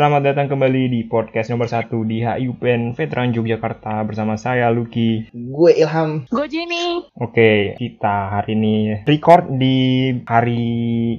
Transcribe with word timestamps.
Selamat 0.00 0.32
datang 0.32 0.48
kembali 0.48 0.88
di 0.88 1.00
podcast 1.04 1.52
nomor 1.52 1.68
1 1.68 1.92
di 2.08 2.24
HIUPN 2.24 2.96
Veteran 2.96 3.36
Yogyakarta 3.36 4.00
bersama 4.08 4.40
saya 4.40 4.72
Lucky. 4.72 5.28
Gue 5.28 5.76
Ilham. 5.76 6.24
Gue 6.32 6.48
Jenny. 6.48 7.04
Oke, 7.20 7.76
kita 7.76 8.32
hari 8.32 8.56
ini 8.56 9.04
record 9.04 9.52
di 9.60 10.08
hari 10.24 10.64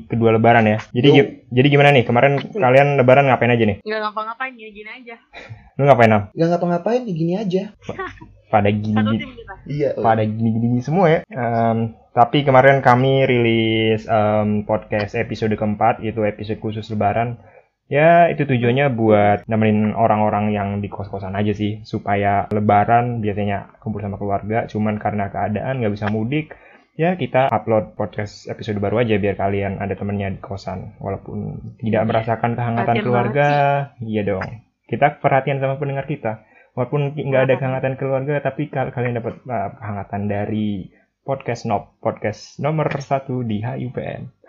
kedua 0.09 0.33
lebaran 0.33 0.65
ya. 0.65 0.81
Jadi 0.97 1.07
Yo. 1.13 1.13
gi- 1.13 1.29
jadi 1.53 1.67
gimana 1.69 1.93
nih? 1.93 2.09
Kemarin 2.09 2.41
kalian 2.41 2.97
lebaran 2.97 3.29
ngapain 3.29 3.53
aja 3.53 3.69
nih? 3.69 3.77
Nggak 3.85 4.01
ngapa-ngapain, 4.01 4.53
gini-gini 4.57 4.89
aja. 4.89 5.15
Lu 5.77 5.85
ngapain 5.85 6.17
Am? 6.17 6.23
Gak 6.33 6.49
ngapa-ngapain, 6.49 7.01
ya 7.05 7.13
gini 7.13 7.33
aja. 7.37 7.63
Pada 8.49 8.73
Satu 8.73 8.81
gini. 8.81 9.23
Iya. 9.69 9.93
oh. 9.93 10.01
pada 10.01 10.25
gini-gini 10.25 10.81
semua 10.81 11.05
ya. 11.05 11.19
Em, 11.29 11.93
tapi 12.17 12.41
kemarin 12.41 12.81
kami 12.81 13.29
rilis 13.29 14.09
em, 14.09 14.65
podcast 14.65 15.13
episode 15.13 15.53
keempat, 15.53 16.01
yaitu 16.01 16.25
episode 16.25 16.57
khusus 16.57 16.89
lebaran. 16.89 17.37
Ya, 17.91 18.31
itu 18.31 18.47
tujuannya 18.47 18.87
buat 18.95 19.43
nemenin 19.51 19.91
orang-orang 19.91 20.55
yang 20.55 20.79
di 20.79 20.87
kos-kosan 20.87 21.35
aja 21.35 21.51
sih. 21.51 21.83
Supaya 21.83 22.47
lebaran 22.47 23.19
biasanya 23.19 23.75
kumpul 23.83 23.99
sama 23.99 24.15
keluarga, 24.15 24.63
cuman 24.71 24.95
karena 24.95 25.27
keadaan 25.27 25.83
nggak 25.83 25.99
bisa 25.99 26.07
mudik, 26.07 26.55
ya 26.95 27.19
kita 27.19 27.51
upload 27.51 27.99
podcast 27.99 28.47
episode 28.47 28.79
baru 28.79 29.03
aja 29.03 29.19
biar 29.19 29.35
kalian 29.35 29.83
ada 29.83 29.99
temennya 29.99 30.31
di 30.31 30.39
kosan. 30.39 30.95
Walaupun 31.03 31.59
tidak 31.83 32.07
merasakan 32.07 32.55
kehangatan 32.55 32.95
Perhatian 32.95 33.03
keluarga, 33.03 33.47
iya 33.99 34.23
dong. 34.23 34.47
Kita 34.87 35.19
perhatian 35.19 35.59
sama 35.59 35.75
pendengar 35.75 36.07
kita. 36.07 36.47
Walaupun 36.71 37.19
nggak 37.19 37.43
ada 37.43 37.55
kehangatan 37.59 37.99
keluarga, 37.99 38.39
tapi 38.39 38.71
kal- 38.71 38.95
kalian 38.95 39.19
dapat 39.19 39.43
uh, 39.43 39.75
kehangatan 39.75 40.31
dari 40.31 40.87
podcast 41.27 41.67
Nob, 41.67 41.99
podcast 41.99 42.55
nomor 42.63 42.87
satu 43.03 43.43
di 43.43 43.59
HUPN. 43.59 44.40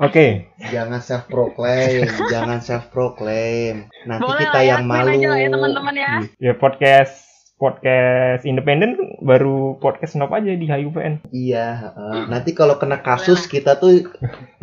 Oke, 0.00 0.48
Jangan 0.72 1.04
self 1.04 1.28
proclaim, 1.28 2.08
jangan 2.32 2.64
self 2.64 2.88
proclaim. 2.88 3.92
Nanti 4.08 4.24
Boleh 4.24 4.48
kita 4.48 4.60
ya, 4.64 4.68
yang 4.80 4.88
akuin 4.88 4.96
malu. 4.96 5.12
aja 5.12 5.26
lah 5.28 5.38
ya 5.44 5.48
teman-teman 5.52 5.94
ya. 5.94 6.10
ya 6.40 6.52
podcast 6.56 7.28
podcast 7.60 8.48
independen 8.48 8.96
baru 9.20 9.76
podcast 9.76 10.16
Nob 10.16 10.32
aja 10.32 10.56
di 10.56 10.64
HUPN. 10.64 11.28
Iya, 11.28 11.92
heeh. 11.92 12.32
nanti 12.32 12.56
kalau 12.56 12.80
kena 12.80 13.04
kasus 13.04 13.44
kita 13.44 13.76
tuh 13.76 14.08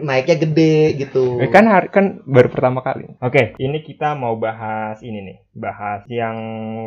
naiknya 0.02 0.42
gede 0.42 0.98
gitu. 1.06 1.38
Eh, 1.38 1.54
kan 1.54 1.70
hari 1.70 1.94
kan 1.94 2.26
baru 2.26 2.50
pertama 2.50 2.82
kali. 2.82 3.06
Oke, 3.22 3.54
ini 3.62 3.86
kita 3.86 4.18
mau 4.18 4.34
bahas 4.42 5.06
ini 5.06 5.22
nih, 5.22 5.38
bahas 5.54 6.02
yang 6.10 6.34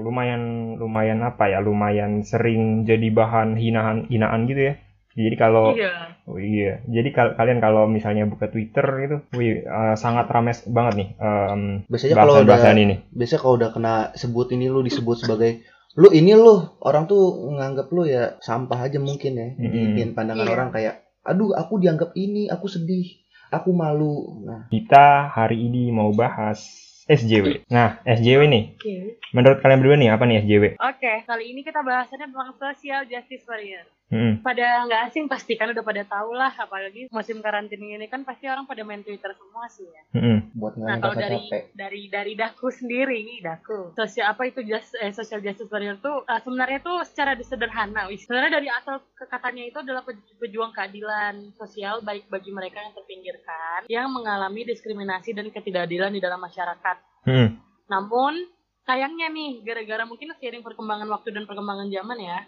lumayan 0.03 0.75
lumayan 0.83 1.23
apa 1.23 1.47
ya, 1.47 1.63
lumayan 1.63 2.27
sering 2.27 2.83
jadi 2.83 3.07
bahan 3.15 3.55
hinaan 3.55 4.11
hinaan 4.11 4.51
gitu 4.51 4.75
ya. 4.75 4.83
Jadi 5.13 5.35
kalau 5.35 5.75
Iya. 5.75 5.93
Oh 6.25 6.39
iya, 6.39 6.79
jadi 6.87 7.11
kal- 7.11 7.35
kalian 7.35 7.59
kalau 7.59 7.91
misalnya 7.91 8.23
buka 8.23 8.47
Twitter 8.47 8.87
gitu, 9.03 9.17
wih 9.35 9.67
eh, 9.67 9.95
sangat 9.95 10.31
ramai 10.31 10.55
banget 10.63 10.95
nih 10.95 11.09
em, 11.19 11.63
Biasanya 11.85 12.15
kalau 12.15 12.33
udah 12.39 12.47
bahasan-bahasan 12.47 12.79
ini. 12.79 12.95
biasanya 13.11 13.41
kalau 13.41 13.55
udah 13.59 13.71
kena 13.71 13.95
sebut 14.15 14.47
ini 14.51 14.71
lu 14.71 14.81
disebut 14.81 15.17
sebagai 15.19 15.67
lu 15.99 16.15
ini 16.15 16.39
lu 16.39 16.55
orang 16.81 17.11
tuh 17.11 17.19
nganggap 17.51 17.91
lu 17.91 18.07
ya 18.07 18.39
sampah 18.39 18.87
aja 18.87 19.03
mungkin 19.03 19.33
ya. 19.35 19.49
Jadi 19.53 19.67
Mm-mm. 19.67 19.87
bikin 19.91 20.09
pandangan 20.15 20.47
Iya. 20.47 20.55
orang 20.55 20.69
kayak 20.71 20.95
aduh 21.21 21.51
aku 21.53 21.75
dianggap 21.77 22.15
ini, 22.15 22.47
aku 22.47 22.65
sedih, 22.65 23.11
aku 23.51 23.75
malu. 23.75 24.41
Nah, 24.41 24.71
Kita 24.71 25.27
hari 25.27 25.59
ini 25.61 25.91
mau 25.91 26.15
bahas 26.15 26.63
SJW. 27.05 27.67
Nah, 27.67 27.99
SJW 28.05 28.47
nih, 28.47 28.65
Oke. 28.73 28.97
menurut 29.31 29.59
kalian 29.59 29.83
berdua 29.83 29.99
nih 29.99 30.15
apa 30.15 30.25
nih 30.25 30.37
SJW? 30.41 30.65
Oke, 30.79 31.13
kali 31.27 31.51
ini 31.51 31.61
kita 31.61 31.83
bahasannya 31.83 32.31
tentang 32.31 32.55
social 32.55 33.03
justice 33.05 33.43
warrior. 33.45 33.83
Hmm, 34.11 34.43
Pada 34.43 34.91
nggak 34.91 35.03
asing 35.07 35.31
pasti 35.31 35.55
kan 35.55 35.71
udah 35.71 35.87
pada 35.87 36.03
tahu 36.03 36.35
lah, 36.35 36.51
apalagi 36.51 37.07
musim 37.15 37.39
karantina 37.39 37.95
ini 37.95 38.11
kan 38.11 38.27
pasti 38.27 38.51
orang 38.51 38.67
pada 38.67 38.83
main 38.83 39.07
Twitter 39.07 39.31
semua 39.39 39.71
sih 39.71 39.87
ya. 39.87 40.03
hmm, 40.19 40.51
buat 40.59 40.75
Nah 40.75 40.99
kalau 40.99 41.15
dari 41.15 41.39
capek. 41.47 41.63
dari 41.79 42.03
dari 42.11 42.33
daku 42.35 42.75
sendiri, 42.75 43.39
daku 43.39 43.95
sosial 43.95 44.35
apa 44.35 44.51
itu 44.51 44.67
just, 44.67 44.99
eh, 44.99 45.15
social 45.15 45.39
justice 45.39 45.71
warrior 45.71 45.95
tuh 46.03 46.27
eh, 46.27 46.41
sebenarnya 46.43 46.83
tuh 46.83 47.07
secara 47.07 47.39
sederhana, 47.39 48.11
wis. 48.11 48.27
sebenarnya 48.27 48.59
dari 48.59 48.67
asal 48.67 48.99
kekatannya 49.15 49.71
itu 49.71 49.79
adalah 49.79 50.03
peju- 50.03 50.35
pejuang 50.43 50.75
keadilan 50.75 51.55
sosial 51.55 52.03
baik 52.03 52.27
bagi 52.27 52.51
mereka 52.51 52.83
yang 52.83 52.91
terpinggirkan, 52.93 53.87
yang 53.87 54.11
mengalami 54.11 54.67
diskriminasi 54.67 55.39
dan 55.39 55.55
ketidakadilan 55.55 56.11
di 56.11 56.19
dalam 56.19 56.43
masyarakat. 56.43 56.97
hmm. 57.31 57.49
Namun 57.87 58.35
sayangnya 58.83 59.31
nih, 59.31 59.63
gara-gara 59.63 60.03
mungkin 60.03 60.35
seiring 60.35 60.67
perkembangan 60.67 61.07
waktu 61.07 61.31
dan 61.31 61.47
perkembangan 61.47 61.87
zaman 61.87 62.19
ya, 62.19 62.43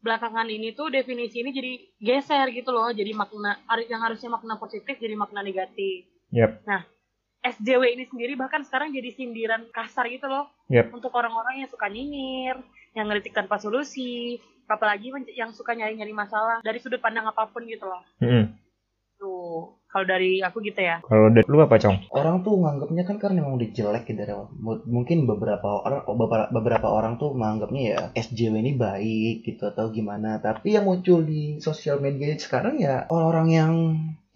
belakangan 0.00 0.48
ini 0.48 0.72
tuh 0.72 0.88
definisi 0.88 1.44
ini 1.44 1.52
jadi 1.52 1.72
geser 2.00 2.48
gitu 2.52 2.72
loh, 2.72 2.88
jadi 2.92 3.12
makna 3.12 3.60
yang 3.88 4.00
harusnya 4.00 4.32
makna 4.32 4.56
positif 4.56 4.96
jadi 4.96 5.12
makna 5.16 5.44
negatif. 5.44 6.08
Yap. 6.32 6.64
Nah, 6.64 6.84
SJW 7.40 7.96
ini 7.96 8.04
sendiri 8.08 8.36
bahkan 8.36 8.60
sekarang 8.64 8.92
jadi 8.92 9.12
sindiran 9.16 9.64
kasar 9.72 10.08
gitu 10.12 10.28
loh 10.28 10.48
Yap. 10.68 10.92
untuk 10.92 11.12
orang-orang 11.16 11.64
yang 11.64 11.70
suka 11.72 11.88
nyinyir, 11.88 12.56
yang 12.92 13.08
ngeritik 13.08 13.32
tanpa 13.32 13.56
solusi, 13.56 14.40
apalagi 14.68 15.10
yang 15.34 15.50
suka 15.50 15.72
nyari-nyari 15.74 16.12
masalah 16.12 16.60
dari 16.60 16.78
sudut 16.78 17.00
pandang 17.00 17.26
apa 17.28 17.48
pun 17.48 17.64
gitu 17.64 17.88
loh. 17.88 18.02
hmm. 18.20 18.44
Tuh, 19.20 19.79
kalau 19.90 20.06
dari 20.06 20.38
aku 20.38 20.62
gitu 20.62 20.78
ya. 20.78 21.02
Kalau 21.02 21.28
dari 21.34 21.46
lu 21.50 21.58
apa, 21.58 21.76
Cong? 21.82 22.14
orang 22.14 22.46
tuh 22.46 22.54
nganggapnya 22.62 23.02
kan 23.02 23.16
karena 23.18 23.42
memang 23.42 23.58
udah 23.58 23.70
jelek 23.74 24.06
gitu. 24.06 24.22
Mu- 24.62 24.86
mungkin 24.86 25.26
beberapa 25.26 25.82
orang 25.82 26.06
beberapa, 26.06 26.46
beberapa 26.54 26.88
orang 26.88 27.18
tuh 27.18 27.34
menganggapnya 27.34 27.82
ya 27.82 28.00
SJW 28.14 28.54
ini 28.62 28.72
baik 28.78 29.42
gitu 29.42 29.66
atau 29.66 29.90
gimana 29.90 30.38
tapi 30.38 30.78
yang 30.78 30.86
muncul 30.86 31.26
di 31.26 31.58
sosial 31.58 31.98
media 31.98 32.32
sekarang 32.38 32.78
ya 32.78 33.10
orang-orang 33.10 33.48
yang 33.50 33.72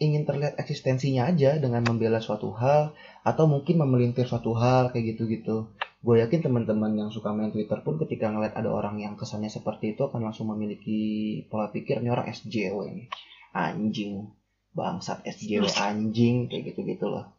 ingin 0.02 0.26
terlihat 0.26 0.58
eksistensinya 0.58 1.30
aja 1.30 1.56
dengan 1.62 1.86
membela 1.86 2.18
suatu 2.18 2.50
hal 2.58 2.92
atau 3.22 3.46
mungkin 3.46 3.78
memelintir 3.78 4.26
suatu 4.26 4.52
hal 4.58 4.90
kayak 4.90 5.14
gitu-gitu 5.14 5.70
gue 6.04 6.16
yakin 6.20 6.44
teman-teman 6.44 6.92
yang 6.92 7.08
suka 7.08 7.32
main 7.32 7.48
Twitter 7.48 7.80
pun 7.80 7.96
ketika 7.96 8.28
ngeliat 8.28 8.52
ada 8.52 8.68
orang 8.68 9.00
yang 9.00 9.16
kesannya 9.16 9.48
seperti 9.48 9.96
itu 9.96 10.04
akan 10.04 10.28
langsung 10.28 10.52
memiliki 10.52 11.40
pola 11.48 11.72
pikir 11.72 12.04
ini 12.04 12.12
orang 12.12 12.28
SJW 12.28 12.76
nih 12.92 13.08
anjing 13.56 14.28
bangsat 14.74 15.22
SJW 15.24 15.70
anjing 15.78 16.50
kayak 16.50 16.74
gitu-gitu 16.74 17.06
loh 17.08 17.30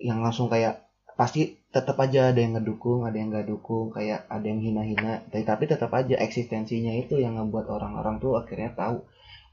yang 0.00 0.24
langsung 0.24 0.48
kayak 0.48 0.88
pasti 1.20 1.60
tetap 1.68 2.00
aja 2.00 2.32
ada 2.32 2.40
yang 2.40 2.56
ngedukung, 2.56 3.04
ada 3.04 3.14
yang 3.20 3.28
nggak 3.28 3.46
dukung, 3.52 3.92
kayak 3.92 4.24
ada 4.32 4.42
yang 4.42 4.64
hina-hina, 4.64 5.20
tapi, 5.28 5.44
tapi 5.44 5.64
tetap 5.68 5.92
aja 5.92 6.16
eksistensinya 6.16 6.96
itu 6.96 7.20
yang 7.20 7.36
ngebuat 7.36 7.68
orang-orang 7.68 8.16
tuh 8.18 8.40
akhirnya 8.40 8.72
tahu 8.72 9.04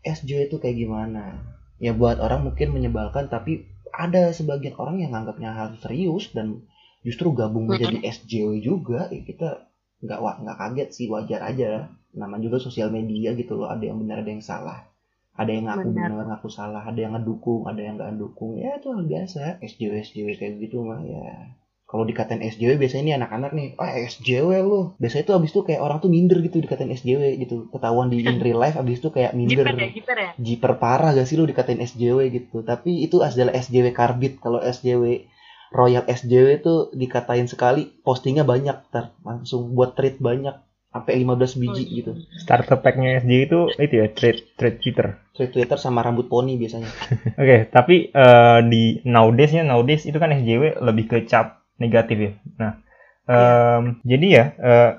SJW 0.08 0.48
itu 0.48 0.58
kayak 0.64 0.80
gimana. 0.80 1.44
Ya 1.78 1.92
buat 1.94 2.18
orang 2.24 2.48
mungkin 2.48 2.74
menyebalkan, 2.74 3.28
tapi 3.28 3.68
ada 3.92 4.32
sebagian 4.32 4.80
orang 4.80 5.04
yang 5.04 5.12
nganggapnya 5.14 5.52
harus 5.54 5.78
serius 5.84 6.32
dan 6.32 6.66
justru 7.04 7.36
gabung 7.36 7.68
menjadi 7.68 8.00
SJW 8.02 8.64
juga. 8.64 9.12
Ya 9.12 9.22
kita 9.28 9.68
nggak 10.02 10.20
nggak 10.48 10.58
kaget 10.58 10.90
sih, 10.96 11.06
wajar 11.12 11.44
aja. 11.44 11.92
Nama 12.18 12.40
juga 12.42 12.58
sosial 12.58 12.90
media 12.90 13.36
gitu 13.36 13.60
loh, 13.60 13.70
ada 13.70 13.84
yang 13.84 14.00
benar 14.02 14.24
ada 14.24 14.32
yang 14.32 14.42
salah. 14.42 14.88
Ada 15.38 15.52
yang 15.54 15.66
ngaku 15.70 15.94
Benar. 15.94 16.10
benar, 16.10 16.26
ngaku 16.34 16.50
salah, 16.50 16.82
ada 16.82 16.98
yang 16.98 17.14
ngedukung, 17.14 17.70
ada 17.70 17.78
yang 17.78 17.94
nggak 18.02 18.10
ngedukung. 18.18 18.58
Ya 18.58 18.82
itu 18.82 18.90
hal 18.90 19.06
biasa. 19.06 19.62
SJW 19.62 19.94
SJW 20.02 20.28
kayak 20.34 20.54
gitu 20.66 20.82
mah 20.82 21.06
ya. 21.06 21.54
Kalau 21.88 22.04
dikatain 22.04 22.44
SJW 22.44 22.76
biasanya 22.76 23.04
ini 23.06 23.14
anak-anak 23.16 23.52
nih, 23.56 23.68
ah 23.80 23.96
SJW 23.96 24.50
lu. 24.66 24.98
Biasanya 25.00 25.24
itu 25.24 25.34
abis 25.38 25.50
itu 25.56 25.62
kayak 25.64 25.80
orang 25.80 26.04
tuh 26.04 26.12
minder 26.12 26.42
gitu 26.44 26.60
dikatain 26.60 26.92
SJW 26.92 27.40
gitu. 27.48 27.72
Ketahuan 27.72 28.12
di 28.12 28.28
in 28.28 28.44
real 28.44 28.60
life 28.60 28.76
abis 28.76 29.00
itu 29.00 29.08
kayak 29.08 29.32
minder. 29.32 29.64
Jiper 29.64 29.78
ya, 29.80 29.90
jiper 29.94 30.18
ya. 30.20 30.32
Jiper 30.36 30.72
parah 30.84 31.16
gak 31.16 31.30
sih 31.30 31.40
lu 31.40 31.48
dikatain 31.48 31.80
SJW 31.80 32.28
gitu. 32.34 32.66
Tapi 32.68 33.08
itu 33.08 33.24
adalah 33.24 33.56
SJW 33.56 33.96
karbit. 33.96 34.44
Kalau 34.44 34.60
SJW 34.60 35.32
Royal 35.72 36.04
SJW 36.08 36.64
itu 36.64 36.76
dikatain 36.96 37.48
sekali, 37.48 37.88
postingnya 38.04 38.48
banyak 38.48 38.88
ntar 38.92 39.16
langsung 39.24 39.76
buat 39.76 39.96
tweet 39.96 40.20
banyak 40.20 40.67
sampai 40.88 41.14
15 41.22 41.62
biji 41.62 41.70
Oh, 41.70 41.78
iya. 41.78 41.98
gitu. 42.02 42.12
Starter 42.38 42.78
pack-nya 42.80 43.22
SJW 43.22 43.42
itu 43.44 43.60
itu 43.78 43.96
ya, 43.96 44.08
trade 44.10 44.40
trade 44.56 44.78
Twitter. 44.82 45.08
Tweet 45.32 45.52
Twitter 45.54 45.78
sama 45.78 46.02
rambut 46.02 46.26
poni 46.26 46.58
biasanya. 46.58 46.90
Oke, 47.42 47.70
tapi 47.70 48.10
eh, 48.10 48.60
di 48.66 48.84
nowadays-nya 49.06 49.62
nowadays 49.62 50.04
itu 50.04 50.18
kan 50.18 50.34
SJW 50.34 50.82
lebih 50.82 51.06
ke 51.06 51.18
cap 51.26 51.62
negatif 51.78 52.18
ya. 52.18 52.32
Nah, 52.58 52.72
em, 53.30 54.02
jadi 54.02 54.28
ya 54.28 54.46
eh, 54.58 54.92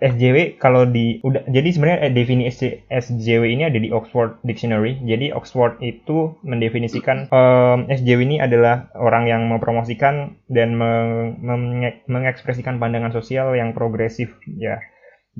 SJW 0.00 0.56
kalau 0.56 0.86
di 0.86 1.18
udah 1.20 1.44
jadi 1.44 1.68
sebenarnya 1.74 1.98
eh, 2.06 2.12
definisi 2.14 2.70
SJW 2.86 3.42
ini 3.50 3.66
ada 3.66 3.76
di 3.76 3.90
Oxford 3.90 4.38
Dictionary. 4.40 5.02
Jadi 5.02 5.34
Oxford 5.34 5.82
itu 5.82 6.38
mendefinisikan 6.40 7.26
em, 7.26 7.78
SJW 7.90 8.20
ini 8.22 8.36
adalah 8.38 8.88
orang 8.94 9.26
yang 9.26 9.42
mempromosikan 9.50 10.38
dan 10.46 10.78
meng- 10.78 11.42
menge- 11.42 12.06
mengekspresikan 12.06 12.78
pandangan 12.78 13.10
sosial 13.10 13.50
yang 13.58 13.74
progresif 13.74 14.30
ya. 14.46 14.78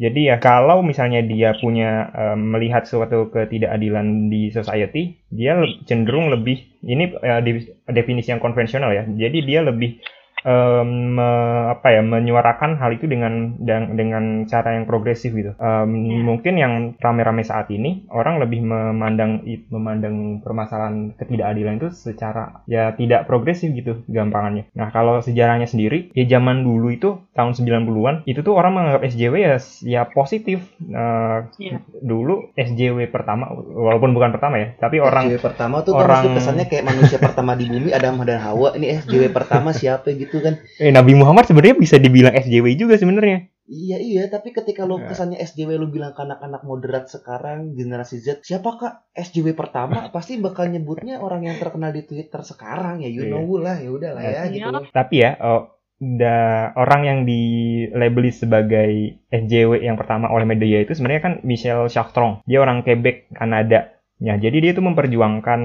Jadi 0.00 0.32
ya 0.32 0.36
kalau 0.40 0.80
misalnya 0.80 1.20
dia 1.20 1.52
punya 1.60 2.08
em, 2.16 2.38
melihat 2.56 2.88
suatu 2.88 3.28
ketidakadilan 3.34 4.32
di 4.32 4.48
society, 4.48 5.20
dia 5.28 5.60
cenderung 5.84 6.32
lebih 6.32 6.56
ini 6.80 7.04
di- 7.44 7.68
definisi 7.84 8.32
yang 8.32 8.40
konvensional 8.40 8.90
ya. 8.96 9.04
Jadi 9.04 9.38
dia 9.44 9.60
lebih 9.60 10.00
em, 10.42 10.88
me- 11.12 11.38
apa 11.70 11.88
ya 11.90 12.02
menyuarakan 12.02 12.76
hal 12.76 12.90
itu 12.92 13.04
dengan 13.04 13.54
dengan, 13.56 13.82
dengan 13.92 14.24
cara 14.44 14.74
yang 14.74 14.84
progresif 14.84 15.30
gitu. 15.30 15.52
Em, 15.54 15.90
Iya. 15.90 16.22
Mungkin 16.22 16.54
yang 16.54 16.72
rame-rame 16.96 17.42
saat 17.42 17.68
ini 17.68 18.04
orang 18.08 18.38
lebih 18.38 18.60
memandang 18.60 19.42
memandang 19.68 20.16
permasalahan 20.40 21.12
ketidakadilan 21.14 21.76
itu 21.76 21.88
secara 21.90 22.62
ya 22.64 22.92
tidak 22.92 23.24
progresif 23.24 23.70
gitu 23.70 24.02
gampangannya. 24.06 24.70
Nah 24.72 24.88
kalau 24.88 25.18
sejarahnya 25.18 25.64
sendiri 25.64 26.10
ya 26.12 26.26
zaman 26.28 26.62
dulu 26.62 26.88
itu 26.88 27.20
tahun 27.32 27.52
90-an 27.52 28.16
itu 28.24 28.40
tuh 28.40 28.54
orang 28.54 28.72
menganggap 28.72 29.02
SJW 29.04 29.34
ya 29.38 29.56
ya 29.82 30.02
positif. 30.06 30.62
Eh, 30.80 31.38
Iya. 31.60 31.78
dulu 32.00 32.50
SJW 32.54 33.08
pertama 33.08 33.48
walaupun 33.52 34.10
bukan 34.10 34.30
pertama 34.30 34.56
ya 34.56 34.68
tapi 34.76 34.98
orang 34.98 35.28
SJW 35.28 35.40
pertama 35.40 35.76
tuh 35.80 35.94
orang- 35.94 36.22
kan 36.22 36.36
kesannya 36.36 36.66
kayak 36.66 36.84
manusia 36.84 37.18
pertama 37.18 37.52
di 37.54 37.66
bumi 37.66 37.90
Adam 37.90 38.20
dan 38.22 38.38
Hawa 38.38 38.74
ini 38.74 38.92
SJW 38.94 39.30
pertama 39.30 39.70
siapa 39.70 40.10
gitu 40.12 40.29
kan 40.38 40.54
eh, 40.78 40.88
Nabi 40.88 41.12
Muhammad 41.12 41.44
sebenarnya 41.44 41.74
bisa 41.74 41.96
dibilang 41.96 42.30
SJW 42.32 42.78
juga 42.78 42.94
sebenarnya. 42.94 43.50
iya 43.64 43.96
iya 43.96 44.26
tapi 44.26 44.50
ketika 44.50 44.82
lo 44.82 44.98
Ya. 44.98 45.08
kesannya 45.08 45.38
SJW 45.40 45.74
lo 45.74 45.86
bilang 45.86 46.10
ke 46.10 46.20
anak-anak 46.20 46.62
moderat 46.62 47.06
sekarang 47.06 47.72
generasi 47.72 48.18
Z 48.18 48.42
siapa 48.42 48.70
kak 48.72 48.94
SJW 49.12 49.54
pertama 49.54 50.06
pasti 50.14 50.36
bakal 50.36 50.66
nyebutnya 50.68 51.18
orang 51.18 51.42
yang 51.44 51.56
terkenal 51.56 51.90
di 51.90 52.02
Twitter 52.02 52.42
sekarang 52.42 52.98
ya 52.98 53.08
you 53.08 53.24
Iya. 53.24 53.30
know 53.32 53.46
lah 53.56 53.76
ya 53.76 53.90
udah 53.90 54.10
lah 54.12 54.22
ya 54.22 54.30
Iya. 54.30 54.42
gitu 54.52 54.78
Tapi 54.90 55.14
ya, 55.16 55.30
oh, 55.40 55.62
da, 55.96 56.36
orang 56.74 57.02
yang 57.04 57.18
dilabeli 57.22 58.30
sebagai 58.30 58.90
SJW 59.28 59.80
yang 59.80 59.94
pertama 59.94 60.26
oleh 60.28 60.44
media 60.44 60.80
itu 60.80 60.90
sebenarnya 60.90 61.22
kan 61.22 61.34
Michel 61.42 61.86
Chartrand. 61.86 62.42
Dia 62.44 62.58
orang 62.58 62.80
Quebec, 62.80 63.30
Kanada. 63.30 63.92
Ya, 64.16 64.34
jadi 64.34 64.56
dia 64.58 64.70
itu 64.72 64.80
memperjuangkan, 64.80 65.60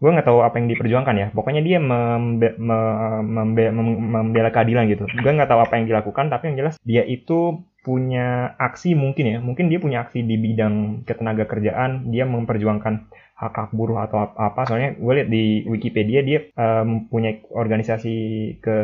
gue 0.00 0.10
nggak 0.10 0.26
tahu 0.26 0.40
apa 0.40 0.56
yang 0.56 0.68
diperjuangkan 0.72 1.16
ya. 1.16 1.26
Pokoknya 1.30 1.60
dia 1.60 1.78
membe, 1.78 2.56
me- 2.56 3.20
membe- 3.20 3.72
mem- 3.72 4.00
membela 4.00 4.48
keadilan 4.48 4.88
gitu. 4.88 5.04
Gue 5.04 5.32
nggak 5.36 5.52
tahu 5.52 5.60
apa 5.60 5.76
yang 5.76 5.86
dilakukan, 5.86 6.32
tapi 6.32 6.50
yang 6.50 6.56
jelas 6.64 6.74
dia 6.80 7.04
itu 7.04 7.60
punya 7.80 8.56
aksi 8.60 8.92
mungkin 8.92 9.24
ya, 9.24 9.38
mungkin 9.40 9.72
dia 9.72 9.80
punya 9.80 10.04
aksi 10.04 10.20
di 10.20 10.36
bidang 10.36 11.04
ketenaga 11.08 11.48
kerjaan, 11.48 12.12
dia 12.12 12.28
memperjuangkan 12.28 13.08
hak 13.40 13.54
hak 13.56 13.70
buruh 13.72 14.04
atau 14.04 14.28
ap- 14.28 14.36
apa 14.36 14.68
soalnya 14.68 14.92
gue 15.00 15.12
lihat 15.16 15.28
di 15.32 15.64
Wikipedia 15.64 16.20
dia 16.20 16.44
eh, 16.52 16.84
mempunyai 16.84 17.48
organisasi 17.48 18.14
ke 18.60 18.76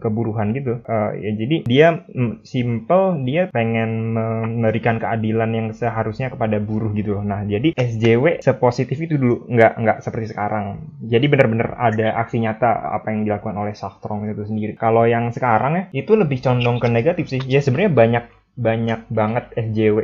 keburuhan 0.00 0.56
gitu. 0.56 0.80
Eh, 0.80 1.10
ya 1.28 1.30
jadi 1.36 1.56
dia 1.68 1.86
mm, 2.08 2.42
simple 2.42 3.20
dia 3.28 3.52
pengen 3.52 4.16
memberikan 4.16 4.96
keadilan 4.96 5.50
yang 5.52 5.66
seharusnya 5.76 6.32
kepada 6.32 6.56
buruh 6.56 6.90
gitu 6.96 7.20
loh. 7.20 7.24
Nah 7.24 7.44
jadi 7.44 7.76
SJW 7.76 8.40
sepositif 8.40 8.96
itu 8.96 9.20
dulu 9.20 9.44
nggak 9.52 9.72
nggak 9.76 9.98
seperti 10.00 10.32
sekarang. 10.32 10.88
Jadi 11.04 11.26
benar-benar 11.28 11.76
ada 11.76 12.16
aksi 12.24 12.40
nyata 12.40 12.96
apa 12.96 13.12
yang 13.12 13.28
dilakukan 13.28 13.56
oleh 13.60 13.76
Saktrong 13.76 14.24
itu 14.24 14.48
sendiri. 14.48 14.72
Kalau 14.80 15.04
yang 15.04 15.28
sekarang 15.30 15.72
ya 15.76 15.84
itu 15.92 16.16
lebih 16.16 16.40
condong 16.40 16.80
ke 16.80 16.88
negatif 16.88 17.28
sih. 17.28 17.42
Ya 17.44 17.60
sebenarnya 17.60 17.92
banyak 17.92 18.24
banyak 18.58 19.00
banget 19.06 19.44
SJW 19.54 19.96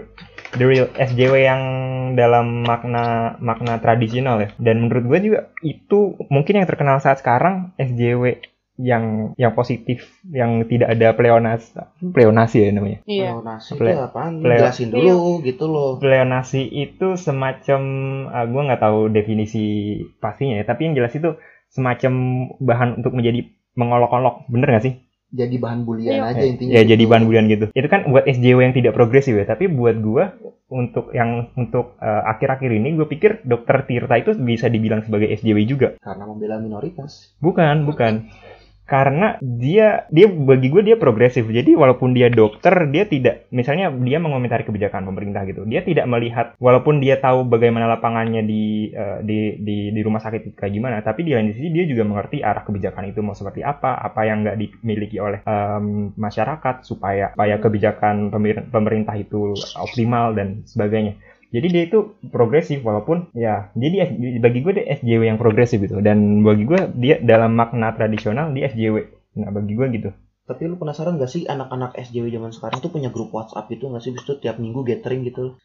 the 0.55 0.65
real 0.65 0.87
SJW 0.91 1.35
yang 1.41 1.63
dalam 2.15 2.63
makna 2.63 3.05
makna 3.39 3.79
tradisional 3.79 4.39
ya 4.39 4.49
dan 4.57 4.83
menurut 4.83 5.05
gue 5.05 5.19
juga 5.23 5.41
itu 5.61 5.99
mungkin 6.27 6.59
yang 6.59 6.67
terkenal 6.67 6.99
saat 6.99 7.19
sekarang 7.19 7.75
SJW 7.75 8.39
yang 8.75 9.31
yang 9.35 9.55
positif 9.55 10.03
yang 10.27 10.67
tidak 10.67 10.91
ada 10.91 11.15
pleonasi 11.15 11.79
pleonasi 12.05 12.57
ya 12.61 12.71
namanya 12.71 12.99
Iya. 13.05 13.31
Pleonasi 13.31 13.71
Ple- 13.79 13.95
itu 13.95 14.03
apaan? 14.03 14.33
ple- 14.43 14.59
Jelasin 14.59 14.89
dulu 14.91 15.19
gitu 15.41 15.65
loh. 15.67 15.91
pleonasi 15.99 16.63
itu 16.67 17.15
semacam 17.15 17.81
ah, 18.29 18.43
gue 18.45 18.63
nggak 18.67 18.83
tahu 18.83 19.01
definisi 19.09 19.63
pastinya 20.19 20.59
ya 20.59 20.67
tapi 20.67 20.87
yang 20.87 20.99
jelas 20.99 21.15
itu 21.15 21.39
semacam 21.71 22.13
bahan 22.59 22.99
untuk 22.99 23.15
menjadi 23.15 23.47
mengolok-olok 23.75 24.47
bener 24.47 24.71
nggak 24.71 24.85
sih 24.85 24.95
Jadi 25.35 25.59
bahan 25.59 25.83
bulian 25.83 26.15
Iya. 26.15 26.31
aja 26.31 26.45
intinya. 26.47 26.71
ya 26.71 26.81
gitu. 26.81 26.91
jadi 26.95 27.05
bahan 27.05 27.25
bulian 27.25 27.47
gitu 27.47 27.67
itu 27.69 27.89
kan 27.91 28.07
buat 28.07 28.23
SJW 28.25 28.59
yang 28.63 28.73
tidak 28.73 28.93
progresif 28.93 29.35
ya 29.35 29.43
tapi 29.45 29.67
buat 29.67 29.99
gua 29.99 30.31
untuk 30.67 31.11
yang 31.11 31.51
untuk 31.55 31.99
eh, 31.99 32.23
akhir-akhir 32.25 32.71
ini 32.73 32.95
gue 32.95 33.05
pikir 33.05 33.43
dokter 33.43 33.83
Tirta 33.85 34.15
itu 34.15 34.31
bisa 34.37 34.67
dibilang 34.67 35.03
sebagai 35.03 35.29
SJW 35.29 35.59
juga 35.65 35.89
Karena 35.99 36.25
membela 36.25 36.57
minoritas. 36.57 37.35
bukan 37.39 37.85
bukan 37.85 38.31
karena 38.85 39.37
dia 39.41 40.05
dia 40.13 40.29
bagi 40.29 40.69
gue 40.69 40.83
dia 40.85 40.97
progresif. 41.01 41.49
Jadi 41.49 41.73
walaupun 41.77 42.13
dia 42.13 42.29
dokter 42.29 42.75
dia 42.89 43.05
tidak 43.09 43.45
misalnya 43.55 43.91
dia 43.91 44.19
mengomentari 44.19 44.67
kebijakan 44.67 45.07
pemerintah 45.07 45.47
gitu 45.47 45.63
dia 45.67 45.81
tidak 45.87 46.07
melihat 46.11 46.55
walaupun 46.59 46.99
dia 46.99 47.19
tahu 47.23 47.47
bagaimana 47.47 47.87
lapangannya 47.87 48.43
di 48.43 48.91
eh, 48.91 49.19
di 49.23 49.39
di, 49.63 49.77
di 49.95 50.01
rumah 50.03 50.21
sakit 50.21 50.59
kayak 50.59 50.73
gimana 50.73 51.01
tapi 51.01 51.23
di 51.23 51.33
lain 51.33 51.55
sisi 51.55 51.71
dia 51.71 51.87
juga 51.87 52.03
mengerti 52.03 52.43
arah 52.43 52.67
kebijakan 52.67 53.11
itu 53.11 53.21
mau 53.23 53.35
seperti 53.39 53.63
apa 53.63 53.95
apa 53.99 54.21
yang 54.27 54.43
nggak 54.43 54.59
dimiliki 54.59 55.23
oleh 55.23 55.41
em, 55.47 56.11
masyarakat 56.19 56.83
supaya 56.83 57.31
supaya 57.35 57.57
kebijakan 57.63 58.35
pemer- 58.35 58.67
pemerintah 58.69 59.15
itu 59.15 59.55
optimal 59.79 60.35
dan 60.35 60.67
sebagainya 60.67 61.17
jadi 61.55 61.67
dia 61.71 61.83
itu 61.87 62.19
progresif 62.35 62.83
walaupun 62.83 63.31
ya 63.31 63.71
jadi 63.79 64.11
bagi 64.43 64.67
gue 64.67 64.73
dia 64.75 64.87
SJW 64.99 65.23
yang 65.31 65.39
progresif 65.39 65.79
gitu 65.79 66.03
dan 66.03 66.43
bagi 66.43 66.67
gue 66.67 66.91
dia 66.99 67.23
dalam 67.23 67.55
makna 67.55 67.95
tradisional 67.95 68.51
dia 68.51 68.67
SJW 68.67 69.07
nah 69.39 69.55
bagi 69.55 69.79
gue 69.79 69.87
gitu 69.95 70.11
Tapi 70.45 70.69
lu 70.69 70.77
penasaran 70.77 71.17
gak 71.17 71.33
sih 71.33 71.49
anak-anak 71.49 71.97
SJW 71.97 72.29
zaman 72.29 72.53
sekarang 72.53 72.85
tuh 72.85 72.93
punya 72.93 73.09
grup 73.09 73.33
WhatsApp 73.33 73.65
gitu 73.73 73.89
gak 73.89 74.05
sih? 74.05 74.13
Bis 74.13 74.29
itu 74.29 74.37
tiap 74.45 74.61
minggu 74.61 74.85
gathering 74.85 75.25
gitu. 75.25 75.57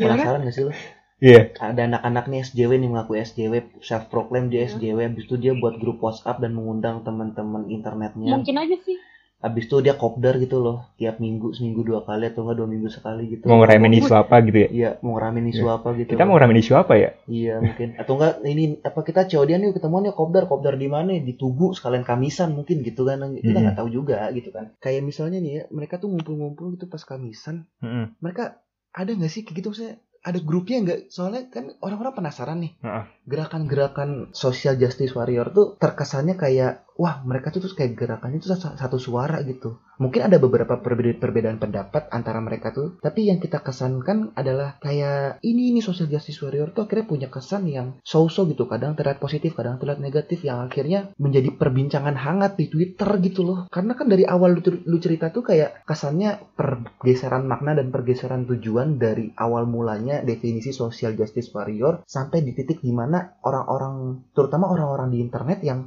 Gimana? 0.00 0.16
Penasaran 0.24 0.40
gak 0.48 0.54
sih 0.56 0.64
lu? 0.64 0.72
iya 1.20 1.52
Ada 1.60 1.92
anak-anak 1.92 2.24
nih 2.32 2.40
SJW 2.40 2.70
nih 2.80 2.88
mengaku 2.88 3.20
SJW, 3.20 3.84
self 3.84 4.08
proclaim 4.08 4.48
dia. 4.48 4.64
SJW, 4.64 5.12
habis 5.12 5.28
itu 5.28 5.36
dia 5.36 5.52
buat 5.52 5.76
grup 5.76 6.00
WhatsApp 6.00 6.40
dan 6.40 6.56
mengundang 6.56 7.04
teman-teman 7.04 7.68
internetnya. 7.68 8.32
Mungkin 8.32 8.56
aja 8.56 8.76
sih. 8.80 8.96
Habis 9.44 9.68
itu 9.68 9.76
dia 9.84 9.92
kopdar 9.92 10.40
gitu 10.40 10.56
loh, 10.56 10.88
tiap 10.96 11.20
minggu 11.20 11.52
seminggu 11.52 11.84
dua 11.84 12.00
kali 12.00 12.32
atau 12.32 12.48
enggak 12.48 12.64
dua 12.64 12.68
minggu 12.72 12.88
sekali 12.88 13.28
gitu. 13.28 13.44
mau 13.44 13.60
ngerayain 13.60 13.92
isu 13.92 14.14
apa 14.16 14.40
gitu 14.40 14.56
ya? 14.56 14.68
Iya, 14.72 14.90
mau 15.04 15.20
ngeramein 15.20 15.52
isu 15.52 15.64
apa 15.68 15.88
gitu. 16.00 16.08
kita 16.16 16.24
mau 16.24 16.34
ngerayain 16.40 16.60
isu 16.64 16.72
apa 16.72 16.92
ya? 16.96 17.10
Iya 17.28 17.54
mungkin. 17.60 17.88
Atau 18.00 18.16
enggak 18.16 18.32
ini 18.40 18.64
apa 18.80 19.00
kita 19.04 19.28
COD-an 19.28 19.68
yuk 19.68 19.76
ketemuan 19.76 20.08
yuk 20.08 20.16
kopdar 20.16 20.48
kopdar 20.48 20.80
di 20.80 20.88
mana? 20.88 21.12
Di 21.20 21.36
Tugu 21.36 21.76
sekalian 21.76 22.08
kamisan 22.08 22.56
mungkin 22.56 22.80
gitu 22.80 23.04
kan. 23.04 23.20
Kita 23.36 23.52
Mhm. 23.52 23.62
nggak 23.68 23.76
tahu 23.76 23.88
juga 23.92 24.24
gitu 24.32 24.48
kan. 24.48 24.72
Kayak 24.80 25.04
misalnya 25.04 25.44
nih 25.44 25.52
ya 25.52 25.62
mereka 25.68 26.00
tuh 26.00 26.08
ngumpul-ngumpul 26.08 26.80
gitu 26.80 26.88
pas 26.88 27.04
kamisan. 27.04 27.68
Mm-mm. 27.84 28.16
mereka 28.24 28.64
ada 28.96 29.12
nggak 29.12 29.28
sih 29.28 29.44
kayak 29.44 29.60
gitu? 29.60 29.68
Maksudnya 29.76 29.94
ada 30.24 30.38
grupnya 30.40 30.76
nggak? 30.80 31.00
Soalnya 31.12 31.52
kan 31.52 31.68
orang-orang 31.84 32.16
penasaran 32.16 32.64
nih. 32.64 32.72
Heeh. 32.80 33.04
gerakan-gerakan 33.28 34.32
social 34.32 34.76
justice 34.76 35.12
warrior 35.12 35.52
tuh 35.52 35.76
terkesannya 35.76 36.36
kayak 36.36 36.83
wah 36.94 37.22
mereka 37.26 37.50
tuh 37.50 37.66
terus 37.66 37.74
kayak 37.74 37.98
gerakannya 37.98 38.38
tuh 38.38 38.54
satu, 38.54 38.96
suara 38.98 39.42
gitu. 39.42 39.82
Mungkin 39.94 40.26
ada 40.26 40.42
beberapa 40.42 40.78
perbedaan, 40.82 41.22
perbedaan 41.22 41.58
pendapat 41.62 42.10
antara 42.10 42.42
mereka 42.42 42.74
tuh. 42.74 42.98
Tapi 42.98 43.30
yang 43.30 43.38
kita 43.38 43.62
kesankan 43.62 44.34
adalah 44.34 44.78
kayak 44.82 45.38
ini 45.46 45.70
ini 45.70 45.80
social 45.82 46.10
justice 46.10 46.42
warrior 46.42 46.74
tuh 46.74 46.86
akhirnya 46.86 47.06
punya 47.06 47.28
kesan 47.30 47.70
yang 47.70 47.98
so-so 48.02 48.46
gitu. 48.50 48.66
Kadang 48.66 48.98
terlihat 48.98 49.22
positif 49.22 49.54
kadang 49.54 49.78
terlihat 49.78 50.02
negatif 50.02 50.42
yang 50.42 50.66
akhirnya 50.66 51.14
menjadi 51.18 51.54
perbincangan 51.54 52.18
hangat 52.18 52.58
di 52.58 52.66
Twitter 52.70 53.06
gitu 53.22 53.46
loh. 53.46 53.58
Karena 53.70 53.94
kan 53.94 54.10
dari 54.10 54.26
awal 54.26 54.58
lu, 54.58 54.62
lu 54.86 54.98
cerita 54.98 55.30
tuh 55.30 55.46
kayak 55.46 55.86
kesannya 55.86 56.42
pergeseran 56.58 57.46
makna 57.46 57.78
dan 57.78 57.94
pergeseran 57.94 58.46
tujuan 58.50 58.98
dari 58.98 59.30
awal 59.38 59.66
mulanya 59.70 60.26
definisi 60.26 60.74
social 60.74 61.14
justice 61.14 61.54
warrior 61.54 62.02
sampai 62.02 62.42
di 62.42 62.50
titik 62.50 62.82
di 62.82 62.90
mana 62.90 63.38
orang-orang 63.46 64.26
terutama 64.34 64.70
orang-orang 64.70 65.14
di 65.14 65.18
internet 65.22 65.62
yang 65.62 65.86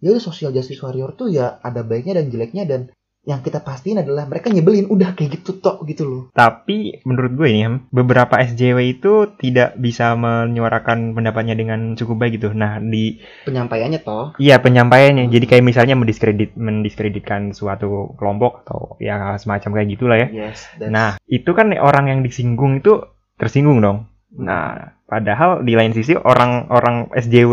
ya 0.00 0.10
udah 0.10 0.22
social 0.22 0.50
justice 0.50 0.80
warrior 0.80 1.12
tuh 1.12 1.28
ya 1.28 1.60
ada 1.60 1.80
baiknya 1.80 2.18
dan 2.18 2.26
jeleknya 2.28 2.64
dan 2.64 2.82
yang 3.20 3.44
kita 3.44 3.60
pastiin 3.60 4.00
adalah 4.00 4.24
mereka 4.24 4.48
nyebelin 4.48 4.88
udah 4.88 5.12
kayak 5.12 5.36
gitu 5.36 5.60
tok 5.60 5.84
gitu 5.84 6.08
loh 6.08 6.22
tapi 6.32 7.04
menurut 7.04 7.36
gue 7.36 7.48
ini 7.52 7.68
beberapa 7.92 8.40
SJW 8.40 8.96
itu 8.96 9.12
tidak 9.36 9.76
bisa 9.76 10.16
menyuarakan 10.16 11.12
pendapatnya 11.12 11.52
dengan 11.52 11.92
cukup 11.94 12.16
baik 12.16 12.40
gitu 12.40 12.56
nah 12.56 12.80
di 12.80 13.20
penyampaiannya 13.44 14.00
toh 14.00 14.32
Iya 14.40 14.56
penyampaiannya. 14.58 15.28
Jadi 15.28 15.44
kayak 15.44 15.60
misalnya 15.62 16.00
mendiskredit 16.00 16.56
mendiskreditkan 16.56 17.52
suatu 17.52 18.16
kelompok 18.16 18.64
atau 18.64 18.96
ya 18.96 19.36
semacam 19.36 19.70
kayak 19.76 19.88
gitulah 19.92 20.16
ya. 20.16 20.28
yes 20.32 20.64
that's- 20.80 20.88
Nah 20.88 21.08
itu 21.28 21.52
kan 21.52 21.76
orang 21.76 22.08
yang 22.08 22.20
disinggung 22.24 22.80
itu 22.80 23.04
tersinggung 23.36 23.84
dong. 23.84 24.08
Nah 24.32 24.96
padahal 25.04 25.60
di 25.60 25.76
lain 25.76 25.92
sisi 25.92 26.16
orang-orang 26.16 27.12
SJW 27.12 27.52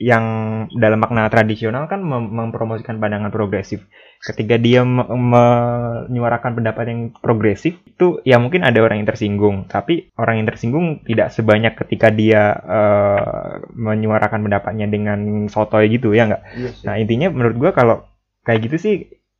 yang 0.00 0.24
dalam 0.72 0.96
makna 0.96 1.28
tradisional 1.28 1.84
kan 1.84 2.00
mem- 2.00 2.32
mempromosikan 2.32 2.96
pandangan 2.96 3.28
progresif. 3.28 3.84
Ketika 4.24 4.56
dia 4.56 4.80
me- 4.80 5.04
menyuarakan 5.04 6.56
pendapat 6.56 6.84
yang 6.88 7.00
progresif 7.20 7.76
itu 7.84 8.16
ya 8.24 8.40
mungkin 8.40 8.64
ada 8.64 8.80
orang 8.80 9.04
yang 9.04 9.08
tersinggung. 9.12 9.68
Tapi 9.68 10.08
orang 10.16 10.40
yang 10.40 10.48
tersinggung 10.48 11.04
tidak 11.04 11.36
sebanyak 11.36 11.76
ketika 11.76 12.08
dia 12.08 12.56
eh, 12.64 13.60
menyuarakan 13.76 14.40
pendapatnya 14.40 14.88
dengan 14.88 15.44
sotoy 15.52 15.92
gitu 15.92 16.16
ya 16.16 16.32
nggak? 16.32 16.42
yes, 16.56 16.80
Nah 16.88 16.96
intinya 16.96 17.28
menurut 17.28 17.60
gua 17.60 17.70
kalau 17.76 18.08
kayak 18.48 18.72
gitu 18.72 18.76
sih 18.80 18.94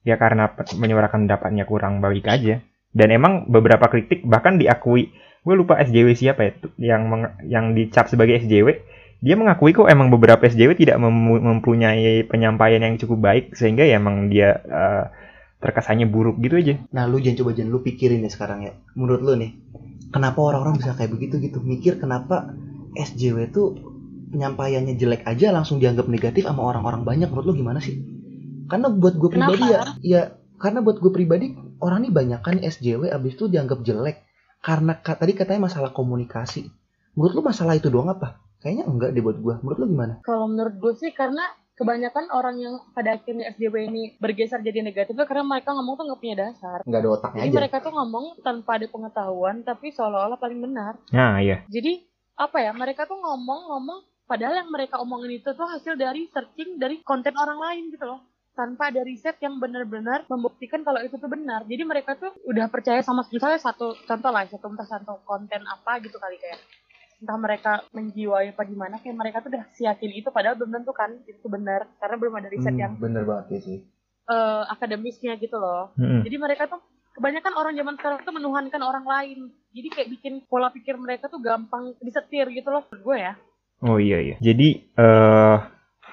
ya 0.05 0.21
karena 0.21 0.53
menyuarakan 0.77 1.25
pendapatnya 1.25 1.65
kurang 1.65 2.05
baik 2.05 2.29
aja. 2.29 2.61
Dan 2.93 3.09
emang 3.17 3.49
beberapa 3.49 3.89
kritik 3.89 4.29
bahkan 4.29 4.61
diakui 4.61 5.09
gue 5.41 5.55
lupa 5.57 5.81
SJW 5.81 6.13
siapa 6.13 6.41
ya 6.45 6.53
yang 6.77 7.09
yang 7.49 7.73
dicap 7.73 8.13
sebagai 8.13 8.45
SJW 8.45 8.77
dia 9.21 9.37
mengakui 9.37 9.77
kok 9.77 9.85
emang 9.87 10.09
beberapa 10.09 10.41
SJW 10.43 10.75
tidak 10.75 10.97
mem- 10.97 11.45
mempunyai 11.45 12.25
penyampaian 12.25 12.81
yang 12.81 12.97
cukup 12.97 13.21
baik 13.21 13.45
sehingga 13.53 13.85
ya 13.85 14.01
emang 14.01 14.33
dia 14.33 14.61
eh, 14.65 15.05
terkesannya 15.61 16.09
buruk 16.09 16.41
gitu 16.41 16.57
aja. 16.57 16.75
Nah 16.91 17.05
lu 17.05 17.21
jangan 17.21 17.45
coba 17.45 17.51
jangan 17.53 17.71
lu 17.71 17.81
pikirin 17.85 18.25
ya 18.25 18.33
sekarang 18.33 18.65
ya. 18.65 18.73
Menurut 18.97 19.21
lu 19.21 19.33
nih, 19.37 19.53
kenapa 20.09 20.41
orang-orang 20.41 20.81
bisa 20.81 20.97
kayak 20.97 21.13
begitu 21.13 21.37
gitu? 21.37 21.61
Mikir 21.61 22.01
kenapa 22.01 22.57
SJW 22.97 23.53
tuh 23.53 23.77
penyampaiannya 24.33 24.97
jelek 24.97 25.29
aja 25.29 25.53
langsung 25.53 25.77
dianggap 25.77 26.09
negatif 26.09 26.49
sama 26.49 26.65
orang-orang 26.65 27.05
banyak. 27.05 27.29
Menurut 27.29 27.53
lu 27.53 27.55
gimana 27.61 27.85
sih? 27.85 28.01
Karena 28.73 28.89
buat 28.89 29.21
gue 29.21 29.29
pribadi 29.29 29.65
ya, 29.69 29.81
Kenapa? 29.85 30.01
ya 30.01 30.23
karena 30.57 30.79
buat 30.81 30.97
gue 30.97 31.13
pribadi 31.13 31.47
orang 31.81 32.05
ini 32.07 32.11
banyak 32.13 32.41
kan 32.41 32.57
SJW 32.57 33.13
abis 33.13 33.33
itu 33.37 33.53
dianggap 33.53 33.85
jelek 33.85 34.25
karena 34.61 34.97
ka- 34.97 35.19
tadi 35.21 35.37
katanya 35.37 35.69
masalah 35.69 35.93
komunikasi. 35.93 36.73
Menurut 37.19 37.37
lu 37.37 37.43
masalah 37.45 37.77
itu 37.77 37.93
doang 37.93 38.09
apa? 38.09 38.41
Kayaknya 38.61 38.85
enggak 38.87 39.11
deh 39.17 39.23
buat 39.25 39.39
gue. 39.41 39.55
Menurut 39.65 39.79
lu 39.81 39.87
gimana? 39.89 40.15
Kalau 40.25 40.47
menurut 40.49 40.75
gue 40.77 40.93
sih 41.01 41.11
karena 41.17 41.45
kebanyakan 41.81 42.29
orang 42.29 42.57
yang 42.61 42.75
pada 42.93 43.17
akhirnya 43.17 43.57
SJW 43.57 43.89
ini 43.89 44.03
bergeser 44.21 44.61
jadi 44.61 44.85
negatif 44.85 45.17
itu 45.17 45.25
karena 45.25 45.49
mereka 45.49 45.73
ngomong 45.73 45.97
tuh 45.97 46.05
nggak 46.13 46.21
punya 46.21 46.37
dasar. 46.37 46.85
Enggak 46.85 47.01
ada 47.01 47.11
otaknya 47.17 47.41
Jadi 47.41 47.49
aja. 47.49 47.59
mereka 47.65 47.77
tuh 47.81 47.93
ngomong 47.97 48.25
tanpa 48.45 48.71
ada 48.77 48.87
pengetahuan 48.93 49.57
tapi 49.65 49.87
seolah-olah 49.89 50.37
paling 50.37 50.61
benar. 50.61 51.01
Nah, 51.09 51.41
iya. 51.41 51.65
Jadi 51.73 52.05
apa 52.37 52.61
ya 52.61 52.73
mereka 52.77 53.09
tuh 53.09 53.17
ngomong-ngomong 53.17 54.29
padahal 54.29 54.65
yang 54.65 54.71
mereka 54.73 55.01
omongin 55.01 55.41
itu 55.41 55.51
tuh 55.57 55.69
hasil 55.69 55.97
dari 55.97 56.29
searching 56.29 56.77
dari 56.77 57.01
konten 57.01 57.37
orang 57.37 57.59
lain 57.61 57.93
gitu 57.93 58.07
loh 58.09 58.21
tanpa 58.55 58.89
ada 58.93 59.03
riset 59.03 59.37
yang 59.41 59.59
benar-benar 59.59 60.29
membuktikan 60.29 60.87
kalau 60.87 61.01
itu 61.03 61.17
tuh 61.17 61.27
benar 61.27 61.67
jadi 61.67 61.83
mereka 61.83 62.15
tuh 62.15 62.31
udah 62.47 62.71
percaya 62.71 63.03
sama 63.03 63.27
misalnya 63.29 63.59
satu 63.59 63.97
contoh 64.07 64.31
lah 64.31 64.47
satu 64.47 64.67
entah 64.71 64.89
satu 64.89 65.21
konten 65.27 65.67
apa 65.67 65.99
gitu 66.05 66.17
kali 66.17 66.37
kayak 66.39 66.61
entah 67.21 67.37
mereka 67.37 67.73
menjiwai 67.93 68.51
apa 68.51 68.63
gimana 68.65 68.97
kayak 68.97 69.13
mereka 69.15 69.37
tuh 69.41 69.53
udah 69.53 69.65
siyakin 69.71 70.11
itu 70.11 70.29
padahal 70.29 70.57
belum 70.57 70.73
tentu 70.75 70.93
kan 70.93 71.13
itu 71.23 71.47
benar 71.47 71.85
karena 71.97 72.17
belum 72.17 72.35
ada 72.35 72.49
riset 72.49 72.73
Hmm, 72.73 72.81
yang 72.81 72.93
bener 72.97 73.23
banget 73.23 73.47
ya 73.51 73.61
sih. 73.61 73.79
eh, 74.27 74.63
akademisnya 74.69 75.37
gitu 75.37 75.57
loh 75.57 75.93
Mm-mm. 75.95 76.23
jadi 76.23 76.37
mereka 76.37 76.65
tuh 76.67 76.81
kebanyakan 77.13 77.53
orang 77.53 77.75
zaman 77.75 77.95
sekarang 77.95 78.19
tuh 78.23 78.33
menuhankan 78.33 78.81
orang 78.81 79.05
lain 79.05 79.39
jadi 79.71 79.89
kayak 79.91 80.09
bikin 80.11 80.35
pola 80.47 80.71
pikir 80.71 80.97
mereka 80.97 81.27
tuh 81.27 81.39
gampang 81.39 81.93
disetir 81.99 82.49
gitu 82.49 82.69
loh 82.69 82.85
gue 82.89 83.19
ya 83.19 83.35
Oh 83.81 83.97
iya 83.97 84.21
iya. 84.21 84.37
Jadi 84.39 84.93
eh 84.95 85.57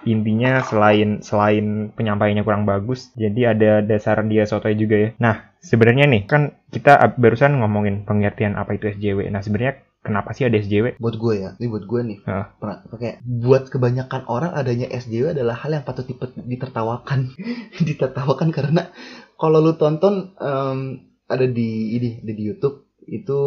intinya 0.06 0.64
selain 0.64 1.20
selain 1.20 1.92
penyampaiannya 1.92 2.48
kurang 2.48 2.64
bagus, 2.64 3.12
jadi 3.12 3.52
ada 3.52 3.72
dasar 3.82 4.24
dia 4.24 4.48
sotoy 4.48 4.72
juga 4.74 4.96
ya. 4.96 5.10
Nah, 5.20 5.36
sebenarnya 5.60 6.08
nih 6.08 6.24
kan 6.24 6.42
kita 6.72 6.96
barusan 7.20 7.60
ngomongin 7.60 8.08
pengertian 8.08 8.56
apa 8.56 8.72
itu 8.72 8.88
SJW. 8.88 9.28
Nah, 9.28 9.44
sebenarnya 9.44 9.84
kenapa 10.08 10.32
sih 10.32 10.48
ada 10.48 10.58
SJW? 10.58 10.98
buat 10.98 11.16
gue 11.16 11.34
ya 11.38 11.50
ini 11.60 11.68
buat 11.68 11.84
gue 11.84 12.02
nih 12.04 12.20
Hah. 12.24 12.56
pernah 12.56 12.78
pakai 12.88 13.20
buat 13.22 13.68
kebanyakan 13.68 14.22
orang 14.26 14.52
adanya 14.56 14.88
SJW 14.88 15.36
adalah 15.36 15.56
hal 15.60 15.76
yang 15.76 15.84
patut 15.84 16.08
ditertawakan 16.42 17.36
ditertawakan 17.88 18.50
karena 18.50 18.90
kalau 19.36 19.60
lu 19.60 19.76
tonton 19.76 20.34
em, 20.40 20.80
ada 21.28 21.46
di 21.46 22.00
ini 22.00 22.10
ada 22.24 22.34
di 22.34 22.44
YouTube 22.44 22.88
itu 23.04 23.40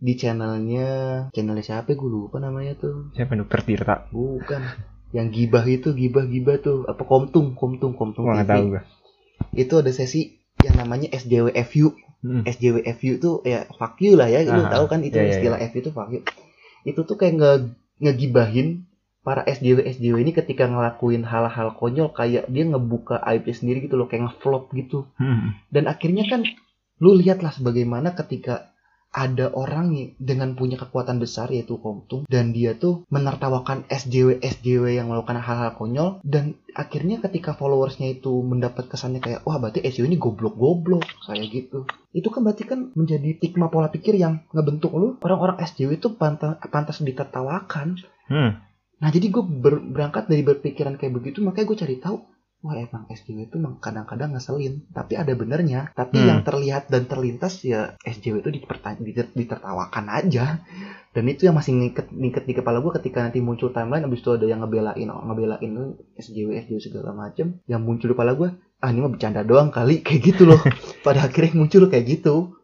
di 0.00 0.16
channelnya 0.16 0.88
channelnya 1.30 1.60
siapa 1.60 1.92
gue 1.92 2.08
lupa 2.08 2.40
namanya 2.40 2.72
tuh 2.78 3.12
Siapa 3.12 3.36
dokter 3.36 3.60
Tirta? 3.60 4.08
bukan 4.08 4.62
yang 5.10 5.28
gibah 5.28 5.66
itu 5.66 5.90
gibah 5.92 6.24
gibah 6.24 6.56
tuh 6.62 6.86
apa 6.86 7.02
komtung 7.02 7.58
komtung 7.58 7.98
komtung 7.98 8.24
TV. 8.30 8.46
tahu 8.46 8.64
gua. 8.78 8.82
itu 9.52 9.74
ada 9.76 9.90
sesi 9.90 10.38
yang 10.62 10.78
namanya 10.78 11.10
SJWFU 11.10 12.09
Hmm. 12.20 12.44
SJWFU 12.44 13.12
tuh 13.16 13.34
ya 13.48 13.64
fuck 13.80 13.96
you 14.04 14.12
lah 14.12 14.28
ya, 14.28 14.44
lu 14.44 14.68
Ah, 14.68 14.68
tahu 14.68 14.84
kan 14.92 15.00
itu 15.00 15.16
iya, 15.16 15.24
iya, 15.24 15.32
istilah 15.40 15.58
FU 15.72 15.78
itu 15.80 15.90
fuck 15.92 16.08
you. 16.12 16.20
Itu 16.84 17.08
tuh 17.08 17.16
kayak 17.16 17.34
nge 17.40 17.52
ngegibahin 18.00 18.88
para 19.20 19.44
SJW 19.44 19.84
SJW 19.84 20.16
ini 20.20 20.32
ketika 20.32 20.68
ngelakuin 20.68 21.24
hal-hal 21.24 21.76
konyol 21.76 22.12
kayak 22.12 22.48
dia 22.48 22.64
ngebuka 22.64 23.20
aibnya 23.20 23.56
sendiri 23.56 23.84
gitu 23.84 23.96
loh, 23.96 24.08
kayak 24.08 24.28
ngevlog 24.28 24.68
gitu. 24.76 25.08
Hmm. 25.16 25.56
Dan 25.72 25.88
akhirnya 25.88 26.28
kan 26.28 26.44
lu 27.00 27.16
lihatlah 27.16 27.52
sebagaimana 27.52 28.12
ketika 28.12 28.69
ada 29.10 29.50
orang 29.50 30.14
dengan 30.22 30.54
punya 30.54 30.78
kekuatan 30.78 31.18
besar 31.18 31.50
yaitu 31.50 31.82
Komtung 31.82 32.30
dan 32.30 32.54
dia 32.54 32.78
tuh 32.78 33.02
menertawakan 33.10 33.82
SJW 33.90 34.38
SJW 34.38 35.02
yang 35.02 35.10
melakukan 35.10 35.42
hal-hal 35.42 35.74
konyol 35.74 36.22
dan 36.22 36.54
akhirnya 36.78 37.18
ketika 37.18 37.58
followersnya 37.58 38.14
itu 38.14 38.30
mendapat 38.46 38.86
kesannya 38.86 39.18
kayak 39.18 39.42
wah 39.42 39.58
berarti 39.58 39.82
SJW 39.82 40.14
ini 40.14 40.18
goblok-goblok 40.22 41.02
kayak 41.26 41.46
gitu. 41.50 41.90
Itu 42.14 42.30
kan 42.30 42.46
berarti 42.46 42.64
kan 42.66 42.94
menjadi 42.94 43.34
stigma 43.42 43.66
pola 43.66 43.90
pikir 43.90 44.14
yang 44.14 44.46
ngebentuk 44.54 44.94
lu. 44.94 45.18
Orang-orang 45.26 45.58
SJW 45.58 45.98
itu 45.98 46.14
pantas 46.14 46.62
pantas 46.70 47.02
ditertawakan. 47.02 47.98
Hmm. 48.30 48.62
nah 49.00 49.08
jadi 49.10 49.32
gue 49.32 49.42
berangkat 49.90 50.28
dari 50.30 50.44
berpikiran 50.44 50.94
kayak 51.00 51.18
begitu 51.18 51.40
makanya 51.40 51.66
gue 51.72 51.78
cari 51.82 51.96
tahu 51.98 52.20
wah 52.60 52.76
emang 52.76 53.08
SJW 53.08 53.48
itu 53.48 53.56
kadang-kadang 53.80 54.36
ngeselin. 54.36 54.84
Tapi 54.92 55.16
ada 55.16 55.32
benernya. 55.32 55.88
Tapi 55.96 56.20
Hmm. 56.20 56.28
yang 56.28 56.40
terlihat 56.44 56.92
dan 56.92 57.08
terlintas 57.08 57.64
ya 57.64 57.96
SJW 58.04 58.44
itu 58.44 58.50
ditertawakan 59.32 60.06
aja. 60.12 60.60
Dan 61.10 61.24
itu 61.26 61.48
yang 61.48 61.58
masih 61.58 61.74
ngiket 61.74 62.12
ngiket 62.14 62.44
di 62.46 62.54
kepala 62.54 62.78
gue 62.78 62.92
ketika 63.02 63.26
nanti 63.26 63.42
muncul 63.42 63.74
timeline 63.74 64.06
abis 64.06 64.22
itu 64.22 64.30
ada 64.30 64.46
yang 64.46 64.62
ngebelain 64.62 65.10
ngebelain 65.10 65.98
SJW 66.14 66.54
SJW 66.54 66.78
segala 66.78 67.10
macem 67.10 67.58
yang 67.66 67.82
muncul 67.82 68.06
di 68.06 68.14
kepala 68.14 68.38
gue 68.38 68.54
ah 68.80 68.88
ini 68.94 69.02
mah 69.02 69.10
bercanda 69.10 69.42
doang 69.42 69.74
kali 69.74 70.00
kayak 70.06 70.20
gitu 70.22 70.46
loh. 70.46 70.60
Pada 71.02 71.26
akhirnya 71.26 71.58
muncul 71.58 71.90
kayak 71.90 72.06
gitu. 72.06 72.54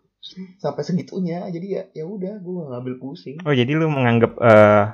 Sampai 0.62 0.82
segitunya. 0.82 1.46
Jadi 1.50 1.66
ya 1.74 1.82
ya 1.90 2.04
udah 2.06 2.38
gue 2.38 2.62
ngambil 2.70 2.94
pusing. 3.02 3.42
Oh, 3.42 3.54
jadi 3.54 3.72
lu 3.74 3.90
menganggap 3.90 4.38
eh 4.38 4.84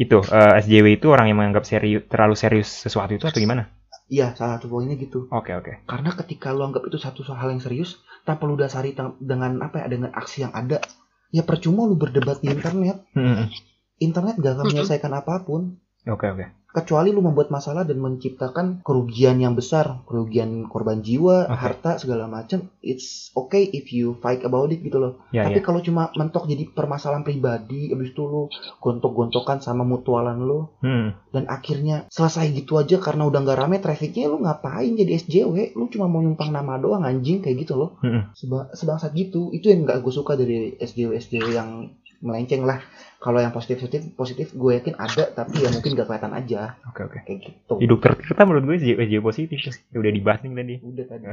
itu 0.00 0.18
eh, 0.24 0.60
SJW 0.64 0.96
itu 0.96 1.06
orang 1.12 1.28
yang 1.28 1.38
menganggap 1.44 1.64
serius 1.68 2.04
terlalu 2.08 2.34
serius 2.38 2.68
sesuatu 2.68 3.12
itu 3.14 3.24
atau 3.28 3.40
gimana? 3.40 3.68
Iya 4.14 4.30
salah 4.32 4.56
satu 4.56 4.70
poinnya 4.70 4.94
gitu 4.94 5.26
Oke, 5.28 5.50
oke. 5.50 5.82
karena 5.84 6.14
ketika 6.14 6.54
lu 6.54 6.62
anggap 6.62 6.86
itu 6.86 6.94
satu 6.96 7.26
hal 7.26 7.50
yang 7.50 7.58
serius 7.58 7.90
tanpa 8.22 8.46
lu 8.46 8.54
dasari 8.54 8.94
dengan 9.18 9.58
apa 9.58 9.82
ya 9.82 9.86
dengan 9.90 10.14
aksi 10.14 10.46
yang 10.46 10.54
ada 10.54 10.78
ya 11.28 11.42
percuma 11.42 11.82
lu 11.82 11.98
berdebat 11.98 12.38
di 12.38 12.48
internet 12.48 13.02
Hmm. 13.10 13.50
internet 13.98 14.34
gak 14.36 14.54
akan 14.54 14.58
Mm-mm. 14.60 14.70
menyelesaikan 14.70 15.12
apa 15.12 15.42
pun 15.42 15.82
Oke, 16.06 16.28
oke. 16.28 16.46
kecuali 16.70 17.08
lu 17.08 17.22
membuat 17.22 17.48
masalah 17.48 17.82
dan 17.82 17.96
menciptakan 17.96 18.82
kerugian 18.82 19.38
yang 19.38 19.54
besar 19.54 20.02
kerugian 20.04 20.66
korban 20.66 20.98
jiwa 20.98 21.46
Oke. 21.46 21.54
harta 21.54 21.90
segala 21.96 22.26
macam 22.26 22.66
it's 22.82 23.30
okay 23.32 23.62
if 23.68 23.88
you 23.88 24.18
fight 24.18 24.42
about 24.42 24.66
it 24.68 24.82
gitu 24.82 24.98
loh 24.98 25.22
Ya, 25.30 25.46
tapi 25.46 25.58
ya. 25.58 25.64
kalau 25.64 25.78
cuma 25.78 26.10
mentok 26.12 26.44
jadi 26.44 26.66
permasalahan 26.68 27.22
pribadi 27.22 27.88
abis 27.88 28.10
itu 28.10 28.22
lu 28.22 28.50
gontok-gontokan 28.80 29.58
sama 29.58 29.82
mutualan 29.82 30.34
lu 30.36 30.66
Hmm. 30.80 31.14
dan 31.30 31.46
akhirnya 31.46 32.04
selesai 32.08 32.50
gitu 32.52 32.74
aja 32.74 32.98
karena 32.98 33.24
udah 33.24 33.40
nggak 33.40 33.54
rame 33.56 33.78
trafficnya 33.78 34.26
lu 34.26 34.38
ngapain 34.40 34.92
jadi 34.92 35.14
SJW 35.16 35.54
lu 35.72 35.86
cuma 35.88 36.04
mau 36.04 36.18
nyumpang 36.18 36.50
nama 36.50 36.74
doang 36.76 37.00
anjing 37.02 37.38
kayak 37.38 37.62
gitu 37.62 37.74
loh 37.76 37.96
Hmm. 38.00 38.34
Seba- 38.34 38.68
sebangsat 38.72 39.14
gitu 39.14 39.48
itu 39.52 39.70
yang 39.70 39.86
nggak 39.86 40.02
gue 40.02 40.10
suka 40.10 40.34
dari 40.34 40.74
SJW 40.76 41.14
SJW 41.14 41.46
yang 41.52 41.70
melenceng 42.24 42.64
lah 42.64 42.80
kalau 43.20 43.36
yang 43.36 43.52
positif 43.52 43.80
positif 43.80 44.04
positif 44.12 44.46
gue 44.52 44.72
yakin 44.74 44.96
ada 44.96 45.28
tapi 45.30 45.60
ya 45.60 45.68
mungkin 45.68 45.92
gak 45.92 46.04
kelihatan 46.04 46.32
aja 46.32 46.76
Oke, 46.88 47.04
oke. 47.04 47.18
kayak 47.22 47.38
gitu 47.40 47.74
dokter 47.84 48.16
Tirta 48.16 48.44
menurut 48.44 48.64
gue 48.64 48.76
SJW, 48.76 48.96
SJW 48.98 49.20
positif. 49.22 49.58
Ya, 49.90 49.96
udah 49.96 50.08
dibahas 50.08 50.40
nih 50.40 50.52
tadi. 50.52 50.74
udah 50.78 51.04
tadi. 51.04 51.24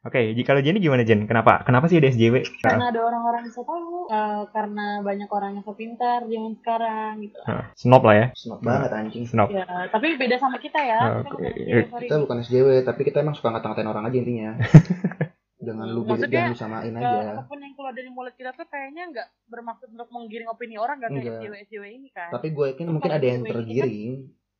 Oke, 0.00 0.20
jadi 0.32 0.42
kalau 0.42 0.60
Jenny 0.60 0.78
gimana 0.78 1.02
Jen? 1.02 1.24
Kenapa? 1.24 1.60
Kenapa 1.62 1.86
sih 1.86 1.96
ada 1.96 2.08
SJW? 2.08 2.44
karena 2.60 2.88
ada 2.88 3.00
orang-orang 3.00 3.44
yang 3.44 3.52
so 3.52 3.62
tahu 3.62 4.08
eh, 4.08 4.42
karena 4.50 4.86
banyak 5.00 5.28
orang 5.28 5.50
yang 5.54 5.64
so 5.64 5.72
pintar 5.72 6.24
zaman 6.24 6.52
sekarang 6.56 7.12
gitu 7.20 7.38
Nah, 7.44 7.64
snob 7.74 8.02
lah 8.04 8.14
ya. 8.14 8.26
Snot 8.32 8.60
banget 8.60 8.90
anjing 8.90 9.24
Snob. 9.24 9.48
ya 9.48 9.64
tapi 9.88 10.16
beda 10.16 10.36
sama 10.36 10.56
kita 10.56 10.80
ya 10.80 11.00
kita 11.20 11.32
Oke. 11.32 11.44
bukan 11.44 11.52
SJW, 11.52 12.00
kita 12.02 12.16
bukan 12.18 12.36
SJW 12.42 12.68
tapi 12.82 13.00
kita 13.02 13.16
emang 13.20 13.32
suka 13.32 13.48
ngata-ngatain 13.50 13.86
orang 13.86 14.04
aja 14.04 14.16
intinya 14.16 14.50
jangan 15.68 15.86
lu 15.86 16.00
jangan 16.00 16.10
Maksudnya, 16.10 16.44
lu 16.46 16.56
samain 16.56 16.90
Eh, 16.90 16.98
aja. 16.98 17.20
apa 17.30 17.42
pun 17.44 17.58
yang 17.58 17.72
keluar 17.72 17.92
dari 17.92 18.08
mulut 18.08 18.32
kita 18.32 18.50
tuh 18.52 18.64
kayaknya 18.64 19.02
nggak 19.06 19.28
bermaksud 19.46 19.88
untuk 19.88 20.08
menggiring 20.08 20.48
opini 20.48 20.74
orang 20.76 20.98
kan 20.98 21.10
Enggak. 21.10 21.38
SJW 21.38 21.54
SJW 21.62 21.84
ini 21.94 22.08
kan? 22.10 22.30
Tapi 22.30 22.46
gue 22.50 22.66
yakin 22.68 22.86
mungkin 22.88 23.10
ada 23.10 23.26
yang 23.26 23.42
tergiring. 23.42 24.12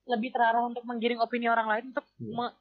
Lebih 0.04 0.30
terarah 0.30 0.62
untuk 0.62 0.84
menggiring 0.84 1.18
opini 1.18 1.46
orang 1.46 1.66
lain 1.66 1.84
untuk 1.90 2.04
Iya. 2.16 2.32
me- 2.34 2.56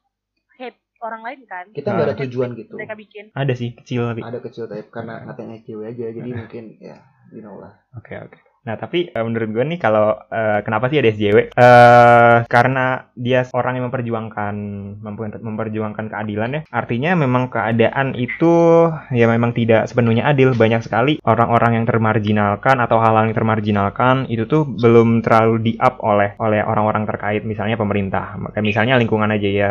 hate 0.56 0.80
orang 0.98 1.22
lain 1.22 1.40
kan? 1.44 1.64
Kita 1.70 1.88
nggak 1.88 2.06
ada 2.08 2.16
tujuan 2.20 2.50
gitu. 2.54 2.74
mereka 2.74 2.94
bikin. 2.94 3.24
Ada 3.30 3.52
sih 3.52 3.68
kecil 3.72 4.02
tapi. 4.06 4.20
ada 4.20 4.38
kecil 4.40 4.64
tapi 4.64 4.82
karena 4.88 5.22
ngatain 5.22 5.52
SJW 5.58 5.80
aja 5.86 6.04
jadi 6.10 6.30
mungkin 6.34 6.64
ya 6.78 6.98
you 7.30 7.38
know 7.38 7.56
lah. 7.56 7.76
Oke 7.94 8.16
oke. 8.16 8.38
Nah 8.66 8.74
tapi 8.76 9.08
eh, 9.08 9.24
menurut 9.24 9.48
gue 9.54 9.64
nih 9.74 9.80
kalau 9.80 10.16
eh, 10.28 10.60
kenapa 10.66 10.90
sih 10.90 10.98
ada 10.98 11.10
SJW? 11.12 11.38
Eh 11.54 12.36
karena 12.48 13.08
dia 13.14 13.46
orang 13.54 13.78
yang 13.78 13.86
memperjuangkan 13.90 14.54
memper- 15.02 15.42
memperjuangkan 15.42 16.06
keadilan 16.10 16.50
ya. 16.56 16.60
Artinya 16.72 17.10
memang 17.14 17.50
keadaan 17.52 18.14
itu 18.18 18.86
ya 19.14 19.26
memang 19.28 19.54
tidak 19.54 19.86
sepenuhnya 19.88 20.28
adil. 20.28 20.52
Banyak 20.54 20.82
sekali 20.84 21.20
orang-orang 21.22 21.82
yang 21.82 21.86
termarginalkan 21.86 22.78
atau 22.82 22.98
hal-hal 22.98 23.30
yang 23.30 23.36
termarginalkan 23.36 24.26
itu 24.30 24.44
tuh 24.48 24.66
belum 24.66 25.22
terlalu 25.22 25.56
di 25.62 25.72
up 25.78 26.00
oleh 26.02 26.34
oleh 26.38 26.60
orang-orang 26.62 27.04
terkait 27.08 27.42
misalnya 27.46 27.78
pemerintah. 27.78 28.36
Maka 28.38 28.60
misalnya 28.60 28.98
lingkungan 29.00 29.30
aja 29.32 29.48
ya. 29.48 29.70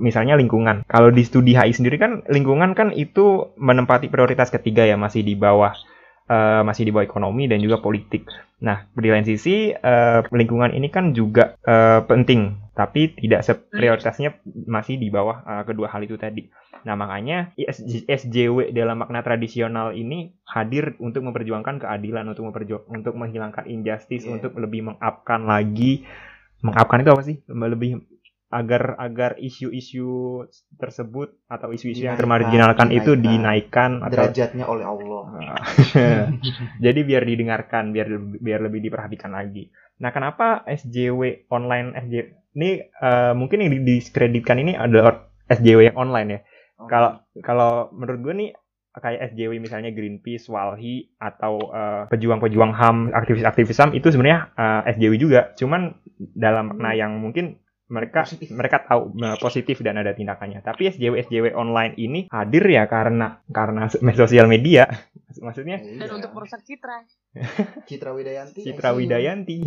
Misalnya 0.00 0.34
lingkungan. 0.38 0.84
Kalau 0.88 1.08
di 1.12 1.22
studi 1.24 1.54
HI 1.54 1.72
sendiri 1.72 1.96
kan 2.00 2.24
lingkungan 2.28 2.72
kan 2.74 2.90
itu 2.94 3.54
menempati 3.58 4.10
prioritas 4.10 4.50
ketiga 4.50 4.84
ya 4.84 4.98
masih 4.98 5.22
di 5.22 5.34
bawah 5.34 5.74
eh, 6.28 6.62
masih 6.64 6.88
di 6.88 6.92
bawah 6.94 7.06
ekonomi 7.06 7.48
dan 7.50 7.60
juga 7.60 7.80
politik. 7.80 8.26
Nah, 8.64 8.88
di 8.96 9.08
lain 9.12 9.26
sisi 9.26 9.72
eh, 9.72 10.20
lingkungan 10.32 10.72
ini 10.72 10.88
kan 10.88 11.12
juga 11.12 11.56
eh, 11.60 12.00
penting, 12.04 12.72
tapi 12.72 13.12
tidak 13.14 13.44
se- 13.44 13.60
prioritasnya 13.68 14.40
masih 14.66 14.96
di 14.96 15.08
bawah 15.12 15.44
eh, 15.44 15.62
kedua 15.68 15.90
hal 15.92 16.04
itu 16.04 16.16
tadi. 16.16 16.48
Nah, 16.84 16.94
makanya 16.96 17.52
ISJ 17.56 18.04
SJW 18.08 18.72
dalam 18.72 19.00
makna 19.00 19.24
tradisional 19.24 19.92
ini 19.92 20.32
hadir 20.44 20.96
untuk 21.00 21.24
memperjuangkan 21.24 21.80
keadilan, 21.80 22.24
untuk 22.28 22.44
memperju- 22.48 22.84
untuk 22.92 23.16
menghilangkan 23.16 23.64
injustice, 23.68 24.24
Iya. 24.28 24.36
untuk 24.40 24.52
lebih 24.60 24.92
mengupkan 24.92 25.44
lagi 25.44 26.04
mengupkan 26.64 27.04
itu 27.04 27.10
apa 27.12 27.22
sih? 27.24 27.36
Lebih 27.48 27.90
agar 28.52 28.94
agar 29.00 29.30
isu-isu 29.40 30.44
tersebut 30.78 31.34
atau 31.50 31.72
isu-isu 31.74 32.06
yang 32.06 32.14
Dinaikkan, 32.14 32.20
termarginalkan 32.20 32.88
itu 32.94 33.12
dinaikkan. 33.18 33.90
atau 34.04 34.14
derajatnya 34.14 34.64
oleh 34.68 34.84
Allah 34.86 35.22
jadi 36.84 37.00
biar 37.02 37.22
didengarkan, 37.24 37.90
biar 37.90 38.08
biar 38.38 38.60
lebih 38.62 38.84
diperhatikan 38.84 39.34
lagi. 39.34 39.72
Nah, 39.98 40.10
kenapa 40.10 40.62
SJW 40.66 41.50
online 41.50 41.94
SJW 41.98 42.26
ini 42.54 42.70
eh, 42.86 43.32
mungkin 43.34 43.58
yang 43.66 43.70
didiskreditkan 43.82 44.62
ini 44.62 44.78
adalah 44.78 45.26
SJW 45.50 45.90
yang 45.90 45.98
online 45.98 46.28
ya. 46.30 46.40
Kalau 46.86 47.10
kalau 47.42 47.90
menurut 47.94 48.20
gue 48.22 48.34
nih 48.34 48.50
kayak 48.94 49.34
SJW 49.34 49.58
misalnya 49.58 49.90
Greenpeace, 49.90 50.46
Walhi 50.46 51.10
atau 51.18 51.58
eh, 51.74 52.02
pejuang-pejuang 52.10 52.70
HAM, 52.70 53.10
aktivis-aktivis 53.10 53.78
HAM 53.82 53.90
itu 53.98 54.14
sebenarnya 54.14 54.54
eh, 54.54 54.94
SJW 54.94 55.14
juga. 55.18 55.50
Cuman 55.58 55.98
dalam 56.18 56.74
makna 56.74 56.94
yang 56.94 57.18
mungkin 57.18 57.58
mereka 57.94 58.26
Positif. 58.26 58.50
mereka 58.50 58.82
tahu 58.82 59.02
positif 59.38 59.76
dan 59.80 59.94
ada 59.96 60.10
tindakannya. 60.10 60.58
Tapi 60.60 60.90
SJW 60.90 61.14
SJW 61.22 61.46
online 61.54 61.94
ini 61.96 62.26
hadir 62.28 62.66
ya 62.66 62.84
karena 62.84 63.38
karena 63.46 63.86
sosial 64.18 64.44
media. 64.44 64.90
Maksudnya 65.34 65.78
dan 65.78 66.02
Iya. 66.02 66.10
untuk 66.12 66.30
merusak 66.30 66.62
citra 66.62 67.06
Citra 67.88 68.10
Widayanti 68.10 68.60
Citra. 68.60 68.90
Widayanti. 68.92 69.58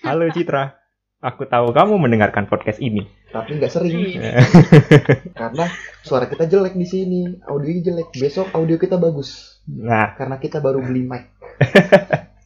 Halo 0.00 0.28
Citra. 0.28 0.80
Aku 1.18 1.44
tahu 1.44 1.72
kamu 1.72 1.96
mendengarkan 1.98 2.44
podcast 2.44 2.76
ini. 2.78 3.04
tapi 3.26 3.52
nggak 3.54 3.68
sering 3.68 4.16
Iya. 4.16 4.32
karena 5.40 5.68
suara 6.00 6.24
kita 6.24 6.44
jelek 6.44 6.72
di 6.72 6.84
sini 6.84 7.20
audionya 7.42 7.82
jelek 7.84 8.08
besok 8.14 8.48
audio 8.50 8.76
kita 8.76 8.96
bagus 8.96 9.60
Nah, 9.66 10.14
karena 10.14 10.36
kita 10.36 10.56
baru 10.56 10.78
beli 10.78 11.02
mic 11.02 11.36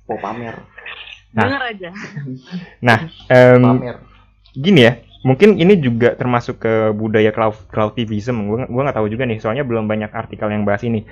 mau 0.05 0.19
pamer 0.19 0.57
Nah. 1.31 1.47
dengar 1.47 1.63
aja 1.69 1.91
em, 3.29 3.61
pamer 3.61 3.97
gini 4.55 4.81
ya. 4.87 4.93
Mungkin 5.21 5.61
ini 5.61 5.77
juga 5.77 6.17
termasuk 6.17 6.65
ke 6.65 6.75
budaya 6.97 7.29
cloud 7.29 7.69
cloutivism. 7.69 8.49
Gue 8.49 8.65
gua 8.73 8.83
nggak 8.89 8.97
tahu 8.97 9.09
juga 9.13 9.29
nih, 9.29 9.37
soalnya 9.37 9.69
belum 9.69 9.85
banyak 9.85 10.11
artikel 10.17 10.49
yang 10.49 10.65
bahas 10.65 10.81
ini. 10.81 11.05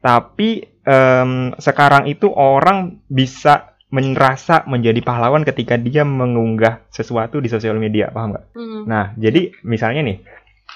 Tapi 0.00 0.64
em, 0.84 1.52
sekarang 1.60 2.08
itu 2.08 2.32
orang 2.32 3.04
bisa 3.08 3.74
merasa 3.94 4.66
menjadi 4.66 4.98
pahlawan 5.06 5.46
ketika 5.46 5.78
dia 5.78 6.02
mengunggah 6.02 6.82
sesuatu 6.90 7.38
di 7.38 7.46
sosial 7.46 7.78
media, 7.78 8.10
paham 8.10 8.34
nggak? 8.34 8.46
Hmm. 8.56 8.82
Nah, 8.90 9.14
jadi 9.14 9.54
misalnya 9.62 10.02
nih, 10.02 10.18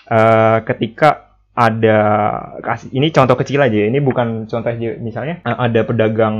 eh, 0.06 0.58
ketika 0.62 1.27
ada 1.58 1.98
kasih 2.62 2.94
ini 2.94 3.10
contoh 3.10 3.34
kecil 3.34 3.58
aja, 3.58 3.74
ya, 3.74 3.90
ini 3.90 3.98
bukan 3.98 4.46
contoh 4.46 4.70
aja, 4.70 4.94
misalnya 5.02 5.42
eh, 5.42 5.56
ada 5.58 5.82
pedagang 5.82 6.36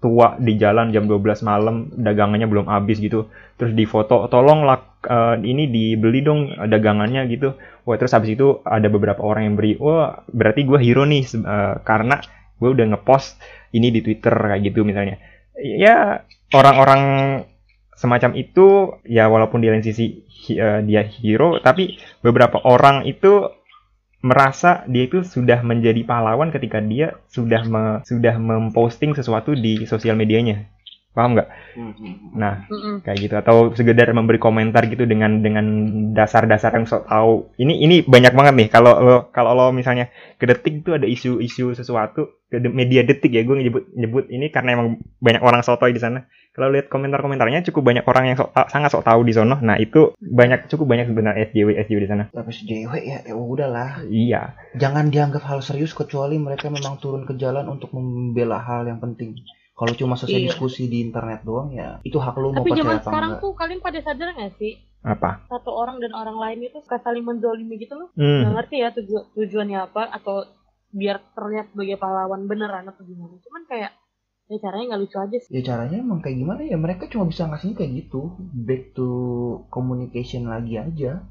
tua 0.00 0.40
di 0.40 0.56
jalan 0.56 0.88
jam 0.88 1.04
12 1.04 1.44
malam, 1.44 1.92
dagangannya 1.92 2.48
belum 2.48 2.72
habis 2.72 2.96
gitu, 2.96 3.28
terus 3.60 3.76
difoto, 3.76 4.24
tolonglah 4.32 5.04
eh, 5.04 5.36
ini 5.44 5.68
dibeli 5.68 6.24
dong 6.24 6.48
dagangannya 6.56 7.28
gitu. 7.28 7.60
Wah, 7.84 8.00
terus 8.00 8.16
habis 8.16 8.40
itu 8.40 8.64
ada 8.64 8.88
beberapa 8.88 9.20
orang 9.20 9.52
yang 9.52 9.54
beri, 9.60 9.76
wah 9.76 10.24
berarti 10.32 10.64
gue 10.64 10.80
hero 10.80 11.04
nih 11.04 11.28
eh, 11.28 11.74
karena 11.84 12.24
gue 12.56 12.70
udah 12.72 12.96
ngepost 12.96 13.36
ini 13.76 13.92
di 13.92 14.00
Twitter 14.00 14.32
kayak 14.32 14.64
gitu 14.64 14.80
misalnya. 14.80 15.20
Ya 15.60 16.24
orang-orang 16.56 17.02
semacam 17.94 18.32
itu 18.34 18.96
ya 19.06 19.28
walaupun 19.28 19.60
di 19.60 19.68
lain 19.68 19.84
sisi 19.84 20.24
eh, 20.56 20.80
dia 20.88 21.04
hero 21.04 21.60
tapi 21.60 22.00
beberapa 22.24 22.64
orang 22.64 23.04
itu 23.06 23.44
merasa 24.24 24.70
dia 24.88 25.04
itu 25.04 25.20
sudah 25.20 25.60
menjadi 25.60 26.00
pahlawan 26.08 26.48
ketika 26.48 26.80
dia 26.80 27.20
sudah 27.28 27.62
me- 27.68 28.00
sudah 28.08 28.34
memposting 28.40 29.12
sesuatu 29.12 29.52
di 29.52 29.84
sosial 29.84 30.16
medianya. 30.16 30.64
Paham 31.14 31.36
nggak? 31.38 31.48
Nah 32.34 32.66
Mm-mm. 32.66 33.04
kayak 33.06 33.18
gitu. 33.22 33.34
Atau 33.38 33.56
sekedar 33.78 34.10
memberi 34.10 34.40
komentar 34.42 34.82
gitu 34.90 35.04
dengan 35.06 35.44
dengan 35.44 35.66
dasar-dasar 36.16 36.74
yang 36.74 36.86
sok 36.88 37.06
tahu. 37.06 37.34
Ini 37.60 37.74
ini 37.84 37.96
banyak 38.02 38.32
banget 38.34 38.54
nih. 38.58 38.68
Kalau 38.72 38.92
lo 38.98 39.16
kalau 39.30 39.52
lo 39.54 39.66
misalnya 39.70 40.10
ke 40.40 40.44
detik 40.50 40.82
itu 40.82 40.90
ada 40.96 41.06
isu-isu 41.06 41.76
sesuatu 41.76 42.42
ke 42.50 42.58
media 42.70 43.06
detik 43.06 43.30
ya 43.30 43.42
gue 43.46 43.54
nyebut 43.62 43.84
nyebut 43.94 44.24
ini 44.30 44.50
karena 44.50 44.78
emang 44.78 44.88
banyak 45.22 45.42
orang 45.42 45.62
sotoy 45.66 45.90
di 45.94 46.02
sana 46.02 46.26
kalau 46.54 46.70
lihat 46.70 46.86
komentar-komentarnya 46.86 47.66
cukup 47.66 47.82
banyak 47.84 48.04
orang 48.04 48.24
yang 48.24 48.36
sok 48.36 48.50
ta- 48.50 48.66
sangat 48.66 48.88
sok 48.88 49.02
tahu 49.02 49.20
di 49.20 49.30
sono. 49.30 49.58
Nah 49.58 49.74
itu 49.76 50.14
banyak 50.16 50.66
cukup 50.66 50.86
banyak 50.86 51.06
sebenarnya 51.06 51.50
SJW 51.50 51.68
SJW 51.76 51.98
di 51.98 52.08
sana. 52.08 52.24
Tapi 52.28 52.48
SJW 52.48 52.92
ya 52.96 53.18
ya 53.20 53.34
udahlah. 53.34 54.06
Iya. 54.06 54.54
Jangan 54.72 55.10
dianggap 55.10 55.42
hal 55.42 55.60
serius 55.60 55.90
kecuali 55.90 56.38
mereka 56.38 56.66
memang 56.68 56.96
turun 56.96 57.22
ke 57.22 57.34
jalan 57.34 57.66
untuk 57.66 57.90
membela 57.90 58.56
hal 58.56 58.86
yang 58.86 58.98
penting. 58.98 59.34
Kalau 59.74 59.90
cuma 59.92 60.14
selesai 60.14 60.38
Iya. 60.38 60.46
diskusi 60.48 60.86
di 60.86 61.02
internet 61.02 61.42
doang 61.42 61.68
ya 61.68 61.98
itu 62.00 62.14
hak 62.14 62.34
lu 62.36 62.48
mau 62.48 62.62
tapi 62.62 62.70
percaya 62.70 62.80
zaman 62.80 62.94
apa 62.94 63.04
sekarang 63.04 63.30
enggak. 63.32 63.42
tuh 63.42 63.52
kalian 63.52 63.80
pada 63.82 63.98
sadar 64.00 64.28
nggak 64.32 64.52
sih? 64.54 64.72
Apa? 65.02 65.30
Satu 65.44 65.70
orang 65.70 65.98
dan 65.98 66.14
orang 66.14 66.38
lain 66.38 66.64
itu 66.64 66.78
suka 66.78 66.96
saling 66.96 67.20
menzolimi 67.20 67.76
gitu 67.76 67.92
loh. 67.92 68.08
Hmm. 68.14 68.40
nggak 68.40 68.54
ngerti 68.56 68.76
ya 68.78 68.88
tuju- 68.88 69.26
tujuannya 69.34 69.78
apa 69.82 70.06
atau 70.08 70.46
biar 70.88 71.18
terlihat 71.34 71.66
sebagai 71.68 71.98
pahlawan 71.98 72.46
beneran 72.46 72.86
atau 72.86 73.02
gimana. 73.02 73.34
Cuman 73.36 73.66
kayak 73.66 73.90
ya 74.48 74.56
caranya 74.60 74.94
nggak 74.94 75.02
lucu 75.02 75.16
aja 75.16 75.36
sih. 75.40 75.50
Ya 75.50 75.62
caranya 75.64 75.96
emang 76.00 76.20
kayak 76.20 76.36
gimana 76.36 76.60
ya? 76.64 76.76
Mereka 76.76 77.08
cuma 77.08 77.24
bisa 77.28 77.48
ngasihnya 77.48 77.76
kayak 77.80 77.92
gitu. 78.04 78.36
Back 78.52 78.92
to 78.92 79.08
communication 79.72 80.48
lagi 80.48 80.76
aja. 80.76 81.24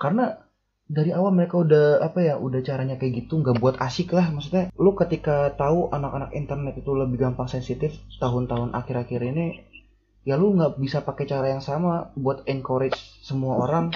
Karena 0.00 0.40
dari 0.84 1.16
awal 1.16 1.32
mereka 1.32 1.64
udah 1.64 2.04
apa 2.04 2.20
ya 2.20 2.36
udah 2.36 2.60
caranya 2.60 3.00
kayak 3.00 3.24
gitu 3.24 3.40
nggak 3.40 3.60
buat 3.60 3.76
asik 3.80 4.12
lah. 4.16 4.28
Maksudnya 4.32 4.72
lu 4.76 4.96
ketika 4.96 5.52
tahu 5.56 5.92
anak-anak 5.92 6.32
internet 6.32 6.74
itu 6.80 6.90
lebih 6.92 7.20
gampang 7.20 7.48
sensitif 7.48 7.96
tahun-tahun 8.20 8.72
akhir-akhir 8.76 9.20
ini 9.24 9.64
ya 10.24 10.40
lu 10.40 10.56
nggak 10.56 10.80
bisa 10.80 11.04
pakai 11.04 11.28
cara 11.28 11.52
yang 11.52 11.60
sama 11.60 12.12
buat 12.16 12.48
encourage 12.48 12.96
semua 13.20 13.60
orang 13.60 13.92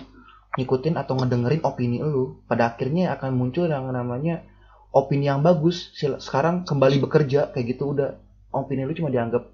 ngikutin 0.60 0.96
atau 0.96 1.16
ngedengerin 1.16 1.64
opini 1.64 2.04
lu. 2.04 2.40
Pada 2.44 2.72
akhirnya 2.72 3.16
akan 3.16 3.32
muncul 3.32 3.68
yang 3.68 3.88
namanya 3.88 4.44
opini 4.92 5.28
yang 5.28 5.40
bagus. 5.40 5.92
Sekarang 5.96 6.68
kembali 6.68 7.00
bekerja 7.04 7.52
kayak 7.52 7.76
gitu 7.76 7.96
udah 7.96 8.27
opini 8.50 8.88
lu 8.88 8.96
cuma 8.96 9.12
dianggap 9.12 9.44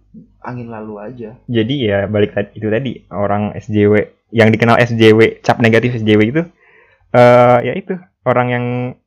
angin 0.41 0.71
lalu 0.71 0.95
aja. 1.03 1.35
Jadi 1.51 1.75
ya 1.91 2.07
balik 2.07 2.35
tadi 2.35 2.51
itu 2.55 2.69
tadi 2.71 2.93
orang 3.11 3.55
SJW 3.59 3.93
yang 4.31 4.51
dikenal 4.51 4.79
SJW 4.79 5.43
cap 5.43 5.59
negatif 5.59 5.99
SJW 5.99 6.21
itu 6.31 6.43
eh 7.15 7.59
ya 7.63 7.73
itu 7.75 7.95
orang 8.27 8.49
yang 8.51 8.65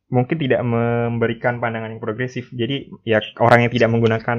mungkin 0.08 0.40
tidak 0.40 0.64
memberikan 0.64 1.60
pandangan 1.60 1.92
yang 1.92 2.00
progresif. 2.00 2.48
Jadi 2.48 2.88
ya 3.04 3.20
orang 3.44 3.68
yang 3.68 3.72
tidak 3.72 3.92
menggunakan 3.92 4.38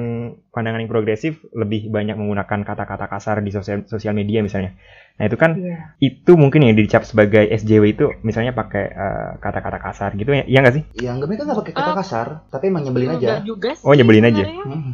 pandangan 0.50 0.80
yang 0.82 0.90
progresif 0.90 1.38
lebih 1.54 1.86
banyak 1.94 2.18
menggunakan 2.18 2.66
kata-kata 2.66 3.06
kasar 3.06 3.38
di 3.38 3.54
sosial 3.54 3.86
sosial 3.86 4.10
media 4.10 4.42
misalnya. 4.42 4.74
Nah 5.14 5.30
itu 5.30 5.36
kan 5.38 5.54
iya. 5.54 5.94
itu 6.02 6.32
mungkin 6.34 6.66
yang 6.66 6.74
dicap 6.74 7.06
sebagai 7.06 7.46
SJW 7.54 7.84
itu 7.94 8.06
misalnya 8.26 8.50
pakai 8.50 8.84
eh, 8.90 9.30
kata-kata 9.38 9.78
kasar 9.78 10.10
gitu 10.18 10.34
ya 10.34 10.42
iya 10.42 10.58
nggak 10.58 10.74
sih? 10.74 10.84
Ya 11.06 11.14
enggak 11.14 11.28
mereka 11.30 11.42
nggak 11.46 11.60
pakai 11.62 11.74
kata 11.78 11.90
Ah. 11.94 11.96
kasar 12.02 12.26
tapi 12.50 12.64
emang 12.66 12.82
nyebelin 12.82 13.10
aja. 13.14 13.26
Enggak 13.38 13.46
juga 13.46 13.70
sih 13.78 13.84
Oh, 13.86 13.94
nyebelin 13.94 14.26
aja. 14.26 14.42
Hmm, 14.42 14.92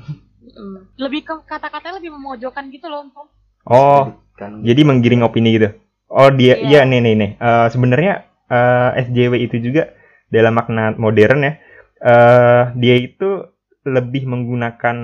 Mm. 0.56 0.80
lebih 0.96 1.20
ke 1.22 1.34
kata-katanya 1.44 2.00
lebih 2.00 2.16
memojokkan 2.16 2.72
gitu 2.72 2.88
loh 2.88 3.04
Tom. 3.12 3.28
oh 3.66 4.02
kan 4.34 4.60
Jadi 4.60 4.80
menggiring 4.82 5.20
opini 5.20 5.56
gitu. 5.56 5.72
Oh 6.06 6.28
dia, 6.28 6.54
iya 6.56 6.80
Iya. 6.84 6.88
nih 6.88 7.00
nih 7.02 7.14
nih. 7.14 7.30
Eh, 7.36 7.66
Sebenarnya 7.68 8.12
eh, 8.46 8.90
SJW 9.04 9.32
itu 9.42 9.56
juga 9.60 9.90
dalam 10.28 10.54
makna 10.54 10.92
modern 10.94 11.40
ya. 11.42 11.52
eh, 11.98 12.62
dia 12.76 12.96
itu 12.96 13.42
lebih 13.82 14.24
menggunakan 14.24 14.96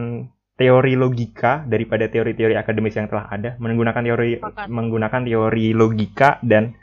teori 0.55 0.95
logika 0.95 1.65
daripada 1.65 2.07
teori-teori 2.07 2.55
akademis 2.55 2.95
yang 2.95 3.09
telah 3.09 3.27
ada. 3.27 3.57
Menggunakan 3.57 4.03
teori 4.03 4.37
Sepakat. 4.39 4.67
menggunakan 4.69 5.21
teori 5.25 5.67
logika 5.73 6.37
dan 6.45 6.77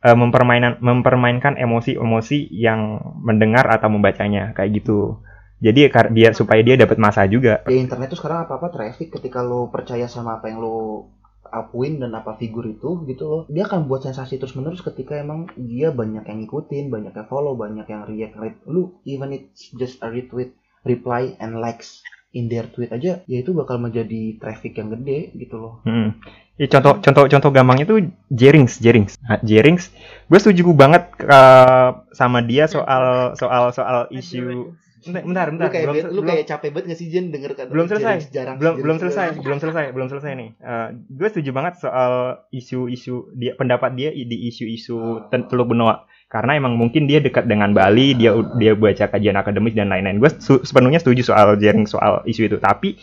eh, 0.00 0.16
mempermainan 0.18 0.82
mempermainkan 0.82 1.54
emosi-emosi 1.56 2.50
yang 2.50 2.98
mendengar 3.22 3.66
atau 3.66 3.88
membacanya 3.88 4.50
kayak 4.52 4.82
gitu. 4.82 5.22
Jadi 5.62 5.86
kar- 5.88 6.10
dia 6.10 6.34
supaya 6.34 6.58
dia 6.60 6.74
dapat 6.74 6.98
masa 6.98 7.22
juga. 7.24 7.62
ya 7.64 7.78
internet 7.78 8.10
tuh 8.10 8.18
sekarang 8.18 8.44
apa 8.44 8.58
apa 8.58 8.68
traffic 8.68 9.14
ketika 9.14 9.40
lo 9.40 9.70
percaya 9.70 10.10
sama 10.10 10.36
apa 10.36 10.50
yang 10.50 10.58
lo 10.58 11.06
akuin 11.44 12.00
dan 12.00 12.10
apa 12.12 12.34
figur 12.34 12.64
itu 12.64 13.04
gitu 13.04 13.24
loh 13.24 13.42
dia 13.46 13.68
akan 13.68 13.84
buat 13.84 14.00
sensasi 14.00 14.40
terus 14.40 14.56
menerus 14.56 14.80
ketika 14.80 15.20
emang 15.20 15.52
dia 15.54 15.92
banyak 15.92 16.24
yang 16.24 16.38
ngikutin 16.40 16.88
banyak 16.88 17.12
yang 17.12 17.28
follow 17.28 17.52
banyak 17.52 17.84
yang 17.84 18.08
react 18.08 18.40
ret- 18.40 18.64
lu 18.64 18.96
even 19.04 19.30
it's 19.30 19.68
just 19.76 20.00
a 20.00 20.08
retweet 20.08 20.56
reply 20.82 21.36
and 21.38 21.60
likes 21.60 22.00
in 22.32 22.48
their 22.48 22.64
tweet 22.66 22.88
aja 22.88 23.20
ya 23.22 23.38
itu 23.38 23.52
bakal 23.52 23.76
menjadi 23.76 24.40
traffic 24.40 24.74
yang 24.74 24.88
gede 24.90 25.36
gitu 25.36 25.60
loh 25.60 25.84
Hmm. 25.84 26.16
Ya, 26.56 26.68
contoh 26.68 27.00
contoh 27.00 27.24
contoh 27.26 27.50
gampangnya 27.50 27.88
tuh 27.88 27.98
Jerings, 28.28 28.76
Jerings. 28.76 29.16
Nah, 29.18 29.40
Jerings, 29.40 29.88
gue 30.28 30.36
setuju 30.36 30.68
banget 30.72 31.08
uh, 31.24 32.04
sama 32.12 32.44
dia 32.44 32.68
soal 32.68 33.32
soal 33.34 33.72
soal 33.72 34.04
isu 34.12 34.76
bentar 35.02 35.22
bentar, 35.26 35.46
bentar. 35.50 35.66
lu 35.66 35.72
kayak 35.74 35.86
belum, 35.90 36.04
lu 36.14 36.20
kayak 36.22 36.44
capek 36.46 36.68
banget 36.70 36.86
gak 36.94 36.98
sih 36.98 37.08
Jen 37.10 37.24
denger 37.34 37.50
kata 37.58 37.70
belum 37.74 37.86
selesai. 37.90 38.16
Jarang 38.30 38.56
belum 38.56 38.74
belum 38.78 38.96
selesai 39.02 39.26
belum 39.42 39.58
selesai 39.58 39.84
belum 39.90 40.08
selesai 40.08 40.32
nih. 40.38 40.50
Eh, 40.62 40.88
gue 41.10 41.28
setuju 41.28 41.50
banget 41.50 41.74
soal 41.82 42.12
isu-isu 42.54 43.30
dia 43.34 43.52
pendapat 43.58 43.90
dia 43.98 44.10
di 44.14 44.48
isu-isu 44.48 45.26
ten- 45.28 45.50
teluk 45.50 45.74
benua 45.74 46.06
karena 46.30 46.56
emang 46.56 46.78
mungkin 46.80 47.04
dia 47.04 47.20
dekat 47.20 47.44
dengan 47.44 47.76
Bali 47.76 48.16
dia 48.16 48.32
dia 48.56 48.72
baca 48.72 49.04
kajian 49.10 49.36
akademis 49.36 49.76
dan 49.76 49.90
lain-lain. 49.92 50.22
Gue 50.22 50.30
su- 50.40 50.64
sepenuhnya 50.64 51.02
setuju 51.02 51.26
soal 51.26 51.58
jaring 51.58 51.84
soal 51.84 52.24
isu 52.24 52.48
itu. 52.48 52.56
Tapi 52.62 52.96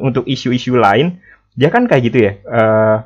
untuk 0.00 0.24
isu-isu 0.24 0.78
lain 0.78 1.20
dia 1.58 1.68
kan 1.68 1.84
kayak 1.84 2.02
gitu 2.08 2.18
ya. 2.24 2.32
Eh 2.40 2.96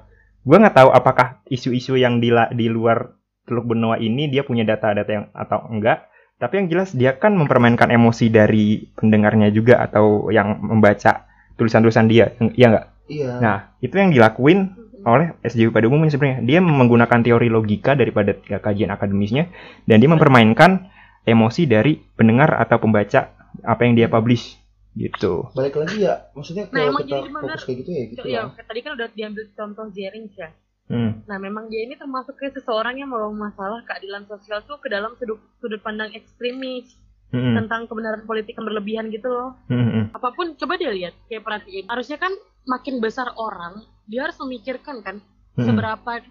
gue 0.45 0.57
nggak 0.61 0.77
tahu 0.77 0.93
apakah 0.93 1.41
isu-isu 1.49 1.97
yang 1.97 2.21
di 2.21 2.29
di 2.53 2.67
luar 2.69 3.17
teluk 3.45 3.65
benua 3.69 4.01
ini 4.01 4.29
dia 4.29 4.45
punya 4.45 4.65
data-data 4.65 5.11
yang 5.11 5.27
atau 5.33 5.69
enggak 5.69 6.09
tapi 6.45 6.61
yang 6.61 6.69
jelas 6.69 6.93
dia 6.93 7.17
kan 7.17 7.33
mempermainkan 7.33 7.89
emosi 7.89 8.29
dari 8.29 8.85
pendengarnya 8.93 9.49
juga 9.49 9.81
atau 9.81 10.29
yang 10.29 10.61
membaca 10.61 11.25
tulisan-tulisan 11.57 12.05
dia 12.05 12.37
iya 12.53 12.67
nggak? 12.69 12.87
Iya. 13.09 13.31
Nah 13.41 13.57
itu 13.81 13.97
yang 13.97 14.13
dilakuin 14.13 14.77
oleh 15.09 15.33
SJW 15.41 15.73
pada 15.73 15.89
umumnya 15.89 16.13
sebenarnya. 16.13 16.45
Dia 16.45 16.61
menggunakan 16.61 17.21
teori 17.25 17.49
logika 17.49 17.97
daripada 17.97 18.37
kajian 18.37 18.93
akademisnya 18.93 19.49
dan 19.89 20.01
dia 20.01 20.11
mempermainkan 20.13 20.93
emosi 21.25 21.65
dari 21.65 21.97
pendengar 21.97 22.53
atau 22.61 22.77
pembaca 22.77 23.33
apa 23.65 23.81
yang 23.89 23.97
dia 23.97 24.13
publish 24.13 24.61
gitu. 24.95 25.49
Balik 25.57 25.81
lagi 25.81 26.07
ya 26.07 26.29
maksudnya 26.37 26.69
Nah, 26.71 26.87
kalau 26.87 26.91
emang 26.93 27.05
kita 27.09 27.19
fokus 27.33 27.63
kayak 27.67 27.79
gitu 27.83 27.91
ya 27.91 28.03
gitu 28.13 28.27
ya, 28.31 28.41
lah 28.47 28.63
tadi 28.63 28.81
kan 28.85 28.93
udah 28.95 29.09
diambil 29.11 29.45
contoh 29.57 29.87
Jerings 29.91 30.35
ya. 30.37 30.49
Hmm. 30.91 31.25
Nah, 31.25 31.39
memang 31.41 31.73
dia 31.73 31.85
ini 31.87 31.97
termasuk 31.97 32.37
kayak 32.37 32.61
seseorang 32.61 33.01
yang 33.01 33.09
membawa 33.09 33.51
masalah 33.51 33.81
keadilan 33.89 34.29
sosial 34.29 34.61
tuh 34.69 34.77
ke 34.81 34.93
dalam 34.93 35.17
sudut 35.17 35.41
sudut 35.61 35.81
pandang 35.81 36.13
ekstremis 36.13 37.01
Hmm. 37.35 37.59
tentang 37.59 37.91
kebenaran 37.91 38.23
politik 38.31 38.55
yang 38.55 38.63
berlebihan 38.63 39.11
gitu 39.11 39.27
loh. 39.27 39.59
Hmm. 39.67 40.07
Apa 40.15 40.31
pun 40.39 40.55
coba 40.55 40.79
dia 40.79 40.95
lihat, 40.95 41.19
kayak 41.27 41.43
perhatiin. 41.43 41.91
Harusnya 41.91 42.15
kan 42.15 42.31
makin 42.63 43.03
besar 43.03 43.35
orang, 43.35 43.83
dia 44.07 44.23
harus 44.23 44.39
memikirkan 44.39 45.03
kan 45.03 45.19
Hmm. 45.59 45.67
seberapa 45.67 46.23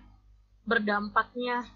berdampaknya 0.64 1.68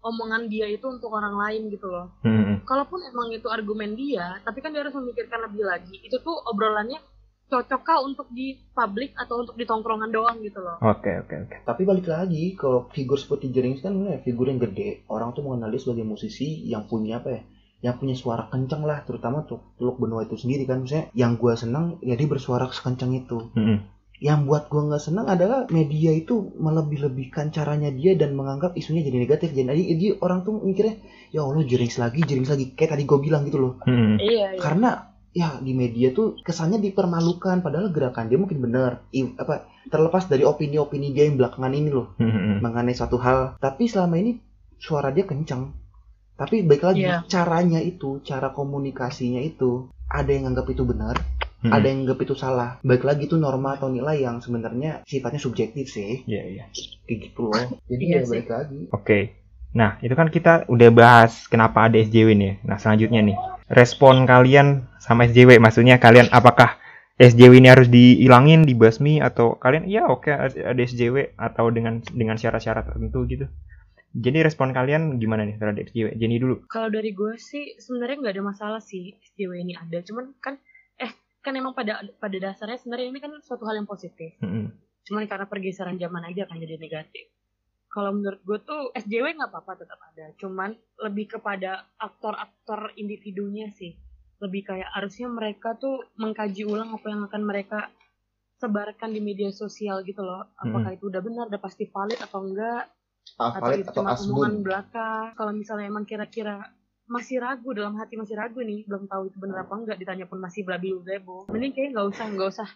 omongan 0.00 0.48
dia 0.48 0.64
itu 0.64 0.88
untuk 0.88 1.12
orang 1.12 1.36
lain 1.36 1.68
gitu 1.68 1.92
loh. 1.92 2.08
Hmm. 2.24 2.64
Kalaupun 2.64 3.04
emang 3.04 3.28
itu 3.36 3.52
argumen 3.52 3.92
dia, 3.92 4.40
tapi 4.48 4.64
kan 4.64 4.72
dia 4.72 4.80
harus 4.80 4.96
memikirkan 4.96 5.44
lebih 5.44 5.64
lagi. 5.68 6.00
Itu 6.00 6.24
tuh 6.24 6.40
obrolannya 6.48 7.04
cocokkah 7.50 7.98
untuk 8.00 8.30
di 8.30 8.54
publik 8.70 9.10
atau 9.18 9.42
untuk 9.42 9.58
di 9.58 9.66
tongkrongan 9.66 10.14
doang 10.14 10.38
gitu 10.40 10.62
loh. 10.62 10.78
oke 10.78 11.10
oke 11.26 11.34
oke 11.50 11.56
tapi 11.66 11.82
balik 11.82 12.06
lagi 12.06 12.54
kalau 12.54 12.86
figur 12.94 13.18
seperti 13.18 13.50
Jerings 13.50 13.82
kan 13.82 13.98
ya, 14.06 14.22
figur 14.22 14.46
yang 14.46 14.62
gede 14.62 15.02
orang 15.10 15.34
tuh 15.34 15.42
mengenal 15.42 15.68
dia 15.68 15.82
sebagai 15.82 16.06
musisi 16.06 16.62
yang 16.64 16.86
punya 16.86 17.18
apa 17.18 17.28
ya 17.34 17.42
yang 17.80 17.96
punya 17.96 18.12
suara 18.12 18.46
kencang 18.46 18.84
lah 18.84 19.02
terutama 19.08 19.48
tuh 19.48 19.74
Teluk 19.80 19.96
Benua 19.98 20.28
itu 20.28 20.36
sendiri 20.36 20.68
kan 20.68 20.84
misalnya 20.84 21.08
yang 21.16 21.40
gua 21.40 21.56
seneng 21.56 21.96
ya 22.04 22.12
dia 22.14 22.28
bersuara 22.28 22.68
sekencang 22.68 23.10
itu 23.16 23.40
Hmm, 23.56 23.64
hmm. 23.64 23.78
yang 24.20 24.44
buat 24.44 24.68
gua 24.68 24.92
nggak 24.92 25.00
senang 25.00 25.26
adalah 25.26 25.64
media 25.72 26.12
itu 26.12 26.52
melebih-lebihkan 26.60 27.48
caranya 27.50 27.88
dia 27.88 28.12
dan 28.20 28.36
menganggap 28.36 28.76
isunya 28.76 29.00
jadi 29.00 29.16
negatif 29.24 29.56
jadi 29.56 29.72
jadi 29.72 30.20
orang 30.20 30.44
tuh 30.44 30.60
mikirnya 30.60 31.00
ya 31.32 31.40
Allah 31.40 31.64
Jerings 31.64 31.96
lagi 31.96 32.20
Jerings 32.20 32.52
lagi 32.52 32.76
kayak 32.76 33.00
tadi 33.00 33.08
gua 33.08 33.18
bilang 33.18 33.48
gitu 33.48 33.58
loh 33.58 33.72
Hmm, 33.82 33.96
hmm. 33.96 34.16
Iya, 34.20 34.46
iya. 34.54 34.60
karena 34.60 35.09
ya 35.32 35.58
di 35.58 35.72
media 35.72 36.10
tuh 36.10 36.34
kesannya 36.38 36.78
dipermalukan 36.80 37.60
padahal 37.60 37.88
gerakan 37.88 38.26
dia 38.26 38.34
mungkin 38.34 38.58
benar 38.58 39.06
apa 39.36 39.54
terlepas 39.86 40.26
dari 40.26 40.42
opini-opini 40.42 41.10
dia 41.10 41.24
yang 41.24 41.36
belakangan 41.36 41.70
ini 41.70 41.88
loh 41.88 42.14
Hmm, 42.16 42.28
hmm. 42.28 42.56
mengenai 42.60 42.92
satu 42.92 43.16
hal 43.16 43.54
tapi 43.56 43.86
selama 43.86 44.16
ini 44.16 44.42
suara 44.76 45.08
dia 45.08 45.22
kencang 45.22 45.70
tapi 46.34 46.62
baik 46.62 46.82
lagi 46.82 47.04
Iya. 47.04 47.22
caranya 47.26 47.78
itu 47.78 48.18
cara 48.20 48.50
komunikasinya 48.50 49.38
itu 49.38 49.86
ada 50.06 50.28
yang 50.28 50.50
anggap 50.50 50.66
itu 50.66 50.82
benar 50.82 51.14
Hmm. 51.60 51.70
ada 51.70 51.84
yang 51.84 52.02
anggap 52.02 52.18
itu 52.18 52.32
salah 52.34 52.80
baik 52.80 53.04
lagi 53.04 53.28
itu 53.28 53.36
norma 53.36 53.76
atau 53.76 53.86
nilai 53.86 54.16
yang 54.18 54.40
sebenarnya 54.40 55.04
sifatnya 55.04 55.36
subjektif 55.38 55.86
sih 55.86 56.24
Iya, 56.24 56.42
iya. 56.50 56.64
kayak 57.04 57.18
gitu 57.22 57.46
loh 57.46 57.66
jadi 57.84 58.02
Iya 58.02 58.16
ya 58.16 58.20
sih. 58.20 58.30
balik 58.32 58.48
lagi 58.48 58.80
Oke. 58.90 59.18
Nah, 59.70 60.02
itu 60.02 60.10
kan 60.10 60.26
kita 60.26 60.66
udah 60.66 60.90
bahas 60.90 61.46
kenapa 61.46 61.86
ada 61.86 61.94
SJW 61.94 62.34
nih. 62.34 62.58
Nah, 62.66 62.74
selanjutnya 62.74 63.22
nih, 63.22 63.38
respon 63.70 64.26
kalian 64.26 64.90
sama 64.98 65.30
SJW, 65.30 65.62
maksudnya 65.62 66.02
kalian 66.02 66.26
apakah 66.34 66.76
SJW 67.20 67.62
ini 67.62 67.68
harus 67.70 67.86
dihilangin, 67.86 68.66
dibasmi 68.66 69.22
atau 69.22 69.54
kalian 69.60 69.86
ya 69.86 70.10
oke 70.10 70.32
ada 70.32 70.80
SJW 70.80 71.38
atau 71.38 71.70
dengan 71.70 72.02
dengan 72.10 72.34
syarat-syarat 72.34 72.90
tertentu 72.90 73.22
gitu. 73.30 73.46
Jadi 74.10 74.42
respon 74.42 74.74
kalian 74.74 75.22
gimana 75.22 75.46
nih 75.46 75.54
terhadap 75.54 75.86
SJW? 75.86 76.18
Jenny 76.18 76.42
dulu. 76.42 76.66
Kalau 76.66 76.90
dari 76.90 77.14
gue 77.14 77.38
sih 77.38 77.78
sebenarnya 77.78 78.26
nggak 78.26 78.34
ada 78.34 78.44
masalah 78.44 78.80
sih 78.82 79.14
SJW 79.22 79.62
ini 79.62 79.78
ada, 79.78 80.02
cuman 80.02 80.34
kan 80.42 80.58
eh 80.98 81.14
kan 81.38 81.54
emang 81.54 81.78
pada 81.78 82.02
pada 82.18 82.36
dasarnya 82.42 82.82
sebenarnya 82.82 83.06
ini 83.06 83.18
kan 83.22 83.32
suatu 83.46 83.62
hal 83.70 83.78
yang 83.78 83.86
positif. 83.86 84.34
Mm-mm. 84.42 84.74
Cuman 85.06 85.30
karena 85.30 85.46
pergeseran 85.46 85.94
zaman 85.94 86.26
aja 86.26 86.50
kan 86.50 86.58
jadi 86.58 86.74
negatif. 86.74 87.30
Kalau 87.90 88.14
menurut 88.14 88.40
gue 88.46 88.58
tuh 88.62 88.94
SJW 88.94 89.34
nggak 89.34 89.50
apa-apa 89.50 89.82
tetap 89.82 89.98
ada, 89.98 90.30
cuman 90.38 90.70
lebih 91.02 91.36
kepada 91.38 91.90
aktor-aktor 91.98 92.94
individunya 92.94 93.74
sih. 93.74 93.98
Lebih 94.38 94.70
kayak 94.72 94.88
harusnya 94.94 95.26
mereka 95.26 95.74
tuh 95.74 96.06
mengkaji 96.16 96.64
ulang 96.64 96.94
apa 96.94 97.06
yang 97.10 97.26
akan 97.26 97.42
mereka 97.42 97.90
sebarkan 98.62 99.10
di 99.10 99.20
media 99.20 99.50
sosial 99.50 100.06
gitu 100.06 100.22
loh. 100.22 100.54
Apakah 100.54 100.94
itu 100.94 101.10
udah 101.10 101.20
benar, 101.20 101.44
udah 101.50 101.60
pasti 101.60 101.90
valid 101.90 102.20
atau 102.22 102.40
enggak? 102.46 102.86
ah, 103.40 103.52
atau 103.54 103.72
valid 103.72 103.84
itu 103.84 103.90
atau 103.92 103.96
cuma 104.00 104.10
omongan 104.16 104.20
asbun 104.20 104.52
belaka 104.64 105.10
kalau 105.36 105.52
misalnya 105.56 105.86
emang 105.88 106.04
kira-kira 106.08 106.56
masih 107.10 107.42
ragu 107.42 107.74
dalam 107.74 107.98
hati 107.98 108.14
masih 108.14 108.38
ragu 108.38 108.62
nih 108.62 108.86
belum 108.86 109.10
tahu 109.10 109.26
itu 109.26 109.36
bener 109.42 109.66
apa 109.66 109.74
enggak 109.74 109.98
ditanya 109.98 110.30
pun 110.30 110.38
masih 110.38 110.62
belabi 110.62 110.94
bebo 110.94 111.50
mending 111.50 111.74
kayak 111.74 111.90
nggak 111.90 112.06
usah 112.06 112.26
nggak 112.30 112.48
usah 112.54 112.68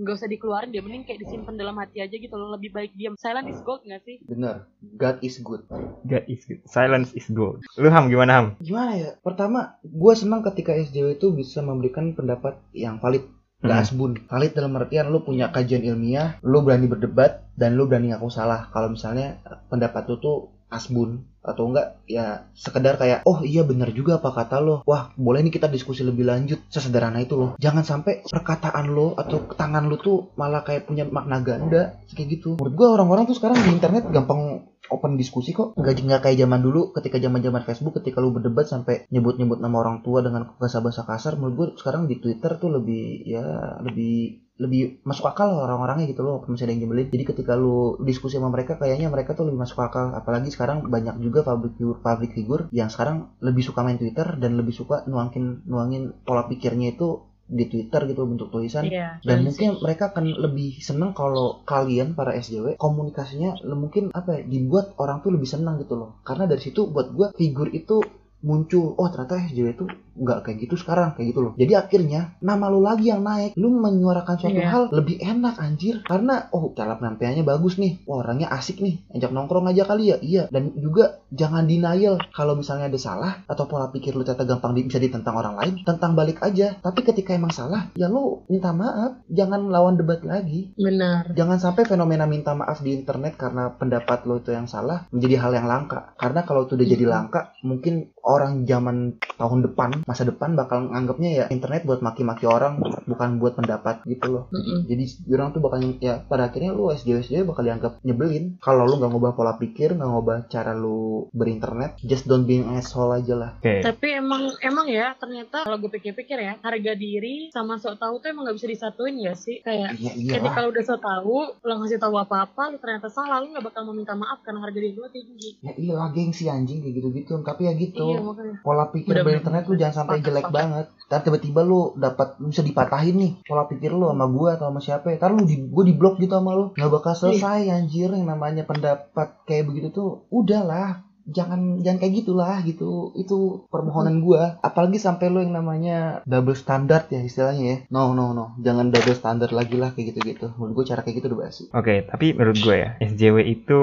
nggak 0.00 0.14
usah 0.16 0.28
dikeluarin 0.32 0.72
dia 0.72 0.80
mending 0.80 1.04
kayak 1.04 1.20
disimpan 1.20 1.60
dalam 1.60 1.76
hati 1.76 2.00
aja 2.00 2.16
gitu 2.16 2.32
loh 2.32 2.56
lebih 2.56 2.72
baik 2.72 2.96
diam 2.96 3.12
silent 3.20 3.52
is 3.52 3.60
gold 3.60 3.84
nggak 3.84 4.00
sih 4.08 4.16
bener 4.24 4.64
God 4.96 5.20
is 5.20 5.36
good 5.38 5.62
God 6.08 6.24
is 6.26 6.42
good. 6.48 6.64
Silence 6.66 7.12
is 7.12 7.28
gold. 7.30 7.60
Lu 7.76 7.92
Ham 7.92 8.08
gimana 8.08 8.32
Ham? 8.32 8.46
gimana 8.64 8.96
ya 8.96 9.10
pertama 9.20 9.76
gue 9.84 10.14
senang 10.16 10.40
ketika 10.40 10.72
SJW 10.72 11.20
itu 11.20 11.28
bisa 11.36 11.60
memberikan 11.60 12.16
pendapat 12.16 12.56
yang 12.72 12.96
valid 12.96 13.28
Gak 13.62 13.70
Hmm. 13.70 13.84
asbun 13.86 14.12
valid 14.26 14.58
dalam 14.58 14.74
artian 14.74 15.06
lu 15.14 15.22
punya 15.22 15.54
kajian 15.54 15.86
ilmiah 15.86 16.34
lu 16.42 16.66
berani 16.66 16.90
berdebat 16.90 17.46
dan 17.54 17.78
lu 17.78 17.86
berani 17.86 18.10
ngaku 18.10 18.26
salah 18.26 18.66
kalau 18.74 18.90
misalnya 18.90 19.38
pendapat 19.70 20.02
lu 20.10 20.18
tuh 20.18 20.50
asbun 20.72 21.28
atau 21.42 21.68
enggak 21.68 21.98
ya 22.06 22.46
sekedar 22.54 22.94
kayak 22.96 23.26
oh 23.26 23.42
iya 23.42 23.66
bener 23.66 23.90
juga 23.90 24.22
apa 24.22 24.30
kata 24.30 24.62
lo. 24.62 24.76
Wah 24.86 25.10
boleh 25.18 25.42
nih 25.42 25.52
kita 25.52 25.66
diskusi 25.68 26.06
lebih 26.06 26.24
lanjut 26.24 26.62
sesederhana 26.70 27.20
itu 27.20 27.34
loh. 27.34 27.50
Jangan 27.58 27.84
sampai 27.84 28.22
perkataan 28.24 28.88
lo 28.88 29.12
atau 29.18 29.44
tangan 29.52 29.90
lo 29.90 29.98
tuh 29.98 30.32
malah 30.38 30.62
kayak 30.64 30.86
punya 30.86 31.04
makna 31.04 31.42
ganda 31.42 31.98
kayak 32.14 32.40
gitu. 32.40 32.56
Menurut 32.56 32.74
gua 32.78 32.88
orang-orang 32.96 33.28
tuh 33.28 33.36
sekarang 33.36 33.58
di 33.58 33.70
internet 33.74 34.08
gampang 34.08 34.71
open 34.90 35.14
diskusi 35.14 35.54
kok. 35.54 35.78
Nggak 35.78 36.02
nggak 36.02 36.20
kayak 36.26 36.38
zaman 36.42 36.60
dulu 36.64 36.90
ketika 36.96 37.20
zaman 37.22 37.44
zaman 37.44 37.62
Facebook 37.62 38.00
ketika 38.02 38.18
lu 38.18 38.34
berdebat 38.34 38.66
sampai 38.66 39.06
nyebut-nyebut 39.12 39.62
nama 39.62 39.76
orang 39.78 40.02
tua 40.02 40.24
dengan 40.24 40.56
bahasa-bahasa 40.58 41.06
kasar 41.06 41.38
menurut 41.38 41.54
gue 41.54 41.66
sekarang 41.78 42.10
di 42.10 42.18
Twitter 42.18 42.58
tuh 42.58 42.70
lebih 42.72 43.22
ya 43.28 43.78
lebih 43.84 44.42
lebih 44.62 45.02
masuk 45.02 45.26
akal 45.26 45.48
orang-orangnya 45.48 46.06
gitu 46.06 46.22
loh 46.22 46.44
misalnya 46.46 46.70
ada 46.70 46.72
yang 46.76 46.80
nyebelin. 46.86 47.08
Jadi 47.10 47.24
ketika 47.24 47.52
lu 47.58 47.98
diskusi 48.04 48.38
sama 48.38 48.52
mereka 48.52 48.78
kayaknya 48.78 49.10
mereka 49.10 49.34
tuh 49.34 49.50
lebih 49.50 49.64
masuk 49.64 49.82
akal. 49.82 50.14
Apalagi 50.14 50.54
sekarang 50.54 50.86
banyak 50.86 51.18
juga 51.18 51.42
public 51.42 51.74
figure 51.74 51.98
public 51.98 52.30
figure 52.36 52.62
yang 52.70 52.86
sekarang 52.92 53.32
lebih 53.42 53.66
suka 53.66 53.80
main 53.82 53.98
Twitter 53.98 54.38
dan 54.38 54.54
lebih 54.54 54.76
suka 54.76 55.02
nuangin 55.10 55.66
nuangin 55.66 56.14
pola 56.22 56.46
pikirnya 56.46 56.94
itu 56.94 57.31
di 57.52 57.68
Twitter 57.68 58.08
gitu 58.08 58.24
bentuk 58.24 58.48
tulisan 58.48 58.88
iya 58.88 59.20
dan 59.20 59.44
mungkin 59.44 59.76
sih. 59.76 59.80
mereka 59.84 60.16
akan 60.16 60.32
lebih 60.40 60.80
seneng 60.80 61.12
kalau 61.12 61.60
kalian 61.68 62.16
para 62.16 62.32
SJW 62.32 62.80
komunikasinya 62.80 63.60
mungkin 63.76 64.08
apa 64.16 64.40
ya 64.40 64.48
dibuat 64.48 64.96
orang 64.96 65.20
tuh 65.20 65.36
lebih 65.36 65.46
senang 65.46 65.76
gitu 65.84 66.00
loh 66.00 66.18
karena 66.24 66.48
dari 66.48 66.64
situ 66.64 66.88
buat 66.88 67.12
gua 67.12 67.30
figur 67.36 67.68
itu 67.70 68.00
muncul 68.42 68.98
oh 68.98 69.08
ternyata 69.12 69.38
SJW 69.52 69.68
itu 69.76 69.84
nggak 70.14 70.38
kayak 70.42 70.58
gitu 70.60 70.74
sekarang 70.76 71.14
kayak 71.14 71.32
gitu 71.32 71.40
loh. 71.40 71.52
Jadi 71.56 71.72
akhirnya 71.72 72.20
nama 72.38 72.68
lu 72.68 72.80
lagi 72.80 73.08
yang 73.08 73.22
naik. 73.22 73.56
Lu 73.56 73.72
menyuarakan 73.72 74.36
suatu 74.36 74.52
Iya. 74.54 74.68
hal 74.68 74.82
lebih 74.92 75.16
enak 75.18 75.56
anjir. 75.56 76.04
Karena 76.04 76.48
oh 76.50 76.72
cara 76.72 76.94
penyampaiannya 76.94 77.42
bagus 77.42 77.76
nih. 77.76 78.04
Wah, 78.04 78.20
orangnya 78.20 78.48
asik 78.48 78.78
nih. 78.78 79.00
Ajak 79.10 79.30
nongkrong 79.30 79.66
aja 79.66 79.82
kali 79.82 80.12
ya. 80.12 80.16
Iya. 80.18 80.42
Dan 80.48 80.76
juga 80.76 81.22
jangan 81.28 81.64
denial. 81.64 82.20
Kalau 82.30 82.52
misalnya 82.52 82.86
ada 82.86 82.98
salah 82.98 83.40
atau 83.44 83.64
pola 83.64 83.88
pikir 83.88 84.12
lu 84.12 84.22
ternyata 84.22 84.44
gampang 84.46 84.72
di- 84.72 84.84
bisa 84.84 84.98
ditentang 84.98 85.34
orang 85.34 85.56
lain 85.56 85.74
tentang 85.82 86.12
balik 86.12 86.40
aja. 86.40 86.76
Tapi 86.76 87.00
ketika 87.02 87.32
emang 87.32 87.50
salah 87.50 87.88
ya 87.94 88.06
lu 88.06 88.44
minta 88.46 88.70
maaf. 88.70 89.24
Jangan 89.26 89.68
lawan 89.68 89.96
debat 89.96 90.20
lagi. 90.22 90.72
Benar. 90.74 91.32
Jangan 91.32 91.58
sampai 91.58 91.84
fenomena 91.84 92.24
minta 92.24 92.52
maaf 92.52 92.80
di 92.80 92.92
internet 92.92 93.34
karena 93.34 93.72
pendapat 93.72 94.24
lo 94.24 94.36
itu 94.36 94.52
yang 94.52 94.66
salah 94.66 95.08
menjadi 95.08 95.40
hal 95.40 95.52
yang 95.54 95.66
langka. 95.66 96.12
Karena 96.14 96.42
kalau 96.42 96.64
itu 96.64 96.76
udah 96.76 96.84
jadi 96.86 97.04
Mhm. 97.04 97.10
langka 97.10 97.40
mungkin 97.62 97.94
orang 98.20 98.64
zaman 98.64 98.96
tahun 99.34 99.60
depan 99.64 100.01
masa 100.04 100.26
depan 100.26 100.54
bakal 100.58 100.90
nganggapnya 100.90 101.30
ya 101.30 101.44
internet 101.48 101.86
buat 101.86 102.00
maki-maki 102.02 102.44
orang 102.46 102.78
bukan 103.06 103.38
buat 103.38 103.54
pendapat 103.58 104.02
gitu 104.06 104.28
loh. 104.28 104.44
Mm-mm. 104.52 104.86
jadi 104.86 105.04
orang 105.34 105.54
tuh 105.54 105.62
bakal 105.62 105.78
ya 106.02 106.22
pada 106.26 106.50
akhirnya 106.50 106.74
lu 106.74 106.90
SJW 106.90 107.22
SJW 107.22 107.42
bakal 107.48 107.62
dianggap 107.66 107.92
nyebelin. 108.02 108.58
Kalau 108.58 108.84
lu 108.86 108.98
nggak 108.98 109.10
ngubah 109.12 109.32
pola 109.38 109.54
pikir 109.56 109.94
nggak 109.94 110.10
ngubah 110.10 110.38
cara 110.50 110.72
lu 110.74 111.26
berinternet 111.30 111.98
just 112.02 112.26
don't 112.26 112.46
be 112.48 112.60
an 112.60 112.76
asshole 112.78 113.14
aja 113.14 113.34
lah. 113.34 113.50
Oke. 113.58 113.82
Tapi 113.82 114.08
emang 114.18 114.52
emang 114.62 114.86
ya 114.90 115.14
ternyata 115.16 115.64
kalau 115.64 115.78
gue 115.78 115.90
pikir-pikir 115.92 116.38
ya 116.38 116.58
harga 116.60 116.92
diri 116.98 117.50
sama 117.54 117.78
sok 117.78 117.98
tahu 117.98 118.18
tuh 118.18 118.34
emang 118.34 118.48
nggak 118.48 118.56
bisa 118.58 118.68
disatuin 118.68 119.16
ya 119.18 119.34
sih? 119.36 119.62
Kayak 119.62 119.98
iya 119.98 120.12
iya. 120.18 120.32
ketika 120.38 120.58
lu 120.64 120.68
udah 120.74 120.84
sok 120.84 121.00
tahu 121.00 121.38
lo 121.62 121.72
ngasih 121.82 121.98
tahu 122.02 122.14
apa-apa 122.18 122.74
lu 122.74 122.76
ternyata 122.82 123.08
salah 123.08 123.38
lu 123.42 123.54
nggak 123.54 123.64
bakal 123.64 123.82
meminta 123.90 124.14
maaf 124.18 124.42
karena 124.42 124.60
harga 124.62 124.78
diri 124.78 124.94
lu 124.96 125.06
tinggi. 125.10 125.50
Ya 125.62 125.72
iya 125.78 125.92
lah 125.94 126.10
gengsi 126.10 126.50
anjing 126.50 126.82
kayak 126.82 126.94
gitu 126.98 127.08
gitu 127.14 127.32
tapi 127.42 127.68
ya 127.68 127.72
gitu 127.76 128.04
iya 128.06 128.20
makanya. 128.20 128.56
pola 128.64 128.84
pikir 128.90 129.14
berinternet 129.20 129.64
lu 129.68 129.76
jangan 129.76 129.91
sampai 129.92 130.18
Sepakat, 130.18 130.26
jelek 130.32 130.48
banget. 130.48 130.86
Ntar 131.06 131.20
tiba-tiba 131.22 131.60
lu 131.62 131.92
dapat 131.94 132.40
lu 132.40 132.48
bisa 132.48 132.64
dipatahin 132.64 133.16
nih 133.20 133.32
pola 133.44 133.68
pikir 133.68 133.92
lu 133.92 134.08
sama 134.08 134.26
gua 134.32 134.56
atau 134.56 134.72
sama 134.72 134.80
siapa 134.80 135.12
ya. 135.12 135.20
Ntar 135.20 135.30
lu 135.36 135.44
di 135.44 135.56
gua 135.68 135.84
di 135.84 135.94
blok 135.94 136.16
gitu 136.18 136.34
sama 136.34 136.52
lu. 136.56 136.64
Nggak 136.72 136.90
bakal 136.90 137.12
selesai 137.14 137.68
anjir. 137.68 138.10
Yang 138.10 138.26
namanya 138.26 138.62
pendapat 138.64 139.28
kayak 139.44 139.68
begitu 139.68 139.88
tuh 139.92 140.24
udahlah 140.32 141.04
jangan 141.26 141.80
jangan 141.80 141.98
kayak 142.00 142.14
gitulah 142.24 142.58
gitu. 142.62 143.12
Itu 143.14 143.66
permohonan 143.68 144.22
gua. 144.22 144.58
Apalagi 144.60 144.98
sampai 144.98 145.28
lu 145.28 145.40
yang 145.42 145.54
namanya 145.54 146.20
double 146.26 146.56
standard 146.56 147.06
ya 147.08 147.20
istilahnya 147.22 147.64
ya. 147.64 147.76
No 147.90 148.12
no 148.12 148.32
no. 148.32 148.56
Jangan 148.58 148.90
double 148.90 149.16
standard 149.16 149.52
lagi 149.52 149.76
lah 149.78 149.94
kayak 149.94 150.14
gitu 150.14 150.20
gitu 150.24 150.46
menurut 150.56 150.82
gua 150.82 150.84
cara 150.94 151.00
kayak 151.02 151.16
gitu 151.22 151.26
udah 151.32 151.40
basi. 151.46 151.64
Oke, 151.72 152.04
tapi 152.04 152.32
menurut 152.32 152.58
gue 152.58 152.76
ya, 152.76 152.88
SJW 153.00 153.36
itu 153.46 153.80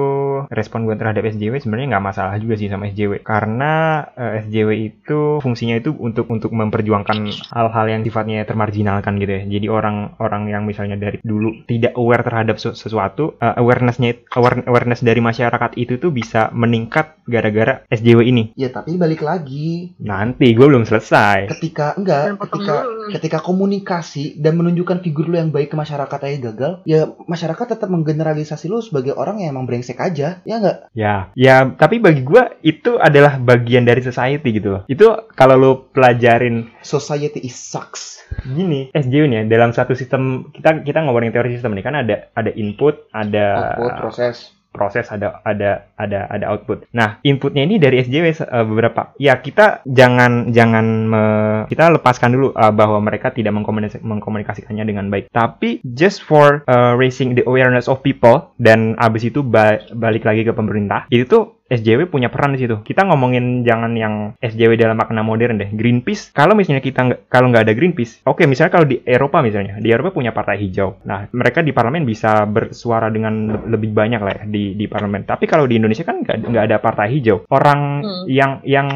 respon 0.49 0.85
gue 0.85 0.95
terhadap 0.95 1.23
SJW 1.25 1.59
sebenarnya 1.59 1.97
nggak 1.97 2.05
masalah 2.05 2.35
juga 2.37 2.55
sih 2.55 2.67
sama 2.67 2.89
SJW. 2.89 3.21
Karena 3.23 4.03
eh, 4.13 4.45
SJW 4.45 4.69
itu 4.75 5.19
fungsinya 5.39 5.79
itu 5.79 5.95
untuk 5.95 6.27
untuk 6.29 6.51
memperjuangkan 6.51 7.17
hal-hal 7.51 7.85
yang 7.89 8.01
sifatnya 8.03 8.43
termarginalkan 8.43 9.17
gitu 9.17 9.31
ya. 9.31 9.43
Jadi 9.47 9.67
orang-orang 9.69 10.43
yang 10.49 10.63
misalnya 10.65 10.95
dari 10.95 11.17
dulu 11.21 11.65
tidak 11.65 11.95
aware 11.95 12.23
terhadap 12.23 12.57
su- 12.57 12.75
sesuatu, 12.75 13.35
eh, 13.39 13.55
awarenessnya 13.59 14.17
aware- 14.35 14.65
awareness 14.65 15.01
dari 15.01 15.19
masyarakat 15.19 15.75
itu 15.75 15.97
tuh 15.97 16.11
bisa 16.11 16.49
meningkat 16.51 17.17
gara-gara 17.29 17.85
SJW 17.87 18.19
ini. 18.25 18.43
ya 18.53 18.67
tapi 18.67 18.97
balik 18.97 19.21
lagi 19.21 19.93
Nanti 19.97 20.51
gue 20.51 20.65
belum 20.65 20.83
selesai. 20.83 21.47
ketika 21.49 21.93
enggak 21.93 22.35
ketika 22.41 22.75
dulu. 22.83 23.13
ketika 23.13 23.37
komunikasi 23.39 24.35
dan 24.35 24.57
menunjukkan 24.57 24.99
figur 24.99 25.25
lu 25.25 25.37
yang 25.37 25.49
baik 25.49 25.69
ke 25.69 25.77
masyarakat 25.77 26.19
aja 26.19 26.37
gagal 26.49 26.71
ya 26.83 27.05
masyarakat 27.23 27.65
tetap 27.69 27.87
menggeneralisasi 27.87 28.65
lu 28.65 28.81
sebagai 28.81 29.13
orang 29.13 29.39
yang 29.39 29.53
emang 29.53 29.65
brengsek 29.65 29.97
aja 29.97 30.41
ya 30.41 30.55
enggak 30.57 30.77
Ya, 30.91 31.29
ya, 31.33 31.69
tapi 31.69 31.99
bagi 31.99 32.21
gue 32.21 32.43
itu 32.61 32.97
adalah 32.97 33.37
bagian 33.37 33.83
dari 33.83 34.01
society 34.01 34.49
gitu 34.51 34.73
loh. 34.73 34.81
Itu 34.85 35.05
kalau 35.31 35.55
lo 35.55 35.71
pelajarin 35.91 36.71
society 36.81 37.39
is 37.41 37.53
sucks 37.53 38.19
gini 38.43 38.89
SJW 38.91 39.25
nih 39.25 39.37
ya, 39.37 39.43
dalam 39.47 39.69
satu 39.69 39.93
sistem 39.93 40.49
kita 40.49 40.81
kita 40.81 41.01
ngomongin 41.01 41.29
teori 41.29 41.49
sistem 41.51 41.73
nih 41.73 41.81
kan 41.81 41.95
ada 41.97 42.29
ada 42.31 42.51
input 42.53 43.09
ada 43.09 43.73
output 43.75 43.91
proses 43.99 44.35
proses 44.69 45.09
ada 45.09 45.41
ada 45.43 45.89
ada 45.97 46.29
ada 46.29 46.45
output. 46.53 46.85
Nah 46.93 47.17
inputnya 47.21 47.65
ini 47.65 47.81
dari 47.81 47.99
SJW 47.99 48.25
se- 48.31 48.47
eh, 48.47 48.65
beberapa. 48.65 49.11
Ya 49.17 49.37
kita 49.37 49.81
jangan 49.83 50.53
jangan 50.53 50.85
me- 51.05 51.63
kita 51.67 51.89
lepaskan 51.91 52.31
dulu 52.31 52.47
eh, 52.53 52.73
bahwa 52.73 53.01
mereka 53.01 53.33
tidak 53.33 53.51
mengkomunikasi- 53.53 54.01
mengkomunikasikannya 54.01 54.85
dengan 54.85 55.09
baik. 55.09 55.27
Tapi 55.29 55.81
just 55.83 56.21
for 56.23 56.61
eh, 56.63 56.93
raising 56.95 57.33
the 57.35 57.43
awareness 57.43 57.89
of 57.89 57.99
people 57.99 58.53
dan 58.55 58.95
abis 58.97 59.27
itu 59.27 59.41
ba- 59.41 59.81
balik 59.91 60.23
lagi 60.23 60.45
ke 60.45 60.53
pemerintah 60.53 61.09
itu 61.09 61.25
tuh 61.25 61.58
SJW 61.69 62.09
punya 62.09 62.27
peran 62.27 62.53
di 62.53 62.59
situ. 62.59 62.81
Kita 62.81 63.05
ngomongin 63.05 63.61
jangan 63.61 63.93
yang 63.93 64.13
SJW 64.37 64.73
dalam 64.73 64.97
makna 64.97 65.21
modern 65.21 65.55
deh. 65.55 65.69
Greenpeace, 65.69 66.33
kalau 66.33 66.53
misalnya 66.53 66.81
kita 66.81 66.99
nggak 67.05 67.19
kalau 67.27 67.53
nggak 67.53 67.69
ada 67.69 67.73
Greenpeace, 67.73 68.25
oke 68.25 68.41
misalnya 68.43 68.73
kalau 68.73 68.85
di 68.85 68.97
Eropa 68.99 69.39
misalnya, 69.39 69.77
di 69.77 69.87
Eropa 69.87 70.09
punya 70.11 70.33
partai 70.33 70.57
hijau. 70.59 70.97
Nah, 71.05 71.29
mereka 71.29 71.61
di 71.61 71.69
parlemen 71.69 72.03
bisa 72.03 72.43
bersuara 72.43 73.07
dengan 73.07 73.33
le- 73.45 73.63
lebih 73.69 73.93
banyak 73.93 74.19
lah 74.19 74.33
ya 74.33 74.43
di 74.43 74.73
di 74.73 74.85
parlemen. 74.85 75.23
Tapi 75.23 75.45
kalau 75.45 75.63
di 75.63 75.77
Indonesia 75.77 76.01
kan 76.01 76.25
nggak 76.25 76.49
nggak 76.49 76.63
ada 76.65 76.77
partai 76.81 77.07
hijau. 77.13 77.45
Orang 77.47 78.01
Hmm. 78.01 78.25
yang 78.25 78.51
yang 78.65 78.87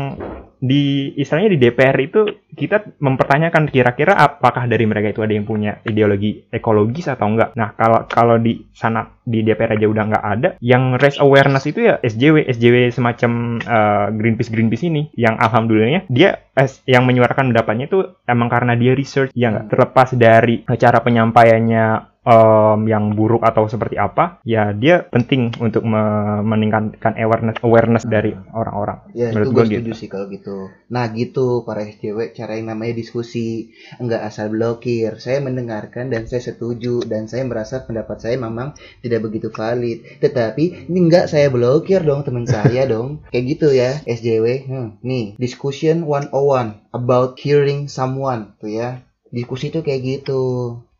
di 0.63 1.11
istilahnya 1.19 1.51
di 1.51 1.59
DPR 1.59 1.97
itu 1.99 2.23
kita 2.55 2.95
mempertanyakan 3.03 3.67
kira-kira 3.67 4.15
apakah 4.15 4.63
dari 4.63 4.87
mereka 4.87 5.11
itu 5.11 5.19
ada 5.19 5.35
yang 5.35 5.43
punya 5.43 5.83
ideologi 5.83 6.47
ekologis 6.47 7.11
atau 7.11 7.27
enggak. 7.27 7.51
Nah, 7.59 7.75
kalau 7.75 8.07
kalau 8.07 8.35
di 8.39 8.63
sana 8.71 9.03
di 9.27 9.43
DPR 9.43 9.75
aja 9.75 9.87
udah 9.91 10.03
nggak 10.07 10.25
ada, 10.39 10.49
yang 10.63 10.95
raise 10.95 11.19
awareness 11.19 11.67
itu 11.67 11.83
ya 11.91 11.99
SJW, 11.99 12.47
SJW 12.47 12.95
semacam 12.95 13.31
eh, 13.59 14.07
Greenpeace 14.15 14.51
Greenpeace 14.55 14.87
ini 14.87 15.11
yang 15.19 15.35
alhamdulillahnya 15.35 16.07
dia 16.07 16.39
es- 16.55 16.79
yang 16.87 17.03
menyuarakan 17.03 17.51
pendapatnya 17.51 17.91
itu 17.91 17.99
emang 18.23 18.47
karena 18.47 18.79
dia 18.79 18.95
research 18.95 19.35
ya 19.35 19.51
nggak 19.51 19.67
terlepas 19.67 20.15
dari 20.15 20.63
cara 20.79 21.03
penyampaiannya 21.03 22.12
em, 22.23 22.79
yang 22.87 23.13
buruk 23.13 23.43
atau 23.43 23.67
seperti 23.67 23.95
apa, 23.99 24.39
ya 24.43 24.71
dia 24.71 25.03
penting 25.05 25.51
untuk 25.59 25.83
me- 25.83 26.43
meningkatkan 26.43 27.13
awareness 27.19 27.57
awareness 27.61 28.03
dari 28.07 28.31
orang-orang. 28.51 28.97
ya 29.13 29.29
Menurut 29.31 29.47
itu 29.47 29.55
gue 29.55 29.63
gitu. 29.63 29.69
setuju 29.79 29.91
sih 29.95 30.07
kalau 30.11 30.25
gitu. 30.31 30.57
Nah 30.89 31.05
gitu 31.11 31.63
para 31.67 31.83
SJW 31.83 32.19
cara 32.33 32.55
yang 32.57 32.67
namanya 32.71 32.93
diskusi 32.95 33.71
enggak 33.99 34.23
asal 34.29 34.47
blokir. 34.49 35.19
Saya 35.19 35.39
mendengarkan 35.43 36.09
dan 36.09 36.25
saya 36.25 36.41
setuju 36.41 37.03
dan 37.03 37.27
saya 37.27 37.43
merasa 37.43 37.83
pendapat 37.83 38.17
saya 38.23 38.35
memang 38.39 38.73
tidak 39.03 39.19
begitu 39.27 39.51
valid. 39.51 40.19
Tetapi 40.23 40.89
ini 40.89 40.99
enggak 41.07 41.27
saya 41.27 41.47
blokir 41.51 42.01
dong 42.01 42.23
teman 42.23 42.47
saya 42.47 42.87
dong. 42.93 43.23
Kayak 43.31 43.45
gitu 43.57 43.67
ya 43.75 43.91
SJW 44.07 44.47
Hmm, 44.63 44.95
nih 45.03 45.35
discussion 45.35 46.07
101 46.07 46.87
about 46.95 47.35
hearing 47.35 47.91
someone 47.91 48.55
tuh 48.63 48.71
ya. 48.71 48.89
Diskusi 49.33 49.73
itu 49.73 49.81
kayak 49.81 50.01
gitu 50.05 50.41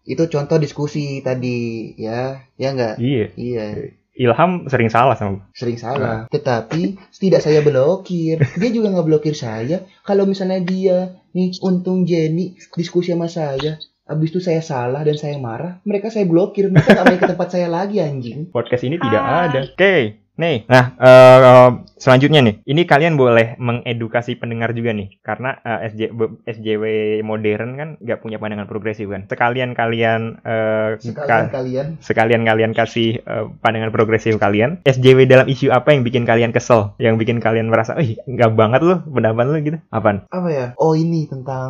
itu 0.03 0.23
contoh 0.27 0.59
diskusi 0.59 1.23
tadi 1.23 1.91
ya 1.95 2.43
ya 2.59 2.69
enggak 2.75 2.95
Iya, 2.99 3.25
iya 3.39 3.65
Ilham 4.13 4.69
sering 4.69 4.93
salah 4.93 5.17
sama 5.17 5.49
sering 5.57 5.81
salah. 5.81 6.29
Tetapi 6.29 7.01
tidak 7.17 7.41
saya 7.41 7.65
blokir. 7.65 8.37
Dia 8.61 8.69
juga 8.69 8.93
nggak 8.93 9.07
blokir 9.09 9.33
saya. 9.33 9.89
Kalau 10.05 10.29
misalnya 10.29 10.61
dia 10.61 11.17
nih 11.33 11.57
untung 11.65 12.05
Jenny 12.05 12.53
diskusi 12.77 13.09
sama 13.09 13.25
saya. 13.25 13.81
Abis 14.05 14.29
itu 14.29 14.37
saya 14.37 14.61
salah 14.61 15.01
dan 15.01 15.17
saya 15.17 15.41
marah. 15.41 15.81
Mereka 15.81 16.13
saya 16.13 16.29
blokir. 16.29 16.69
Mereka 16.69 16.93
nggak 16.93 17.05
main 17.09 17.19
ke 17.25 17.29
tempat 17.33 17.49
saya 17.57 17.65
lagi 17.65 17.97
anjing. 18.05 18.53
podcast 18.53 18.85
ini 18.85 19.01
tidak 19.01 19.23
Hai. 19.25 19.33
ada. 19.49 19.59
Oke, 19.65 19.95
nih. 20.33 20.65
Nah, 20.65 20.85
eh, 20.97 21.67
selanjutnya 21.95 22.41
nih, 22.41 22.55
ini 22.65 22.83
kalian 22.83 23.13
boleh 23.13 23.53
mengedukasi 23.57 24.35
pendengar 24.35 24.73
juga 24.73 24.91
nih, 24.91 25.21
karena 25.21 25.55
eh, 25.61 25.89
SJ, 25.89 26.01
SJW 26.43 26.83
modern 27.21 27.69
kan 27.75 27.89
nggak 28.01 28.19
punya 28.19 28.37
pandangan 28.37 28.65
progresif 28.65 29.07
kan. 29.07 29.29
Sekalian 29.29 29.71
kalian, 29.71 30.41
eh, 30.41 30.97
Sekalian 30.97 31.47
ka- 31.47 31.51
kalian. 31.53 31.87
sekalian 32.01 32.41
kalian 32.43 32.71
kasih 32.73 33.21
eh, 33.21 33.45
pandangan 33.61 33.93
progresif 33.93 34.35
kalian. 34.35 34.81
SJW 34.83 35.25
dalam 35.25 35.45
isu 35.45 35.69
apa 35.69 35.93
yang 35.93 36.01
bikin 36.01 36.25
kalian 36.25 36.49
kesel, 36.49 36.97
yang 36.97 37.15
bikin 37.15 37.37
kalian 37.37 37.69
merasa, 37.69 37.93
ih 38.01 38.17
nggak 38.25 38.57
banget 38.57 38.81
loh 38.81 38.99
pendapat 39.05 39.45
lo 39.45 39.57
gitu. 39.61 39.77
Apaan? 39.89 40.25
Apa 40.27 40.49
ya? 40.49 40.65
Oh 40.81 40.93
ini 40.93 41.29
tentang 41.29 41.69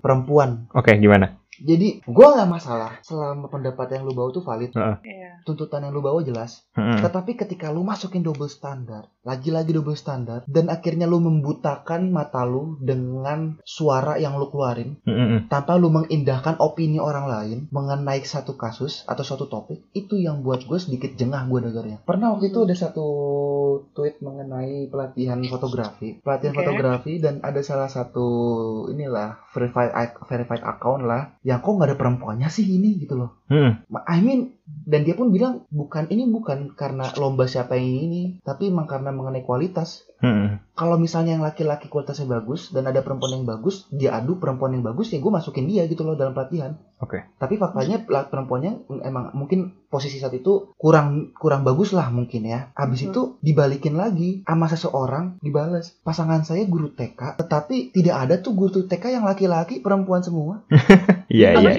perempuan. 0.00 0.66
Oke, 0.72 0.96
gimana? 0.96 1.36
Jadi 1.60 2.00
gua 2.08 2.36
nggak 2.36 2.50
masalah 2.50 2.90
selama 3.04 3.52
pendapat 3.52 3.92
yang 3.92 4.08
lu 4.08 4.16
bawa 4.16 4.32
tuh 4.32 4.44
valid. 4.44 4.72
Iya. 4.72 5.44
Tuntutan 5.44 5.84
yang 5.84 5.92
lu 5.92 6.00
bawa 6.00 6.24
jelas. 6.24 6.64
Mm-mm. 6.76 7.04
Tetapi 7.04 7.36
ketika 7.36 7.68
lu 7.68 7.84
masukin 7.84 8.24
double 8.24 8.48
standar, 8.48 9.08
lagi-lagi 9.20 9.76
double 9.76 9.98
standar, 9.98 10.42
dan 10.48 10.72
akhirnya 10.72 11.04
lu 11.04 11.20
membutakan 11.20 12.08
mata 12.08 12.44
lu 12.48 12.80
dengan 12.80 13.60
suara 13.68 14.16
yang 14.16 14.40
lu 14.40 14.48
keluarin, 14.48 14.96
Mm-mm. 15.04 15.52
tanpa 15.52 15.76
lu 15.76 15.92
mengindahkan 15.92 16.56
opini 16.56 16.96
orang 16.96 17.28
lain 17.28 17.58
mengenai 17.68 18.24
satu 18.24 18.56
kasus 18.56 19.04
atau 19.04 19.20
suatu 19.20 19.46
topik, 19.46 19.92
itu 19.92 20.16
yang 20.16 20.40
buat 20.40 20.64
gue 20.64 20.78
sedikit 20.80 21.16
jengah 21.20 21.44
gue 21.52 21.68
dengarnya. 21.68 22.00
Pernah 22.04 22.32
waktu 22.36 22.48
itu 22.48 22.64
ada 22.64 22.76
satu 22.76 23.06
tweet 23.92 24.24
mengenai 24.24 24.88
pelatihan 24.88 25.40
fotografi, 25.46 26.20
pelatihan 26.24 26.54
Oke. 26.56 26.60
fotografi 26.64 27.12
dan 27.20 27.44
ada 27.44 27.60
salah 27.60 27.92
satu 27.92 28.26
inilah 28.88 29.36
verified 29.52 30.16
verified 30.26 30.64
account 30.64 31.04
lah, 31.04 31.36
yang 31.44 31.60
kok 31.60 31.76
nggak 31.76 31.92
ada 31.92 31.98
perempuannya 32.00 32.48
sih 32.48 32.64
ini 32.64 32.96
gitu 32.96 33.20
loh. 33.20 33.44
Mm-mm. 33.52 33.84
Ma- 33.90 34.06
I 34.08 34.22
mean 34.24 34.59
dan 34.82 35.02
dia 35.02 35.12
pun 35.12 35.28
bilang 35.28 35.64
bukan 35.68 36.08
ini 36.08 36.24
bukan 36.24 36.72
karena 36.72 37.10
lomba 37.14 37.44
siapa 37.44 37.74
yang 37.74 37.88
ini 38.02 38.22
tapi 38.40 38.68
emang 38.68 38.84
karena 38.84 39.10
mengenai 39.10 39.40
kualitas 39.40 40.08
Mm-mm. 40.18 40.60
kalau 40.74 40.96
misalnya 40.96 41.32
yang 41.32 41.40
laki-laki 41.40 41.86
kualitasnya 41.86 42.28
bagus 42.30 42.68
dan 42.68 42.84
ada 42.84 43.00
perempuan 43.00 43.32
yang 43.32 43.44
bagus 43.44 43.88
dia 43.88 44.12
adu 44.12 44.36
perempuan 44.36 44.70
yang 44.70 44.82
bagus 44.82 45.08
ya 45.08 45.18
gue 45.18 45.28
masukin 45.28 45.64
dia 45.64 45.84
gitu 45.84 46.02
loh 46.02 46.12
dalam 46.12 46.32
pelatihan 46.32 46.76
Oke. 46.98 47.24
tapi 47.36 47.56
faktanya 47.56 48.00
perempuannya 48.04 48.72
emang 49.00 49.32
mungkin 49.32 49.72
posisi 49.86 50.16
saat 50.16 50.32
itu 50.32 50.76
kurang 50.76 51.32
kurang 51.32 51.64
bagus 51.64 51.90
lah 51.90 52.08
mungkin 52.08 52.44
ya 52.44 52.68
habis 52.74 53.00
Mhm. 53.00 53.08
itu 53.08 53.20
dibalikin 53.40 53.96
lagi 53.96 54.44
sama 54.44 54.66
seseorang 54.66 55.40
dibales 55.40 55.96
pasangan 56.00 56.44
saya 56.44 56.64
guru 56.64 56.92
TK 56.92 57.40
tetapi 57.40 57.90
tidak 57.90 58.16
ada 58.18 58.34
tuh 58.36 58.52
guru 58.52 58.84
TK 58.84 59.04
yang 59.10 59.24
laki-laki 59.24 59.80
perempuan 59.80 60.20
semua 60.20 60.60
Iya, 61.30 61.54
iya. 61.54 61.70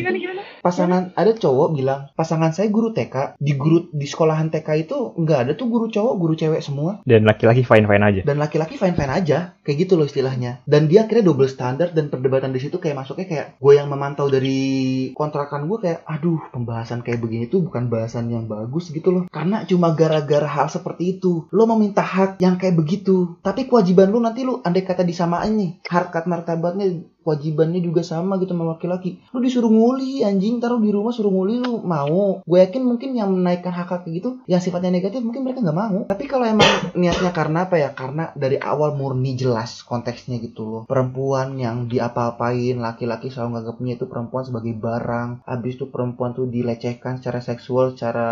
Pasangan 0.62 1.12
ada 1.17 1.32
cowok 1.36 1.67
bilang 1.76 2.02
pasangan 2.15 2.54
saya 2.56 2.69
guru 2.69 2.93
TK 2.93 3.36
di 3.41 3.54
guru 3.58 3.89
di 3.91 4.06
sekolahan 4.08 4.54
TK 4.54 4.69
itu 4.88 4.97
nggak 5.17 5.39
ada 5.47 5.52
tuh 5.58 5.67
guru 5.67 5.89
cowok 5.89 6.13
guru 6.15 6.34
cewek 6.38 6.62
semua. 6.63 7.02
Dan 7.04 7.28
laki-laki 7.28 7.65
fine-fine 7.65 8.04
aja. 8.06 8.21
dan 8.21 8.38
laki-laki 8.38 8.78
fine 8.78 8.95
fine 8.95 9.12
aja 9.12 9.58
kayak 9.65 9.78
gitu 9.88 9.97
loh 9.97 10.08
istilahnya. 10.08 10.62
Dan 10.69 10.88
dia 10.88 11.06
akhirnya 11.06 11.28
double 11.28 11.50
standar 11.50 11.91
dan 11.91 12.08
perdebatan 12.08 12.54
di 12.54 12.62
situ 12.62 12.78
kayak 12.78 13.02
masuknya 13.04 13.28
kayak 13.28 13.47
gue 13.58 13.74
yang 13.76 13.89
memantau 13.89 14.30
dari 14.30 15.12
kontrakan 15.17 15.67
gue 15.67 15.78
kayak 15.82 16.00
aduh 16.06 16.39
pembahasan 16.54 17.02
kayak 17.02 17.19
begini 17.19 17.50
tuh 17.50 17.65
bukan 17.65 17.89
bahasan 17.89 18.30
yang 18.30 18.45
bagus 18.45 18.93
gitu 18.93 19.10
loh. 19.12 19.24
Karena 19.28 19.65
cuma 19.65 19.91
gara-gara 19.97 20.47
hal 20.47 20.69
seperti 20.69 21.17
itu 21.17 21.50
lo 21.50 21.63
meminta 21.65 22.06
hak 22.06 22.38
yang 22.39 22.62
kayak 22.62 22.78
begitu 22.78 23.39
tapi 23.41 23.65
kewajiban 23.65 24.12
lu 24.12 24.19
nanti 24.21 24.45
lu 24.45 24.60
andai 24.62 24.86
kata 24.86 25.02
disamain 25.02 25.54
nih 25.56 25.71
harkat 25.88 26.30
martabatnya 26.30 27.02
kewajibannya 27.21 27.81
juga 27.81 28.01
sama 28.01 28.41
gitu 28.41 28.53
sama 28.53 28.75
laki-laki. 28.75 29.21
Lu 29.31 29.39
disuruh 29.39 29.69
nguli 29.69 30.25
anjing 30.25 30.57
taruh 30.57 30.81
di 30.81 30.89
rumah 30.89 31.13
suruh 31.13 31.31
nguli 31.31 31.62
lu 31.62 31.81
mau. 31.86 32.41
Gue 32.43 32.60
yakin 32.62 32.81
mungkin 32.84 33.13
yang 33.13 33.31
menaikkan 33.31 33.71
hak 33.71 33.89
hak 33.89 34.03
gitu 34.10 34.41
yang 34.49 34.60
sifatnya 34.60 34.91
negatif 34.93 35.21
mungkin 35.21 35.45
mereka 35.45 35.62
nggak 35.62 35.77
mau. 35.77 35.97
Tapi 36.10 36.25
kalau 36.25 36.45
emang 36.49 36.93
niatnya 36.97 37.31
karena 37.31 37.69
apa 37.69 37.75
ya? 37.77 37.89
Karena 37.93 38.34
dari 38.34 38.57
awal 38.57 38.97
murni 38.97 39.38
jelas 39.38 39.86
konteksnya 39.86 40.41
gitu 40.41 40.65
loh. 40.65 40.84
Perempuan 40.89 41.55
yang 41.62 41.86
diapa-apain 41.88 42.77
laki-laki 42.81 43.29
selalu 43.29 43.62
nganggapnya 43.62 43.93
itu 44.01 44.05
perempuan 44.10 44.43
sebagai 44.43 44.73
barang. 44.75 45.45
Habis 45.45 45.73
itu 45.77 45.86
perempuan 45.88 46.34
tuh 46.34 46.49
dilecehkan 46.49 47.21
secara 47.21 47.39
seksual 47.39 47.93
secara 47.93 48.29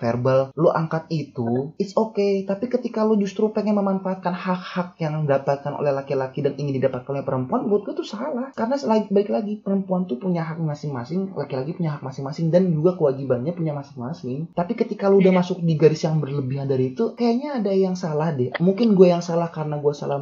verbal. 0.00 0.50
Lu 0.56 0.72
angkat 0.72 1.06
itu 1.12 1.76
it's 1.76 1.94
okay. 1.94 2.48
Tapi 2.48 2.66
ketika 2.72 3.04
lu 3.04 3.20
justru 3.20 3.52
pengen 3.52 3.76
memanfaatkan 3.76 4.32
hak-hak 4.32 4.96
yang 4.98 5.28
didapatkan 5.28 5.76
oleh 5.76 5.92
laki-laki 5.92 6.40
dan 6.40 6.56
ingin 6.56 6.80
didapatkan 6.80 7.10
oleh 7.12 7.24
perempuan 7.26 7.68
buat 7.68 7.84
gue 7.84 7.94
tuh 7.98 8.06
karena 8.52 8.76
selain 8.78 9.04
baik 9.10 9.28
lagi 9.32 9.58
perempuan 9.58 10.06
tuh 10.06 10.20
punya 10.20 10.44
hak 10.44 10.60
masing-masing 10.60 11.32
laki-laki 11.34 11.74
punya 11.74 11.96
hak 11.96 12.02
masing-masing 12.04 12.52
dan 12.52 12.70
juga 12.70 12.94
kewajibannya 12.94 13.52
punya 13.56 13.72
masing-masing. 13.72 14.52
Tapi 14.54 14.72
ketika 14.78 15.08
lu 15.10 15.18
udah 15.18 15.32
Iya. 15.32 15.40
masuk 15.40 15.58
di 15.64 15.74
garis 15.80 16.04
yang 16.04 16.20
berlebihan 16.20 16.68
dari 16.68 16.92
itu 16.92 17.16
kayaknya 17.18 17.58
ada 17.58 17.72
yang 17.72 17.96
salah 17.96 18.30
deh. 18.36 18.52
Mungkin 18.60 18.94
gue 18.94 19.08
yang 19.10 19.24
salah 19.24 19.48
karena 19.48 19.80
gue 19.80 19.94
salah 19.96 20.20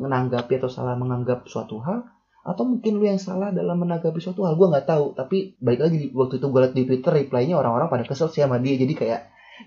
menanggapi 0.00 0.52
atau 0.58 0.70
salah 0.72 0.96
menganggap 0.98 1.46
suatu 1.46 1.78
hal 1.84 2.08
atau 2.46 2.62
mungkin 2.62 3.02
lu 3.02 3.04
yang 3.10 3.18
salah 3.18 3.50
dalam 3.50 3.74
menanggapi 3.82 4.22
suatu 4.22 4.46
hal. 4.46 4.54
Gue 4.54 4.70
nggak 4.70 4.86
tahu 4.86 5.18
tapi 5.18 5.58
baik 5.58 5.80
lagi 5.82 5.98
waktu 6.14 6.38
itu 6.38 6.46
gue 6.46 6.60
liat 6.62 6.74
di 6.74 6.82
twitter 6.86 7.12
reply-nya 7.12 7.58
orang-orang 7.58 7.90
pada 7.90 8.04
kesel 8.06 8.30
sih 8.30 8.42
sama 8.42 8.62
dia. 8.62 8.78
Jadi 8.78 8.94
kayak 8.94 9.20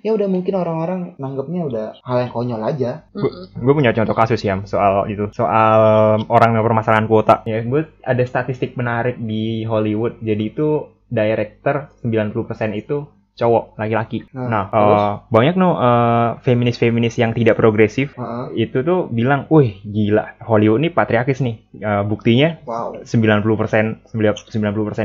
ya 0.05 0.15
udah 0.15 0.27
mungkin 0.29 0.53
orang-orang 0.55 0.99
nanggapnya 1.17 1.61
udah 1.65 1.85
hal 2.05 2.17
yang 2.23 2.31
konyol 2.31 2.61
aja. 2.63 3.09
Mm-mm. 3.13 3.57
gue 3.57 3.73
punya 3.73 3.91
contoh 3.91 4.15
kasus 4.15 4.41
ya 4.41 4.57
soal 4.65 5.09
itu. 5.11 5.27
Soal 5.33 5.79
orang 6.29 6.55
yang 6.55 6.65
permasalahan 6.65 7.09
kuota. 7.09 7.43
Ya 7.43 7.61
gue 7.61 7.87
ada 8.05 8.23
statistik 8.23 8.77
menarik 8.79 9.19
di 9.19 9.65
Hollywood. 9.65 10.21
Jadi 10.21 10.43
itu 10.49 10.87
director 11.09 11.89
90% 12.05 12.77
itu 12.77 13.09
cowok 13.39 13.79
laki-laki 13.79 14.27
Nah, 14.29 14.45
nah 14.45 14.63
eh, 14.67 15.11
banyak 15.31 15.55
no 15.55 15.69
eh, 15.73 16.29
feminis-feminis 16.43 17.15
yang 17.15 17.31
tidak 17.31 17.55
progresif 17.55 18.11
Heeh. 18.13 18.67
itu 18.67 18.83
tuh 18.83 19.07
bilang 19.07 19.47
wih 19.47 19.79
gila 19.81 20.35
Hollywood 20.43 20.83
ini 20.83 20.89
patriarkis 20.91 21.39
nih 21.39 21.55
Eh, 21.69 22.03
buktinya 22.03 22.59
wow 22.65 22.91
90% 22.99 24.11
90% 24.11 24.11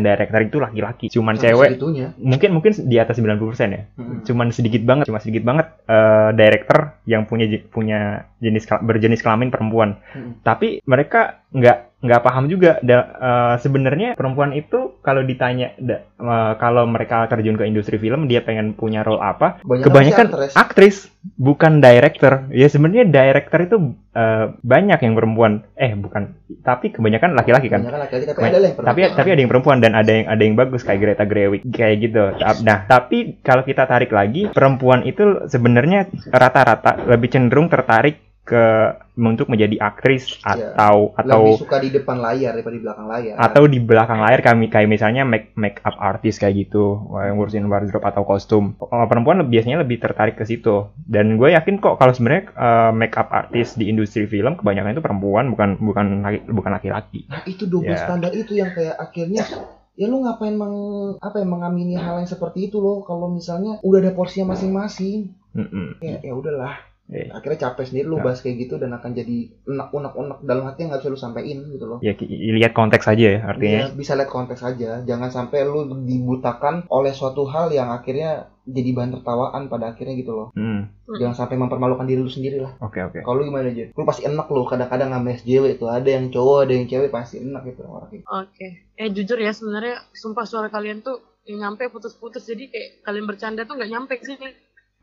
director 0.01 0.41
itu 0.41 0.57
laki-laki 0.59 1.07
cuman 1.07 1.37
Sampai 1.37 1.45
cewek 1.47 1.69
segitunya. 1.71 2.09
mungkin 2.19 2.51
mungkin 2.51 2.73
di 2.83 2.97
atas 2.97 3.15
90% 3.15 3.39
ya 3.69 3.83
Mm-mm. 3.95 4.19
cuman 4.25 4.47
sedikit 4.51 4.83
banget 4.83 5.05
cuma 5.07 5.21
sedikit 5.21 5.45
banget 5.45 5.71
eh, 5.87 6.31
director 6.35 6.99
yang 7.05 7.25
punya 7.25 7.47
punya 7.69 8.01
jenis 8.41 8.65
berjenis 8.81 9.21
kelamin 9.21 9.49
perempuan 9.49 10.01
Mm-mm. 10.11 10.41
tapi 10.41 10.83
mereka 10.83 11.44
nggak 11.55 11.79
nggak 12.05 12.21
paham 12.21 12.53
juga. 12.53 12.77
Da- 12.85 13.09
eh, 13.17 13.55
sebenarnya 13.65 14.13
perempuan 14.13 14.53
itu 14.53 15.01
kalau 15.01 15.25
ditanya 15.25 15.73
da- 15.81 16.05
eh, 16.05 16.53
kalau 16.61 16.85
mereka 16.85 17.25
terjun 17.33 17.57
ke 17.57 17.65
industri 17.65 17.97
film 17.97 18.29
dia 18.29 18.45
pengen 18.45 18.77
punya 18.77 19.01
role 19.01 19.25
apa? 19.25 19.65
Kebanyakan 19.65 19.89
kebanyakan 19.89 20.27
actress. 20.29 20.53
aktris 20.53 20.97
bukan 21.41 21.81
director. 21.81 22.45
Ya 22.53 22.69
sebenarnya 22.69 23.09
director 23.09 23.59
itu 23.65 23.77
eh, 24.13 24.47
banyak 24.61 25.01
yang 25.01 25.15
perempuan. 25.17 25.65
Eh 25.81 25.97
bukan 25.97 26.37
tapi 26.61 26.93
kebanyakan 26.93 27.33
laki-laki 27.33 27.73
kan. 27.73 27.81
Kebanyakan 27.81 28.03
laki-laki 28.05 28.25
tapi 28.29 28.43
ada 28.45 28.59
yang 28.61 28.77
tapi 28.77 29.01
tapi 29.17 29.29
ada 29.33 29.41
yang 29.41 29.51
perempuan 29.51 29.79
dan 29.81 29.93
ada 29.97 30.11
yang 30.13 30.27
ada 30.29 30.43
yang 30.45 30.57
bagus 30.61 30.85
kayak 30.85 31.01
Greta 31.01 31.25
Gerwig 31.25 31.65
kayak 31.73 31.97
gitu. 32.05 32.25
Nah, 32.69 32.85
tapi 32.85 33.41
kalau 33.41 33.65
kita 33.65 33.89
tarik 33.89 34.13
lagi, 34.13 34.53
perempuan 34.53 35.09
itu 35.09 35.49
sebenarnya 35.49 36.13
rata-rata 36.29 37.01
lebih 37.09 37.33
cenderung 37.33 37.73
tertarik 37.73 38.21
ke 38.45 38.93
untuk 39.15 39.47
menjadi 39.47 39.79
aktris 39.81 40.43
Iya. 40.43 40.75
atau 40.75 41.15
atau 41.15 41.43
lebih 41.47 41.63
suka 41.63 41.79
di 41.79 41.91
depan 41.91 42.19
layar 42.19 42.51
daripada 42.53 42.75
di 42.75 42.83
belakang 42.83 43.07
layar 43.07 43.35
atau 43.37 43.63
di 43.65 43.79
belakang 43.79 44.19
layar 44.19 44.41
kami 44.41 44.67
kayak 44.67 44.87
misalnya 44.87 45.23
make 45.23 45.55
make 45.55 45.79
up 45.81 45.95
artist 45.97 46.37
kayak 46.37 46.59
gitu 46.61 46.99
yang 47.15 47.35
ngurusin 47.35 47.65
wardrobe 47.65 48.03
atau 48.03 48.23
kostum 48.23 48.75
Kalau 48.77 49.07
perempuan 49.07 49.43
biasanya 49.45 49.81
lebih 49.81 49.99
tertarik 49.99 50.35
ke 50.35 50.43
situ 50.43 50.91
dan 51.01 51.35
gue 51.35 51.51
yakin 51.51 51.79
kok 51.79 51.95
kalau 51.95 52.11
sebenarnya 52.11 52.51
eh, 52.51 52.91
make 52.91 53.15
up 53.15 53.31
artist 53.31 53.75
di 53.75 53.87
industri 53.87 54.27
film 54.27 54.55
kebanyakan 54.55 54.93
itu 54.93 55.01
perempuan 55.01 55.47
bukan 55.49 55.79
bukan 55.79 56.07
laki- 56.21 56.47
bukan 56.47 56.73
laki-laki 56.73 57.21
Nah, 57.27 57.43
itu 57.45 57.65
double 57.65 57.91
Ya. 57.91 58.01
standar 58.01 58.31
itu 58.31 58.53
yang 58.53 58.71
kayak 58.71 58.95
akhirnya 58.95 59.47
ya 59.95 60.07
lu 60.07 60.21
ngapain 60.21 60.53
meng, 60.53 60.75
apa 61.19 61.39
ya 61.39 61.47
mengamini 61.47 61.95
hal 61.95 62.19
yang 62.19 62.27
seperti 62.27 62.67
itu 62.67 62.83
loh 62.83 63.03
kalau 63.03 63.31
misalnya 63.31 63.79
udah 63.81 63.99
ada 64.01 64.11
porsinya 64.11 64.51
masing-masing 64.51 65.31
Mm-mm. 65.55 66.03
ya 66.03 66.19
ya 66.21 66.35
udahlah 66.35 66.83
Eh. 67.13 67.29
akhirnya 67.29 67.69
capek 67.69 67.85
sendiri 67.85 68.09
lu 68.09 68.17
Nah. 68.17 68.33
bahas 68.33 68.41
kayak 68.41 68.65
gitu 68.65 68.81
dan 68.81 68.97
akan 68.97 69.13
jadi 69.13 69.53
enak 69.69 69.93
unek 69.93 70.13
unek. 70.17 70.39
Dalam 70.41 70.65
hati 70.65 70.89
yang 70.89 70.89
nggak 70.89 71.05
bisa 71.05 71.13
lu 71.13 71.21
sampein 71.21 71.59
gitu 71.69 71.85
loh. 71.85 71.99
Ya 72.01 72.17
lihat 72.57 72.73
konteks 72.73 73.05
aja 73.05 73.27
ya 73.37 73.41
artinya. 73.45 73.81
Iya, 73.85 73.87
bisa 73.93 74.17
lihat 74.17 74.33
konteks 74.33 74.65
aja. 74.65 75.05
Jangan 75.05 75.29
sampai 75.29 75.69
lu 75.69 75.85
dibutakan 76.09 76.89
oleh 76.89 77.13
suatu 77.13 77.45
hal 77.45 77.69
yang 77.77 77.93
akhirnya 77.93 78.49
jadi 78.65 78.97
bahan 78.97 79.21
tertawaan 79.21 79.69
pada 79.69 79.93
akhirnya 79.93 80.17
gitu 80.17 80.33
loh. 80.33 80.49
Hmm, 80.57 80.89
jangan 81.21 81.45
sampai 81.45 81.61
mempermalukan 81.61 82.09
diri 82.09 82.25
lu 82.25 82.33
sendiri 82.33 82.65
lah. 82.65 82.73
Oke 82.81 83.05
oke. 83.05 83.21
kalau 83.21 83.45
lu 83.45 83.53
gimana 83.53 83.69
aja 83.69 83.93
lu 83.93 84.03
pasti 84.09 84.25
enak 84.25 84.47
lu. 84.49 84.65
Kadang-kadang 84.65 85.13
sama 85.13 85.29
SJW 85.37 85.65
itu 85.77 85.85
ada 85.85 86.09
yang 86.09 86.33
cowok 86.33 86.59
ada 86.65 86.73
yang 86.73 86.87
cewek 86.89 87.13
pasti 87.13 87.45
enak 87.45 87.69
gitu 87.69 87.85
orang 87.85 88.09
kayak 88.09 88.25
Oke. 88.33 88.67
Eh 88.97 89.13
jujur 89.13 89.37
ya 89.37 89.53
sebenarnya 89.53 90.01
sumpah 90.17 90.49
suara 90.49 90.73
kalian 90.73 91.05
tuh 91.05 91.21
yang 91.45 91.69
nyampe 91.69 91.85
putus-putus. 91.93 92.49
Jadi 92.49 92.73
kayak 92.73 93.05
kalian 93.05 93.29
bercanda 93.29 93.69
tuh 93.69 93.77
nggak 93.77 93.93
nyampe 93.93 94.17
ke 94.17 94.25
sini. 94.25 94.49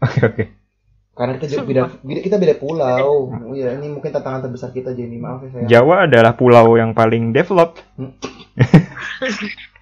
Oke 0.01 0.19
oke. 0.25 0.43
Karena 1.11 1.35
kita 1.35 1.47
juga 1.49 1.63
beda, 1.67 1.81
beda- 1.99 2.23
kita 2.23 2.35
beda 2.39 2.55
pulau. 2.55 3.07
Oh, 3.27 3.51
iya, 3.51 3.75
ini 3.75 3.91
mungkin 3.91 4.09
tantangan 4.09 4.47
terbesar 4.47 4.71
kita 4.71 4.95
jadi 4.95 5.11
maaf 5.15 5.43
ya 5.43 5.49
saya. 5.51 5.65
Jawa 5.67 6.07
adalah 6.07 6.33
pulau 6.33 6.73
yang 6.73 6.95
paling 6.95 7.31
developed. 7.31 7.83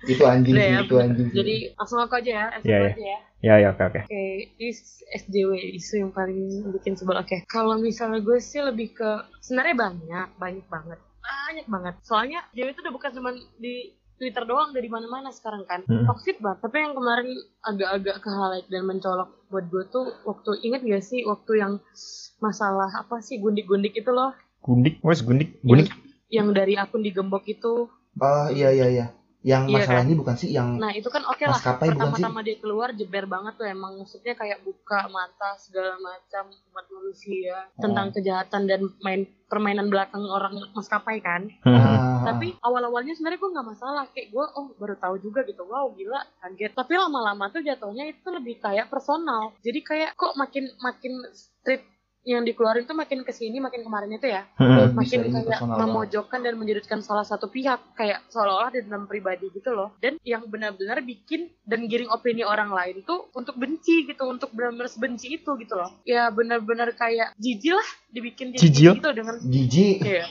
Itu 0.01 0.23
anjing 0.25 0.55
Udah 0.55 0.63
sih, 0.63 0.73
ya, 0.73 0.79
itu 0.81 0.95
anjing. 0.95 1.27
Jadi 1.29 1.55
langsung 1.75 1.99
aku 1.99 2.15
aja 2.17 2.31
ya, 2.31 2.45
langsung 2.49 2.71
Iya, 2.71 2.79
iya. 2.79 2.89
aja 2.89 3.03
ya. 3.03 3.19
Ya 3.39 3.53
ya 3.55 3.67
oke 3.71 3.83
oke. 3.85 3.99
Oke, 4.03 4.23
ini 4.51 4.69
SJW 5.13 5.51
isu 5.75 5.93
yang 5.97 6.11
paling 6.11 6.39
bikin 6.71 6.95
sebel. 6.95 7.15
Oke, 7.15 7.43
kalau 7.45 7.75
misalnya 7.77 8.19
gue 8.19 8.39
sih 8.39 8.59
lebih 8.59 8.91
ke 8.91 9.09
sebenarnya 9.39 9.75
banyak, 9.77 10.27
banyak 10.35 10.65
banget, 10.67 10.99
banyak 11.19 11.65
banget. 11.67 11.95
Soalnya 12.01 12.43
SJW 12.49 12.67
itu 12.69 12.79
udah 12.79 12.91
bukan 12.91 13.11
cuma 13.11 13.29
di 13.55 13.95
Twitter 14.19 14.43
doang, 14.43 14.75
dari 14.75 14.91
mana-mana 14.91 15.31
sekarang 15.31 15.63
kan. 15.63 15.87
Mm. 15.87 16.05
Toxic 16.05 16.43
banget. 16.43 16.59
Tapi 16.67 16.75
yang 16.83 16.93
kemarin 16.93 17.27
agak-agak 17.63 18.15
ke 18.19 18.29
highlight 18.29 18.67
dan 18.67 18.83
mencolok 18.83 19.29
buat 19.47 19.65
gue 19.71 19.83
tuh 19.89 20.05
waktu 20.27 20.61
inget 20.61 20.83
gak 20.85 21.03
sih 21.07 21.23
waktu 21.25 21.51
yang 21.57 21.73
masalah 22.43 22.91
apa 22.93 23.23
sih 23.23 23.39
gundik-gundik 23.39 23.95
itu 23.95 24.11
loh, 24.11 24.35
Gundik, 24.59 24.99
wes 24.99 25.23
gundik, 25.23 25.55
gundik. 25.63 25.87
yang 26.27 26.51
dari 26.51 26.75
akun 26.75 26.99
digembok 26.99 27.47
itu. 27.47 27.87
Ah, 28.19 28.51
iya 28.51 28.75
iya 28.75 28.87
iya. 28.91 29.05
Yang 29.39 29.63
Iya, 29.65 29.75
masalah 29.79 29.95
kan? 29.95 30.05
ini 30.05 30.15
bukan 30.15 30.35
sih 30.35 30.49
yang 30.51 30.69
Nah 30.75 30.91
itu 30.91 31.07
kan 31.07 31.23
oke 31.23 31.39
lah. 31.41 31.55
bukan 31.55 31.71
sih? 31.71 31.89
Pertama-tama 31.95 32.39
dia 32.43 32.57
keluar 32.59 32.91
jeber 32.91 33.23
banget 33.23 33.53
tuh 33.55 33.63
emang 33.65 33.95
maksudnya 33.95 34.35
kayak 34.35 34.59
buka 34.61 35.07
mata 35.07 35.55
segala 35.55 35.95
macam 35.95 36.43
umat 36.51 36.85
manusia 36.89 37.55
Oh. 37.71 37.79
tentang 37.79 38.11
kejahatan 38.11 38.67
dan 38.67 38.81
main 38.99 39.23
permainan 39.47 39.87
belakang 39.87 40.21
orang 40.21 40.59
maskapai 40.71 41.17
kan. 41.19 41.47
Ah, 41.63 42.21
Tapi 42.25 42.59
awal-awalnya 42.59 43.15
sebenarnya 43.15 43.39
gue 43.39 43.53
nggak 43.55 43.69
masalah 43.69 44.03
kayak 44.11 44.27
gue 44.29 44.45
oh 44.53 44.75
baru 44.75 44.95
tahu 44.95 45.15
juga 45.17 45.41
gitu 45.41 45.63
wow 45.63 45.87
gila 45.89 46.19
kaget. 46.39 46.75
Tapi 46.75 46.93
lama-lama 46.93 47.47
tuh 47.47 47.63
jatuhnya 47.63 48.05
itu 48.05 48.27
lebih 48.27 48.59
kayak 48.59 48.87
personal. 48.87 49.55
Jadi 49.59 49.79
kayak 49.79 50.13
kok 50.13 50.35
makin 50.35 50.67
makin 50.77 51.15
street 51.31 51.87
yang 52.21 52.43
dikeluarin 52.43 52.83
tuh 52.83 52.93
makin 52.93 53.23
ke 53.23 53.31
sini 53.31 53.57
makin 53.57 53.79
kemarin 53.79 54.11
itu 54.11 54.27
ya 54.27 54.43
Hmm. 54.55 54.91
makin 54.91 55.31
kayak 55.31 55.55
banget. 55.55 55.79
memojokkan 55.79 56.39
dan 56.39 56.53
menjudutkan 56.55 56.99
salah 56.99 57.23
satu 57.23 57.47
pihak 57.47 57.95
kayak 57.95 58.21
seolah-olah 58.27 58.69
di 58.69 58.83
dalam 58.83 59.07
pribadi 59.07 59.47
gitu 59.49 59.71
loh 59.71 59.95
dan 59.97 60.19
yang 60.21 60.43
benar-benar 60.45 60.99
bikin 60.99 61.47
dan 61.63 61.87
giring 61.87 62.11
opini 62.11 62.43
orang 62.43 62.69
lain 62.69 63.01
tuh 63.01 63.31
untuk 63.31 63.55
benci 63.55 64.03
gitu 64.03 64.27
untuk 64.27 64.51
benar-benar 64.51 64.87
sebenci 64.87 65.39
itu 65.39 65.51
gitu 65.55 65.73
loh 65.73 65.89
ya 66.03 66.27
benar-benar 66.27 66.91
kayak 66.93 67.33
jijik 67.35 67.71
lah 67.71 67.89
dibikin 68.09 68.51
Jijik? 68.51 68.99
gitu 68.99 69.09
dengan 69.13 69.35
Jijik. 69.39 70.01
Iya. 70.01 70.25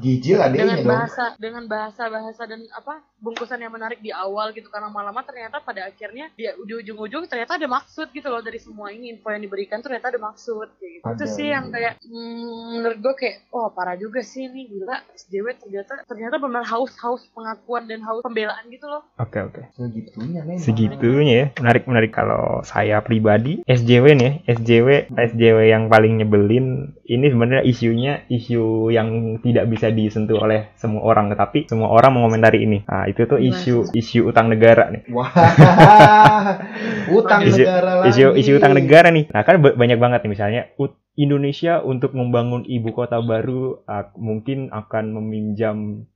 Gijil 0.00 0.38
adanya 0.42 0.74
dengan 0.74 0.78
dong. 0.80 0.90
bahasa 0.90 1.24
dengan 1.38 1.64
bahasa 1.70 2.02
bahasa 2.10 2.42
dan 2.48 2.60
apa 2.74 3.02
bungkusan 3.22 3.58
yang 3.60 3.72
menarik 3.72 4.00
di 4.04 4.10
awal 4.12 4.52
gitu 4.52 4.68
karena 4.68 4.92
lama-lama 4.92 5.24
ternyata 5.24 5.64
pada 5.64 5.88
akhirnya 5.88 6.28
dia 6.36 6.52
di 6.60 6.74
ujung-ujung 6.76 7.24
ternyata 7.30 7.56
ada 7.56 7.68
maksud 7.70 8.12
gitu 8.12 8.28
loh 8.28 8.44
dari 8.44 8.60
semua 8.60 8.92
ini 8.92 9.14
info 9.16 9.32
yang 9.32 9.42
diberikan 9.42 9.80
tuh 9.80 9.88
ternyata 9.88 10.12
ada 10.12 10.20
maksud 10.20 10.68
kayak 10.76 10.92
gitu. 11.00 11.04
Ada, 11.08 11.16
itu 11.16 11.24
sih 11.30 11.46
yang 11.48 11.72
kayak 11.72 12.00
hmm, 12.04 12.80
menurut 12.80 12.98
gue 13.00 13.14
kayak 13.16 13.36
wah 13.48 13.72
parah 13.72 13.96
juga 13.96 14.20
sih 14.20 14.50
ini 14.50 14.68
gila 14.68 14.96
SJW 15.16 15.46
ternyata 15.62 16.04
ternyata 16.04 16.36
benar 16.36 16.64
haus 16.68 16.92
haus 17.00 17.22
pengakuan 17.32 17.88
dan 17.88 18.04
haus 18.04 18.20
pembelaan 18.20 18.66
gitu 18.68 18.84
loh 18.90 19.04
Oke 19.14 19.38
oke. 19.40 19.62
Segitunya 19.78 20.40
memang. 20.42 20.60
Segitunya 20.60 21.34
ya. 21.34 21.46
Menarik 21.62 21.84
menarik 21.86 22.12
kalau 22.12 22.60
saya 22.66 22.98
pribadi 23.00 23.62
SJW 23.64 24.04
nih, 24.18 24.32
ya, 24.44 24.58
SJW 24.58 24.88
SJW 25.10 25.58
yang 25.70 25.86
paling 25.88 26.18
nyebelin 26.18 26.94
ini 27.06 27.26
sebenarnya 27.30 27.64
isunya 27.64 28.12
isu 28.28 28.90
yang 28.90 29.38
tidak 29.40 29.70
bisa 29.70 29.83
disentuh 29.90 30.40
oleh 30.40 30.72
semua 30.78 31.02
orang, 31.04 31.32
tetapi 31.32 31.66
semua 31.66 31.90
orang 31.90 32.16
mengomentari 32.16 32.62
ini. 32.64 32.84
Nah, 32.86 33.04
itu 33.08 33.26
tuh 33.26 33.40
isu 33.40 33.90
isu 33.92 34.30
utang 34.30 34.48
negara 34.48 34.88
nih. 34.88 35.02
Wah. 35.10 35.28
Utang 37.18 37.40
Isu- 37.44 37.64
negara 37.64 37.92
lagi. 38.04 38.08
Isu 38.16 38.24
isu 38.38 38.50
utang 38.56 38.72
negara 38.72 39.08
nih. 39.12 39.28
Nah, 39.28 39.42
kan 39.44 39.60
ba- 39.60 39.76
banyak 39.76 39.98
banget 40.00 40.20
nih 40.24 40.32
misalnya 40.32 40.62
ut- 40.80 40.96
Indonesia 41.14 41.78
untuk 41.78 42.10
membangun 42.16 42.66
ibu 42.66 42.90
kota 42.90 43.22
baru 43.22 43.84
ah, 43.86 44.10
mungkin 44.18 44.72
akan 44.74 45.14
meminjam 45.14 46.06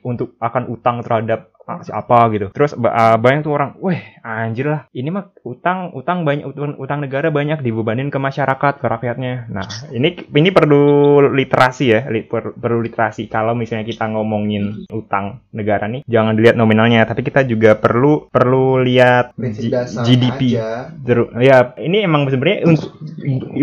untuk 0.00 0.32
akan 0.40 0.72
utang 0.72 1.04
terhadap 1.04 1.52
ah, 1.66 1.82
siapa 1.82 2.30
gitu. 2.30 2.48
Terus 2.50 2.72
ah, 2.80 3.18
banyak 3.18 3.42
tuh 3.42 3.52
orang, 3.52 3.70
"Weh, 3.78 3.98
anjir 4.22 4.66
lah. 4.66 4.86
Ini 4.90 5.08
mah 5.10 5.34
utang 5.42 5.90
utang 5.92 6.22
banyak 6.22 6.46
utang, 6.46 6.74
utang 6.78 6.98
negara 7.02 7.28
banyak 7.28 7.60
dibebanin 7.60 8.08
ke 8.08 8.18
masyarakat, 8.18 8.78
ke 8.78 8.86
rakyatnya." 8.86 9.50
Nah, 9.50 9.66
ini 9.90 10.14
ini 10.30 10.48
perlu 10.50 10.82
literasi 11.28 11.84
ya, 11.86 12.00
li- 12.06 12.24
per- 12.24 12.54
perlu 12.54 12.80
literasi 12.80 13.26
kalau 13.26 13.52
misalnya 13.52 13.84
kita 13.84 14.06
ngomongin 14.06 14.86
utang 14.88 15.42
negara 15.50 15.86
nih, 15.86 16.02
jangan 16.06 16.34
dilihat 16.34 16.54
nominalnya, 16.54 17.04
tapi 17.04 17.22
kita 17.22 17.42
juga 17.42 17.74
perlu 17.74 18.26
perlu 18.28 18.80
lihat 18.80 19.34
G- 19.36 19.70
GDP. 20.02 20.40
aja. 20.56 20.90
Teru- 20.96 21.30
ya 21.38 21.74
ini 21.78 22.02
emang 22.02 22.26
sebenarnya 22.26 22.66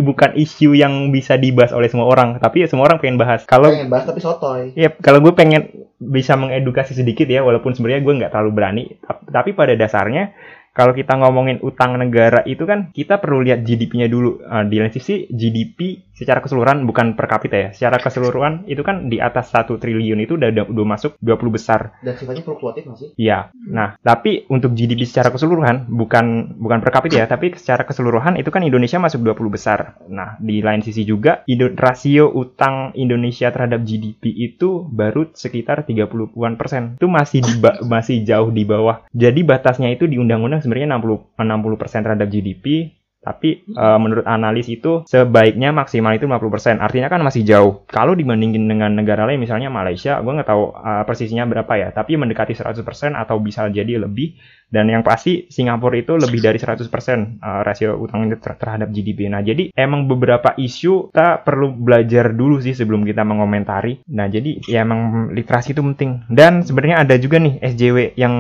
bukan 0.02 0.32
isu 0.36 0.74
yang 0.74 1.12
bisa 1.12 1.36
dibahas 1.36 1.72
oleh 1.72 1.88
semua 1.88 2.08
orang 2.08 2.40
tapi 2.40 2.64
ya 2.64 2.68
semua 2.68 2.88
orang 2.88 2.98
pengen 2.98 3.20
bahas 3.20 3.44
kalau 3.46 3.70
Pengen 3.70 3.90
bahas 3.90 4.06
tapi 4.06 4.20
sotoy. 4.20 4.72
ya 4.74 4.90
kalau 4.94 5.20
gue 5.20 5.34
pengen 5.34 5.70
bisa 6.00 6.36
mengedukasi 6.36 6.94
sedikit 6.94 7.28
ya 7.28 7.44
walaupun 7.44 7.72
sebenarnya 7.72 7.93
gue 8.02 8.14
nggak 8.18 8.32
terlalu 8.34 8.52
berani. 8.56 8.84
Tap- 8.98 9.28
tapi 9.30 9.54
pada 9.54 9.78
dasarnya 9.78 10.34
kalau 10.74 10.98
kita 10.98 11.14
ngomongin 11.22 11.62
utang 11.62 11.94
negara 12.02 12.42
itu 12.50 12.66
kan 12.66 12.90
kita 12.90 13.22
perlu 13.22 13.46
lihat 13.46 13.62
GDP-nya 13.62 14.10
dulu. 14.10 14.42
Eh, 14.42 14.66
di 14.66 14.76
lain 14.82 14.90
sisi 14.90 15.30
GDP 15.30 16.02
secara 16.14 16.40
keseluruhan 16.40 16.86
bukan 16.86 17.18
per 17.18 17.26
kapita 17.26 17.58
ya 17.58 17.70
secara 17.74 17.98
keseluruhan 17.98 18.66
itu 18.70 18.86
kan 18.86 19.10
di 19.10 19.18
atas 19.18 19.50
satu 19.50 19.82
triliun 19.82 20.22
itu 20.22 20.38
udah 20.38 20.50
udah, 20.54 20.66
udah 20.70 20.86
masuk 20.86 21.12
20 21.22 21.56
besar 21.56 21.94
Dan 22.04 22.14
sifatnya 22.20 22.44
fluktuatif 22.46 22.84
nggak 22.86 23.00
sih? 23.00 23.10
Iya. 23.16 23.50
Nah, 23.72 23.96
tapi 24.00 24.46
untuk 24.52 24.76
GDP 24.76 25.08
secara 25.08 25.32
keseluruhan 25.32 25.88
bukan 25.88 26.56
bukan 26.60 26.80
per 26.84 26.92
kapita 26.92 27.24
ya, 27.24 27.28
tapi 27.30 27.56
secara 27.56 27.88
keseluruhan 27.88 28.36
itu 28.40 28.50
kan 28.52 28.62
Indonesia 28.62 29.00
masuk 29.00 29.24
20 29.24 29.56
besar. 29.56 29.98
Nah, 30.12 30.36
di 30.40 30.60
lain 30.60 30.84
sisi 30.84 31.08
juga 31.08 31.42
rasio 31.80 32.30
utang 32.32 32.92
Indonesia 32.94 33.50
terhadap 33.50 33.84
GDP 33.88 34.32
itu 34.32 34.86
baru 34.88 35.32
sekitar 35.32 35.88
30-an 35.88 36.60
persen. 36.60 37.00
Itu 37.00 37.08
masih 37.08 37.40
di 37.44 37.54
masih 37.88 38.28
jauh 38.28 38.52
di 38.52 38.64
bawah. 38.68 39.08
Jadi 39.16 39.42
batasnya 39.48 39.92
itu 39.92 40.06
di 40.06 40.20
undang-undang 40.20 40.60
sebenarnya 40.60 41.00
60 41.00 41.40
60 41.40 41.82
persen 41.82 42.00
terhadap 42.04 42.28
GDP. 42.28 42.94
Tapi 43.24 43.64
eh, 43.64 43.98
menurut 44.04 44.28
analis 44.28 44.68
itu 44.68 45.08
sebaiknya 45.08 45.72
maksimal 45.72 46.14
itu 46.20 46.28
50%. 46.28 46.84
Artinya 46.84 47.08
kan 47.08 47.24
masih 47.24 47.48
jauh. 47.48 47.88
Kalau 47.88 48.14
dibandingin 48.14 48.68
dengan 48.68 48.92
negara 48.92 49.24
lain 49.24 49.40
misalnya 49.40 49.72
Malaysia, 49.72 50.20
gue 50.20 50.32
nggak 50.36 50.50
tahu 50.52 50.64
eh, 50.76 51.04
persisnya 51.08 51.48
berapa 51.48 51.74
ya. 51.80 51.88
Tapi 51.96 52.20
mendekati 52.20 52.52
100% 52.52 52.84
atau 53.16 53.40
bisa 53.40 53.72
jadi 53.72 53.96
lebih. 53.96 54.36
Dan 54.74 54.90
yang 54.90 55.06
pasti 55.06 55.46
Singapura 55.54 55.94
itu 56.02 56.18
lebih 56.18 56.42
dari 56.42 56.58
100% 56.58 56.84
eh, 56.84 57.62
rasio 57.64 57.96
utang 57.96 58.28
ter- 58.42 58.58
terhadap 58.60 58.92
GDP. 58.92 59.32
Nah 59.32 59.40
jadi 59.40 59.72
emang 59.72 60.12
beberapa 60.12 60.58
isu 60.60 61.14
kita 61.14 61.46
perlu 61.46 61.72
belajar 61.78 62.34
dulu 62.34 62.60
sih 62.60 62.76
sebelum 62.76 63.08
kita 63.08 63.24
mengomentari. 63.24 64.04
Nah 64.12 64.28
jadi 64.28 64.66
ya 64.68 64.84
emang 64.84 65.32
literasi 65.32 65.72
itu 65.72 65.82
penting. 65.82 66.28
Dan 66.28 66.66
sebenarnya 66.66 67.06
ada 67.08 67.16
juga 67.22 67.38
nih 67.40 67.62
SJW 67.62 68.18
yang 68.18 68.36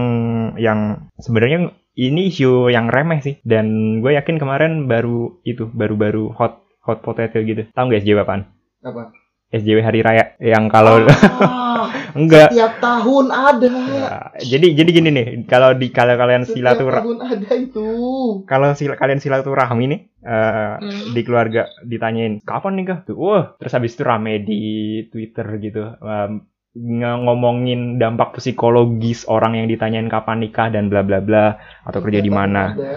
yang 0.57 1.07
sebenarnya 1.21 1.71
ini 1.95 2.27
isu 2.27 2.67
yang 2.67 2.87
remeh 2.87 3.19
sih 3.19 3.35
dan 3.41 3.65
gue 3.99 4.11
yakin 4.11 4.37
kemarin 4.37 4.85
baru 4.85 5.37
itu 5.43 5.69
baru-baru 5.69 6.33
hot 6.33 6.57
hot 6.81 6.99
potato 6.99 7.37
gitu 7.37 7.69
tahu 7.69 7.85
nggak 7.87 8.01
SJW 8.01 8.19
apaan 8.19 8.43
Apa? 8.81 9.13
SJW 9.49 9.79
hari 9.79 10.01
raya 10.01 10.33
yang 10.37 10.65
kalau 10.65 11.05
Ah, 11.05 11.85
enggak 12.17 12.49
Tiap 12.49 12.77
tahun 12.79 13.25
ada. 13.29 13.69
Ya, 13.69 14.09
jadi 14.41 14.67
jadi 14.73 14.89
gini 14.91 15.09
nih 15.09 15.25
kalau 15.45 15.73
di 15.73 15.89
kalau 15.89 16.15
kalian 16.15 16.43
Setiap 16.43 16.57
silaturahmi 16.73 17.13
ada 17.19 17.51
itu. 17.53 17.87
kalau 18.43 18.73
sil 18.73 18.93
kalian 18.93 19.21
silaturahmi 19.21 19.85
nih 19.85 19.99
eh, 20.19 20.73
Hmm. 20.81 21.13
di 21.13 21.21
keluarga 21.21 21.69
ditanyain 21.81 22.41
kapan 22.41 22.73
nikah 22.75 22.99
tuh 23.03 23.15
wah 23.15 23.53
terus 23.55 23.73
habis 23.73 23.93
itu 23.93 24.01
rame 24.01 24.41
di 24.41 24.59
Twitter 25.07 25.45
gitu 25.59 25.81
nge- 25.95 26.52
ngomongin 26.77 28.01
dampak 28.01 28.37
psikologis 28.41 29.29
orang 29.29 29.61
yang 29.61 29.69
ditanyain 29.69 30.09
kapan 30.09 30.41
nikah 30.41 30.73
dan 30.73 30.89
bla 30.89 31.05
bla 31.05 31.21
bla 31.21 31.61
atau 31.85 32.01
kerja 32.01 32.19
di 32.19 32.31
mana 32.33 32.73
ada. 32.73 32.93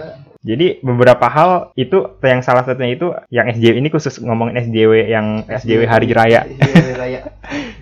Jadi 0.47 0.79
beberapa 0.79 1.27
hal 1.27 1.75
itu 1.75 2.17
yang 2.23 2.39
salah 2.39 2.63
satunya 2.63 2.95
itu 2.95 3.11
yang 3.33 3.51
SJW 3.51 3.83
ini 3.83 3.89
khusus 3.91 4.21
ngomongin 4.21 4.55
SJW 4.63 5.11
yang 5.11 5.43
SJW 5.43 5.83
hari 5.89 6.07
raya. 6.13 6.45
SJW 6.45 6.73
hari 6.73 6.95
raya. 6.95 7.19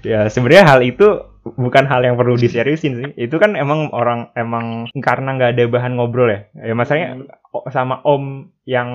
Ya 0.05 0.29
sebenarnya 0.29 0.69
hal 0.69 0.85
itu 0.85 1.25
bukan 1.57 1.89
hal 1.89 2.05
yang 2.05 2.13
perlu 2.13 2.37
diseriusin 2.37 2.93
sih. 3.01 3.09
Itu 3.17 3.41
kan 3.41 3.57
emang 3.57 3.89
orang 3.89 4.29
emang 4.37 4.85
karena 5.01 5.33
nggak 5.33 5.57
ada 5.57 5.63
bahan 5.65 5.97
ngobrol 5.97 6.29
ya. 6.29 6.39
Ya 6.61 6.73
masalahnya 6.77 7.25
o- 7.49 7.65
sama 7.73 8.05
om 8.05 8.53
yang 8.69 8.89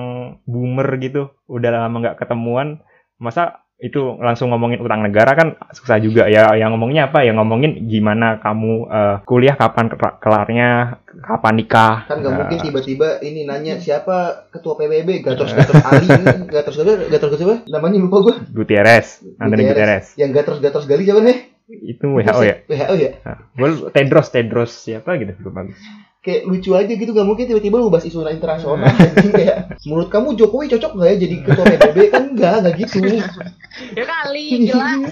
boomer 0.47 0.87
gitu 1.03 1.35
udah 1.51 1.83
lama 1.83 1.95
nggak 1.99 2.15
ketemuan 2.15 2.79
masa 3.19 3.60
itu 3.81 4.13
langsung 4.21 4.53
ngomongin 4.53 4.77
utang 4.77 5.01
negara 5.01 5.33
kan 5.33 5.57
susah 5.73 5.97
juga 5.97 6.29
ya 6.29 6.53
yang 6.53 6.69
ngomongnya 6.71 7.09
apa 7.09 7.25
ya 7.25 7.33
ngomongin 7.33 7.89
gimana 7.89 8.37
kamu 8.37 8.85
eh, 8.85 9.15
kuliah 9.25 9.57
kapan 9.57 9.89
ke- 9.89 10.17
kelarnya 10.21 10.69
kapan 11.17 11.53
nikah 11.57 12.05
Kan 12.05 12.21
nggak 12.21 12.29
Nah, 12.29 12.39
mungkin 12.45 12.57
tiba-tiba 12.61 13.17
ini 13.19 13.41
nanya 13.43 13.81
siapa 13.81 14.45
ketua 14.53 14.77
PBB 14.77 15.25
Gatot 15.25 15.49
Gatot 15.49 15.81
Ali 15.81 16.07
Gatot 16.07 16.45
Gatot 16.45 16.73
Gatot 16.77 17.09
Gatot 17.09 17.29
siapa? 17.35 17.55
Namanya 17.65 17.97
lupa 17.99 18.17
gua. 18.21 18.35
Gutierrez 18.47 19.25
Anthony 19.35 19.65
Gutierrez. 19.65 20.13
Yang 20.13 20.29
Gatot 20.37 20.57
Gatot 20.61 20.85
Gali 20.85 21.03
siapa 21.03 21.21
nih? 21.21 21.37
itu 21.71 22.03
WHO 22.03 22.41
ya 22.43 22.55
WHO 22.67 22.95
ya. 22.99 23.11
Nah, 23.23 23.37
gue 23.49 23.69
Tedros 23.89 24.27
Tedros 24.27 24.71
siapa 24.75 25.15
gitu 25.15 25.33
lupa 25.41 25.63
gue. 25.65 25.77
Kayak 26.21 26.45
lucu 26.45 26.69
aja 26.77 26.93
gitu 26.93 27.11
nggak 27.17 27.25
mungkin 27.25 27.49
tiba-tiba 27.49 27.81
lu 27.81 27.89
bahas 27.89 28.05
isu 28.05 28.21
internasional 28.29 28.93
anjing 28.93 29.33
kayak 29.33 29.73
menurut 29.89 30.05
kamu 30.13 30.37
Jokowi 30.37 30.69
cocok 30.69 30.93
nggak 30.93 31.09
ya 31.09 31.15
jadi 31.17 31.35
ketua 31.41 31.65
PBB 31.65 31.97
kan 32.13 32.23
enggak 32.29 32.53
enggak 32.61 32.73
gitu. 32.77 32.97
Ya 33.97 34.03
kali 34.05 34.69
gila 34.69 35.09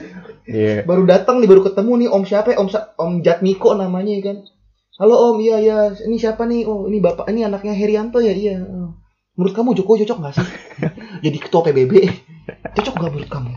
Iya. 0.49 0.81
baru 0.85 1.05
datang 1.09 1.41
nih 1.41 1.49
baru 1.49 1.61
ketemu 1.65 1.91
nih 2.05 2.09
om 2.13 2.23
siapa 2.25 2.53
ya? 2.53 2.57
om 2.61 2.69
om 2.97 3.11
Jatmiko 3.25 3.73
namanya 3.73 4.17
ya 4.17 4.21
kan? 4.33 4.37
Halo 5.01 5.33
om 5.33 5.37
iya 5.41 5.57
iya 5.57 5.77
ini 6.05 6.17
siapa 6.21 6.45
nih? 6.45 6.69
Oh 6.69 6.85
ini 6.85 7.01
bapak 7.01 7.25
ini 7.29 7.41
anaknya 7.41 7.73
Herianto 7.73 8.21
ya? 8.21 8.33
Iya. 8.33 8.61
Oh. 8.61 8.93
menurut 9.33 9.55
kamu 9.55 9.71
Jokowi 9.81 10.03
cocok 10.05 10.17
nggak 10.19 10.33
sih? 10.37 10.47
Jadi 11.25 11.37
ketua 11.41 11.61
PBB 11.65 11.93
cocok 12.77 12.93
nggak 13.01 13.11
menurut 13.17 13.29
kamu? 13.33 13.53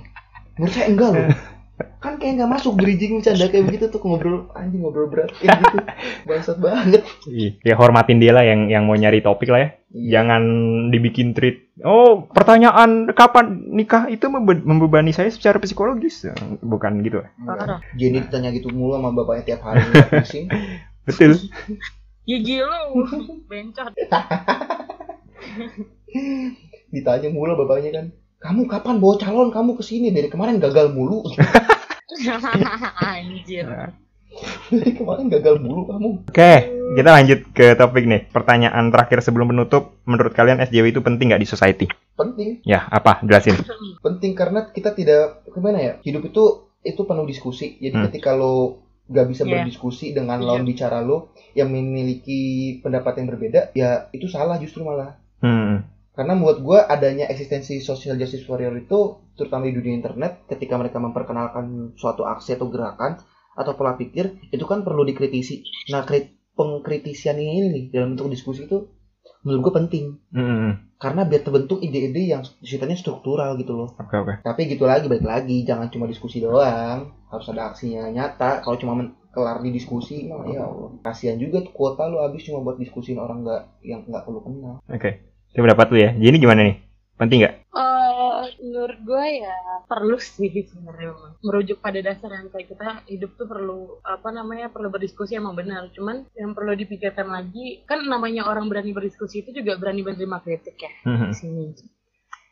Menurut 0.56 0.72
saya 0.72 0.86
enggak 0.88 1.10
loh 1.12 1.26
kan 1.98 2.16
kayak 2.16 2.38
nggak 2.38 2.50
masuk 2.50 2.72
bridging 2.74 3.18
bercanda 3.18 3.46
kayak 3.46 3.64
begitu 3.66 3.84
tuh 3.88 4.00
ngobrol 4.00 4.48
anjing 4.52 4.80
ngobrol 4.80 5.06
berat 5.06 5.30
kayak 5.36 5.58
gitu 5.60 5.76
bangsat 6.28 6.58
banget 6.58 7.02
Iya. 7.24 7.50
Ya 7.62 7.74
hormatin 7.74 8.18
dia 8.18 8.32
lah 8.32 8.42
yang 8.42 8.66
yang 8.66 8.84
mau 8.84 8.94
nyari 8.94 9.20
topik 9.20 9.48
lah 9.48 9.60
ya. 9.62 9.68
Iya. 9.92 10.08
Jangan 10.18 10.42
dibikin 10.88 11.32
tweet. 11.32 11.70
Oh, 11.80 12.26
pertanyaan 12.26 13.10
kapan 13.12 13.70
nikah 13.70 14.06
itu 14.06 14.26
membe- 14.26 14.60
membebani 14.60 15.10
saya 15.10 15.28
secara 15.28 15.56
psikologis. 15.56 16.26
Bukan 16.60 17.00
gitu. 17.00 17.22
parah 17.42 17.80
Jenny 17.94 18.22
ditanya 18.22 18.50
gitu 18.50 18.70
mulu 18.70 18.96
sama 18.96 19.10
bapaknya 19.12 19.54
tiap 19.54 19.60
hari 19.64 19.82
pusing 20.12 20.46
Betul. 21.02 21.38
gigi 22.28 22.62
lu 22.62 23.02
bencot 23.50 23.90
ditanya 26.92 27.28
mulu 27.32 27.58
bapaknya 27.58 27.90
kan 27.90 28.06
kamu 28.42 28.66
kapan 28.66 28.98
bawa 28.98 29.14
calon 29.16 29.48
kamu 29.48 29.74
ke 29.74 29.82
sini 29.82 30.10
dari 30.10 30.26
kemarin 30.26 30.58
gagal 30.58 30.90
mulu 30.90 31.22
anjir 33.00 33.66
dari 34.68 34.90
kemarin 34.92 35.28
gagal 35.28 35.56
mulu 35.58 35.84
kamu 35.86 36.08
Oke, 36.24 36.54
kita 36.92 37.10
lanjut 37.10 37.40
ke 37.52 37.72
topik 37.72 38.04
nih. 38.04 38.24
Pertanyaan 38.26 38.88
terakhir 38.88 39.20
sebelum 39.20 39.52
menutup, 39.52 40.00
menurut 40.02 40.32
kalian 40.32 40.56
SJW 40.58 40.88
itu 40.88 41.00
penting 41.00 41.28
nggak 41.28 41.38
di 41.38 41.46
society? 41.46 41.86
penting 42.12 42.60
Ya, 42.62 42.88
apa? 42.88 43.20
Jelasin. 43.22 43.56
penting 44.00 44.32
karena 44.32 44.68
kita 44.68 44.92
tidak 44.92 45.44
gimana 45.46 45.78
ya 45.78 45.92
hidup 46.00 46.24
itu 46.24 46.44
itu 46.82 47.00
penuh 47.00 47.24
diskusi 47.24 47.76
jadi 47.78 47.94
Hmm. 47.94 48.04
ketika 48.08 48.32
lo 48.32 48.80
gak 49.04 49.28
bisa 49.28 49.42
Iya. 49.42 49.60
berdiskusi 49.60 50.10
dengan 50.10 50.40
Iya. 50.40 50.46
lawan 50.46 50.64
bicara 50.64 50.98
lo 50.98 51.18
yang 51.52 51.68
memiliki 51.68 52.40
pendapat 52.80 53.18
yang 53.18 53.28
berbeda 53.28 53.60
ya 53.72 54.08
itu 54.10 54.26
salah 54.26 54.56
justru 54.56 54.82
malah 54.82 55.16
Hmm. 55.38 55.84
Karena 56.12 56.36
menurut 56.36 56.60
gue 56.60 56.78
adanya 56.78 57.24
eksistensi 57.32 57.80
social 57.80 58.20
justice 58.20 58.44
warrior 58.44 58.76
itu 58.76 59.32
terutama 59.32 59.64
di 59.64 59.72
dunia 59.72 59.96
internet 59.96 60.44
ketika 60.44 60.76
mereka 60.76 61.00
memperkenalkan 61.00 61.96
suatu 61.96 62.28
aksi 62.28 62.60
atau 62.60 62.68
gerakan 62.68 63.16
atau 63.56 63.72
pola 63.76 63.96
pikir 63.96 64.52
itu 64.52 64.64
kan 64.68 64.84
perlu 64.84 65.04
dikritisi. 65.04 65.64
Nah, 65.88 66.04
krit 66.04 66.36
pengkritisian 66.52 67.40
ini 67.40 67.68
nih 67.72 67.84
dalam 67.88 68.12
bentuk 68.12 68.28
diskusi 68.28 68.68
itu 68.68 68.92
menurut 69.42 69.60
gue 69.70 69.74
penting 69.82 70.04
Hmm, 70.30 70.92
karena 71.00 71.24
biar 71.24 71.42
terbentuk 71.42 71.80
ide-ide 71.80 72.28
yang 72.28 72.42
sifatnya 72.60 72.94
struktural 72.94 73.56
gitu 73.56 73.72
loh. 73.72 73.96
Oke 73.96 74.16
oke. 74.20 74.34
Tapi 74.44 74.60
gitu 74.68 74.84
lagi 74.84 75.08
balik 75.08 75.24
lagi 75.24 75.64
jangan 75.64 75.88
cuma 75.88 76.04
diskusi 76.06 76.44
doang, 76.44 77.10
harus 77.32 77.46
ada 77.48 77.72
aksinya 77.72 78.06
nyata. 78.12 78.60
Kalau 78.60 78.76
cuma 78.76 79.00
men- 79.00 79.16
kelar 79.32 79.64
di 79.64 79.72
diskusi, 79.72 80.28
mah 80.28 80.44
ya 80.44 80.68
Allah. 80.68 80.92
Kasihan 81.00 81.40
juga 81.40 81.64
tuh 81.64 81.72
kuota 81.72 82.04
lu 82.04 82.20
habis 82.20 82.44
cuma 82.44 82.60
buat 82.60 82.76
diskusin 82.76 83.16
orang 83.16 83.40
nggak 83.40 83.62
yang 83.80 84.04
nggak 84.04 84.28
perlu 84.28 84.44
kenal. 84.44 84.76
Oke. 84.92 85.31
Itu 85.52 85.60
pendapat 85.60 85.86
lu 85.92 85.98
ya. 86.00 86.10
Jadi 86.16 86.36
gimana 86.40 86.60
nih? 86.64 86.76
Penting 87.16 87.38
nggak? 87.44 87.54
Eh, 87.72 88.44
menurut 88.60 88.98
gue 89.00 89.26
ya 89.40 89.56
perlu 89.86 90.16
sih 90.18 90.48
sebenarnya 90.50 91.12
memang. 91.12 91.32
merujuk 91.40 91.78
pada 91.80 92.00
dasar 92.00 92.30
yang 92.32 92.48
kayak 92.48 92.68
kita 92.68 92.88
hidup 93.08 93.32
tuh 93.34 93.48
perlu 93.48 93.96
apa 94.04 94.28
namanya 94.28 94.68
perlu 94.68 94.88
berdiskusi 94.88 95.34
emang 95.34 95.56
benar 95.56 95.88
cuman 95.90 96.28
yang 96.36 96.52
perlu 96.52 96.76
dipikirkan 96.76 97.26
lagi 97.26 97.80
kan 97.82 98.04
namanya 98.04 98.44
orang 98.44 98.68
berani 98.68 98.92
berdiskusi 98.92 99.42
itu 99.42 99.50
juga 99.56 99.74
berani 99.74 100.04
menerima 100.04 100.38
kritik 100.38 100.76
ya 100.78 100.92
Hmm, 101.02 101.32
di 101.32 101.34
sini 101.34 101.64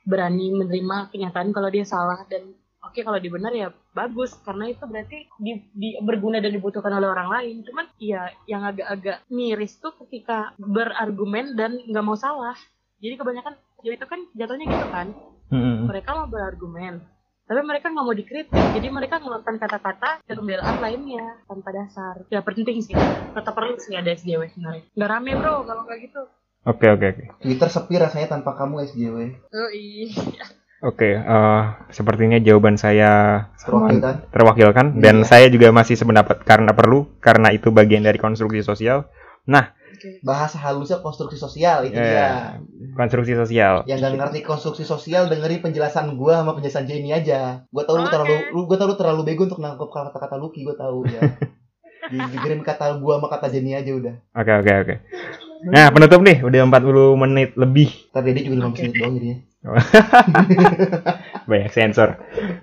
berani 0.02 0.56
menerima 0.56 1.12
kenyataan 1.12 1.52
kalau 1.52 1.68
dia 1.68 1.84
salah 1.84 2.24
dan 2.26 2.50
oke 2.80 2.98
kalau 2.98 3.20
dia 3.20 3.30
benar 3.30 3.52
ya 3.52 3.68
bagus 3.92 4.34
karena 4.40 4.72
itu 4.72 4.82
berarti 4.88 5.18
di, 5.36 5.52
di- 5.70 5.98
berguna 6.00 6.40
dan 6.40 6.50
dibutuhkan 6.50 6.90
oleh 6.90 7.08
orang 7.08 7.28
lain 7.28 7.56
cuman 7.62 7.86
ya 8.00 8.32
yang 8.48 8.64
agak-agak 8.64 9.22
miris 9.28 9.76
tuh 9.78 9.92
ketika 10.00 10.56
berargumen 10.56 11.54
dan 11.54 11.76
nggak 11.84 12.04
mau 12.04 12.16
salah 12.16 12.56
jadi 13.00 13.14
kebanyakan 13.16 13.52
ya 13.80 13.92
itu 13.92 14.06
kan 14.06 14.20
jatuhnya 14.32 14.66
gitu 14.68 14.88
kan 14.88 15.08
Hmm, 15.50 15.82
mereka 15.84 16.14
mau 16.14 16.30
berargumen 16.30 17.02
tapi 17.42 17.60
mereka 17.60 17.90
nggak 17.90 18.06
mau 18.06 18.14
dikritik 18.14 18.54
jadi 18.70 18.86
mereka 18.86 19.18
ngeluarkan 19.18 19.58
kata-kata 19.58 20.22
dan 20.22 20.34
pembelaan 20.36 20.78
lainnya 20.78 21.42
tanpa 21.44 21.74
dasar 21.74 22.22
ya 22.28 22.38
penting 22.38 22.78
sih 22.78 22.94
tetap 23.34 23.50
perlu 23.50 23.74
sih 23.74 23.92
ada 23.92 24.14
SJW 24.14 24.46
sebenarnya 24.46 24.86
nggak 24.94 25.10
rame 25.10 25.32
bro 25.34 25.66
kalau 25.66 25.82
kayak 25.84 26.06
gitu 26.06 26.22
Oke 26.62 26.86
oke 26.86 27.06
oke. 27.08 27.24
Twitter 27.40 27.66
sepi 27.66 27.96
rasanya 27.96 28.28
tanpa 28.30 28.52
kamu 28.52 28.84
SJW. 28.86 29.16
oh 29.48 29.70
iya 29.72 30.06
Oke, 30.80 31.12
eh, 31.12 31.62
sepertinya 31.90 32.36
jawaban 32.36 32.76
saya 32.76 33.44
Terwakilkan. 33.58 34.14
terwakilkan 34.30 34.86
dan 34.96 35.16
Iya. 35.18 35.26
saya 35.26 35.46
juga 35.48 35.68
masih 35.70 35.92
sependapat 35.94 36.40
karena 36.40 36.72
perlu 36.72 37.04
karena 37.18 37.50
itu 37.50 37.68
bagian 37.68 38.00
dari 38.00 38.16
konstruksi 38.16 38.60
sosial. 38.60 39.08
Bahasa 40.20 40.56
halusnya 40.56 40.98
konstruksi 40.98 41.34
sosial 41.34 41.84
itu 41.84 41.94
Eh, 41.94 42.04
dia. 42.04 42.56
konstruksi 42.92 43.32
sosial. 43.32 43.84
Yang 43.84 43.98
gak 44.00 44.12
ngerti 44.16 44.40
konstruksi 44.40 44.82
sosial 44.82 45.26
dengerin 45.26 45.60
penjelasan 45.60 46.14
gua 46.14 46.40
sama 46.40 46.54
penjelasan 46.54 46.84
Jenny 46.84 47.10
aja. 47.10 47.64
Gua 47.68 47.82
tahu 47.82 47.98
lu 47.98 48.04
Oke. 48.04 48.12
terlalu 48.12 48.36
lu 48.50 48.60
gua 48.64 48.76
tahu 48.76 48.88
lu 48.90 48.96
terlalu 48.96 49.20
bego 49.24 49.42
untuk 49.44 49.58
nangkep 49.58 49.88
kata-kata 49.88 50.36
Lucky, 50.36 50.62
gua 50.62 50.74
tahu 50.74 51.04
ya. 51.04 51.20
Didengerin 52.10 52.60
kata 52.60 52.98
gua 52.98 53.18
sama 53.18 53.28
kata 53.28 53.46
Jenny 53.48 53.72
aja 53.72 53.90
udah. 53.90 54.14
Oke 54.32 54.52
oke 54.56 54.72
oke. 54.80 54.94
Nah 55.60 55.92
penutup 55.92 56.20
nih 56.20 56.40
udah 56.40 56.60
40 56.64 57.20
menit 57.20 57.50
lebih 57.52 57.92
Tapi 58.10 58.32
dia 58.32 58.42
juga 58.42 58.64
15 58.64 58.66
Oke. 58.66 58.80
menit 58.80 58.94
doang 58.96 59.12
jadinya. 59.14 59.38
banyak 61.50 61.68
sensor. 61.68 62.16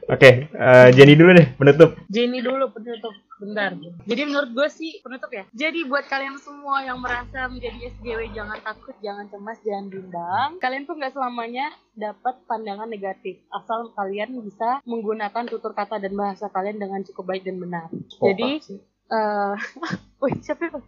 Oke, 0.09 0.49
eh, 0.49 0.87
Jenny 0.97 1.13
dulu 1.13 1.37
deh 1.37 1.47
penutup. 1.53 1.93
Jenny 2.09 2.41
dulu 2.41 2.73
penutup 2.73 3.13
bentar. 3.37 3.77
Jadi 4.09 4.21
menurut 4.25 4.49
gue 4.49 4.67
sih 4.73 4.97
penutup 5.05 5.29
ya. 5.29 5.45
Jadi 5.53 5.85
buat 5.85 6.09
kalian 6.09 6.41
semua 6.41 6.81
yang 6.81 6.97
merasa 6.97 7.45
menjadi 7.45 7.93
SJW 7.93 8.33
jangan 8.33 8.57
takut, 8.65 8.97
jangan 9.05 9.29
cemas, 9.29 9.61
jangan 9.61 9.85
bimbang. 9.93 10.49
Kalian 10.57 10.89
tuh 10.89 10.97
nggak 10.97 11.13
selamanya 11.13 11.69
dapat 11.93 12.35
pandangan 12.49 12.89
negatif 12.89 13.45
asal 13.53 13.93
kalian 13.93 14.41
bisa 14.41 14.81
menggunakan 14.89 15.45
tutur 15.45 15.77
kata 15.77 16.01
dan 16.01 16.17
bahasa 16.17 16.49
kalian 16.49 16.81
dengan 16.81 17.05
cukup 17.05 17.29
baik 17.29 17.45
dan 17.45 17.61
benar. 17.61 17.93
Jadi 17.93 18.57
Kompak 18.57 18.65
sih. 18.65 18.79
eh 19.13 19.55
wih 20.25 20.33
siapa 20.41 20.65
itu? 20.65 20.81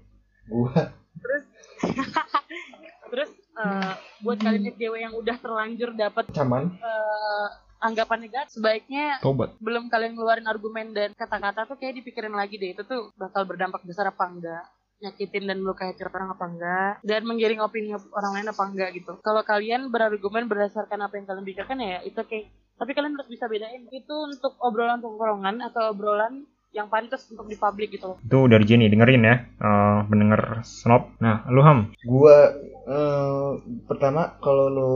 gua 0.50 0.90
Terus 1.22 1.44
terus 3.14 3.32
eh, 3.60 3.94
buat 4.24 4.38
kalian 4.40 4.72
SJW 4.72 4.96
yang 4.96 5.14
udah 5.14 5.36
terlanjur 5.38 5.92
dapat 5.94 6.26
caman. 6.32 6.72
eh, 6.80 7.48
anggapan 7.80 8.20
negatif 8.28 8.60
sebaiknya 8.60 9.24
Tobat. 9.24 9.56
belum 9.64 9.88
kalian 9.88 10.12
ngeluarin 10.16 10.48
argumen 10.52 10.92
dan 10.92 11.16
kata-kata 11.16 11.64
tuh 11.64 11.80
kayak 11.80 12.04
dipikirin 12.04 12.36
lagi 12.36 12.60
deh. 12.60 12.76
Itu 12.76 12.84
tuh 12.84 13.16
bakal 13.16 13.48
berdampak 13.48 13.84
besar 13.88 14.12
apa 14.12 14.28
enggak? 14.28 14.68
Nyakitin 15.00 15.48
dan 15.48 15.64
melukai 15.64 15.96
hati 15.96 16.04
orang 16.04 16.36
apa 16.36 16.44
enggak? 16.44 16.94
Dan 17.08 17.24
menggiring 17.24 17.64
opini 17.64 17.96
orang 17.96 18.32
lain 18.36 18.52
apa 18.52 18.64
enggak 18.68 18.90
gitu. 19.00 19.16
Kalau 19.24 19.48
kalian 19.48 19.88
berargumen 19.88 20.52
berdasarkan 20.52 21.08
apa 21.08 21.16
yang 21.16 21.26
kalian 21.28 21.48
pikirkan 21.48 21.80
ya 21.80 22.04
itu 22.04 22.20
oke. 22.20 22.40
Tapi 22.80 22.92
kalian 22.92 23.16
harus 23.16 23.32
bisa 23.32 23.48
bedain. 23.48 23.88
Itu 23.96 24.16
untuk 24.28 24.60
obrolan 24.60 25.00
tongkrongan 25.00 25.64
atau 25.64 25.96
obrolan 25.96 26.44
yang 26.70 26.88
pantas 26.88 27.26
untuk 27.34 27.50
di 27.50 27.58
publik 27.58 27.90
gitu 27.98 28.14
loh 28.14 28.18
Itu 28.22 28.46
dari 28.46 28.62
Jenny 28.66 28.90
dengerin 28.94 29.26
ya, 29.26 29.36
eh, 29.42 30.00
pendengar 30.06 30.62
snob. 30.62 31.18
Nah, 31.18 31.46
lu 31.50 31.62
Ham. 31.66 31.94
gua 32.06 32.54
eh, 32.86 33.50
pertama 33.90 34.38
kalau 34.42 34.70
lo 34.70 34.90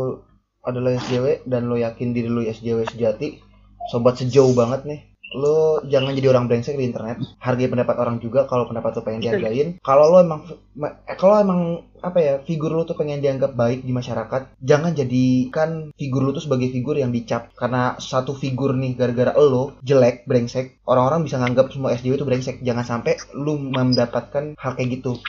adalah 0.63 0.95
SJW 0.95 1.43
dan 1.43 1.67
lo 1.67 1.75
yakin 1.75 2.15
diri 2.15 2.29
lo 2.31 2.39
SJW 2.39 2.87
sejati 2.87 3.41
sobat 3.91 4.15
sejauh 4.15 4.55
banget 4.55 4.87
nih 4.87 5.01
lo 5.33 5.81
jangan 5.85 6.13
jadi 6.13 6.29
orang 6.31 6.45
brengsek 6.47 6.77
di 6.77 6.85
internet. 6.87 7.19
Hargai 7.41 7.67
pendapat 7.69 7.95
orang 7.97 8.17
juga 8.21 8.45
kalau 8.45 8.69
pendapat 8.69 8.97
lo 8.97 9.01
pengen 9.01 9.21
dihargain. 9.21 9.81
Kalau 9.81 10.05
lo 10.13 10.17
emang 10.21 10.41
eh, 10.49 11.17
kalau 11.17 11.41
emang 11.41 11.61
apa 12.03 12.19
ya 12.19 12.33
figur 12.43 12.75
lo 12.75 12.83
tuh 12.83 12.99
pengen 12.99 13.23
dianggap 13.23 13.55
baik 13.55 13.87
di 13.87 13.95
masyarakat 13.95 14.59
jangan 14.59 14.91
jadikan 14.91 15.95
figur 15.95 16.19
lo 16.27 16.35
tuh 16.35 16.45
sebagai 16.45 16.69
figur 16.69 16.95
yang 16.95 17.09
dicap. 17.09 17.51
Karena 17.57 17.97
satu 17.97 18.37
figur 18.37 18.77
nih 18.77 18.93
gara-gara 18.95 19.33
lo 19.35 19.75
jelek 19.81 20.29
brengsek 20.29 20.85
orang-orang 20.85 21.25
bisa 21.25 21.41
nganggap 21.41 21.73
semua 21.73 21.91
SJW 21.97 22.21
itu 22.21 22.27
brengsek. 22.27 22.55
Jangan 22.61 22.85
sampai 22.85 23.17
lo 23.33 23.57
mendapatkan 23.57 24.55
hal 24.55 24.71
kayak 24.77 25.01
gitu. 25.01 25.19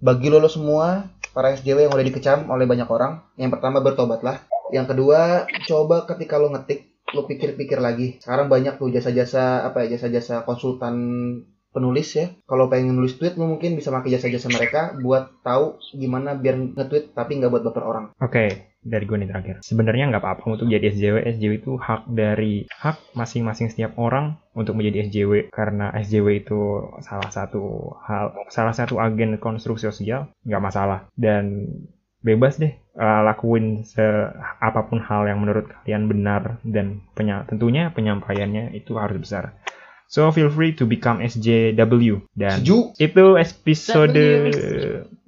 Bagi 0.00 0.32
lo, 0.32 0.40
lo 0.40 0.48
semua 0.48 1.04
para 1.30 1.54
SJW 1.54 1.86
yang 1.86 1.92
udah 1.94 2.06
dikecam 2.06 2.48
oleh 2.50 2.66
banyak 2.66 2.88
orang 2.88 3.22
yang 3.36 3.52
pertama 3.52 3.78
bertobatlah. 3.84 4.42
Yang 4.70 4.94
kedua 4.94 5.50
coba 5.66 6.06
ketika 6.06 6.38
lo 6.38 6.54
ngetik 6.54 6.89
lo 7.14 7.26
pikir-pikir 7.26 7.78
lagi. 7.82 8.18
Sekarang 8.22 8.46
banyak 8.46 8.78
tuh 8.78 8.90
jasa-jasa 8.92 9.66
apa 9.66 9.86
ya 9.86 9.98
jasa-jasa 9.98 10.42
konsultan 10.46 10.96
penulis 11.70 12.18
ya. 12.18 12.34
Kalau 12.46 12.66
pengen 12.66 12.98
nulis 12.98 13.16
tweet 13.16 13.38
lo 13.38 13.46
mungkin 13.46 13.78
bisa 13.78 13.94
pakai 13.94 14.10
jasa-jasa 14.18 14.50
mereka 14.50 14.98
buat 14.98 15.42
tahu 15.46 15.78
gimana 15.94 16.34
biar 16.34 16.58
nge-tweet 16.74 17.14
tapi 17.14 17.38
nggak 17.38 17.50
buat 17.50 17.64
baper 17.70 17.84
orang. 17.86 18.06
Oke, 18.18 18.74
dari 18.82 19.04
gue 19.06 19.16
nih 19.22 19.30
terakhir. 19.30 19.56
Sebenarnya 19.62 20.10
nggak 20.10 20.22
apa-apa 20.22 20.44
untuk 20.50 20.66
jadi 20.66 20.90
SJW. 20.90 21.16
SJW 21.38 21.52
itu 21.62 21.72
hak 21.78 22.10
dari 22.10 22.66
hak 22.66 23.14
masing-masing 23.14 23.70
setiap 23.70 23.94
orang 24.00 24.40
untuk 24.56 24.74
menjadi 24.74 25.06
SJW 25.08 25.54
karena 25.54 25.94
SJW 25.94 26.42
itu 26.42 26.60
salah 27.06 27.30
satu 27.30 27.94
hal, 28.02 28.34
salah 28.50 28.74
satu 28.74 28.98
agen 28.98 29.38
konstruksi 29.38 29.86
sosial, 29.86 30.32
nggak 30.42 30.64
masalah. 30.64 31.06
Dan 31.14 31.70
bebas 32.20 32.60
deh 32.60 32.72
eh, 32.76 33.20
lakuin 33.24 33.82
se 33.82 34.02
apa 34.60 34.84
pun 34.84 35.00
hal 35.00 35.24
yang 35.24 35.40
menurut 35.40 35.68
kalian 35.82 36.04
benar 36.06 36.60
dan 36.62 37.00
penya- 37.12 37.44
tentunya 37.48 37.88
penyampaiannya 37.90 38.76
itu 38.76 38.96
harus 38.96 39.16
besar. 39.16 39.56
So 40.10 40.26
feel 40.34 40.50
free 40.50 40.74
to 40.74 40.90
become 40.90 41.22
SJW 41.22 42.26
dan 42.34 42.60
setuju 42.60 42.92
itu 42.98 43.24
episode 43.38 44.10
W. 44.10 44.50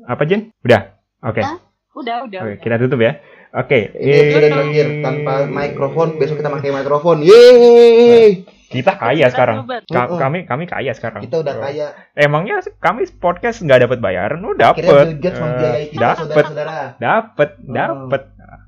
apa 0.05 0.23
Jen? 0.27 0.51
Udah. 0.61 0.99
Oke. 1.23 1.41
Hah? 1.41 1.63
udah 1.93 2.25
udah, 2.25 2.41
Oke, 2.43 2.53
udah. 2.57 2.63
kita 2.65 2.77
tutup 2.83 3.01
ya. 3.01 3.21
Oke. 3.53 3.93
ini 3.95 4.33
episode 4.33 4.47
eh, 4.49 4.51
terakhir 4.51 4.87
tanpa 5.05 5.33
mikrofon 5.45 6.09
besok 6.17 6.41
kita 6.41 6.49
pakai 6.49 6.73
mikrofon 6.73 7.21
yeay 7.21 8.49
Kita 8.73 8.93
kaya 8.97 9.27
Kita 9.27 9.33
sekarang. 9.33 9.57
Ka- 9.87 10.09
Oh, 10.09 10.17
oh. 10.17 10.19
Kami 10.19 10.39
kami 10.43 10.65
kaya 10.65 10.93
sekarang. 10.93 11.21
kita 11.21 11.37
udah 11.39 11.55
Oh. 11.55 11.63
kaya 11.63 11.87
Emangnya 12.13 12.57
kami 12.77 13.05
podcast 13.13 13.61
nggak 13.61 13.85
dapat 13.85 13.99
bayaran? 13.99 14.41
Oh, 14.41 14.53
akhirnya 14.53 14.73
dapet. 14.73 15.05
Bill 15.05 15.21
Gates 15.21 15.37
Eh, 15.37 15.43
membiayai 15.43 15.87
kita 15.87 16.01
dapet, 16.03 16.19
saudara-saudara 16.19 16.77
dapet, 16.99 17.51
Oh. 17.61 17.71
dapet. 17.71 18.23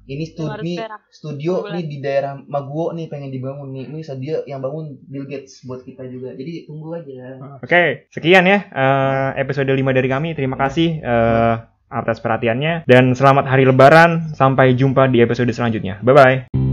ini 0.04 0.28
studi 0.28 0.76
studio 1.08 1.64
nih 1.66 1.88
di 1.88 1.96
daerah 1.98 2.36
Maguwo 2.36 2.92
nih 2.92 3.08
pengen 3.08 3.32
dibangun 3.32 3.72
nih 3.72 3.88
ini 3.88 4.04
studio 4.04 4.44
yang 4.44 4.60
bangun 4.60 5.00
Bill 5.02 5.24
Gates 5.24 5.64
buat 5.64 5.80
kita 5.80 6.04
juga 6.04 6.36
jadi 6.36 6.68
tunggu 6.68 6.92
aja 6.92 7.40
Oke, 7.58 8.04
sekian 8.10 8.44
ya 8.44 8.68
eh, 8.68 9.40
episode 9.40 9.64
5 9.66 9.80
dari 9.90 10.04
kami. 10.06 10.36
Terima 10.36 10.54
kasih 10.54 11.00
eh, 11.00 11.54
atas 11.88 12.20
perhatiannya 12.20 12.84
dan 12.84 13.16
selamat 13.16 13.46
hari 13.46 13.64
lebaran. 13.64 14.28
Sampai 14.30 14.74
jumpa 14.74 15.08
di 15.08 15.24
episode 15.24 15.48
selanjutnya. 15.48 15.96
Bye 16.00 16.12
bye. 16.12 16.63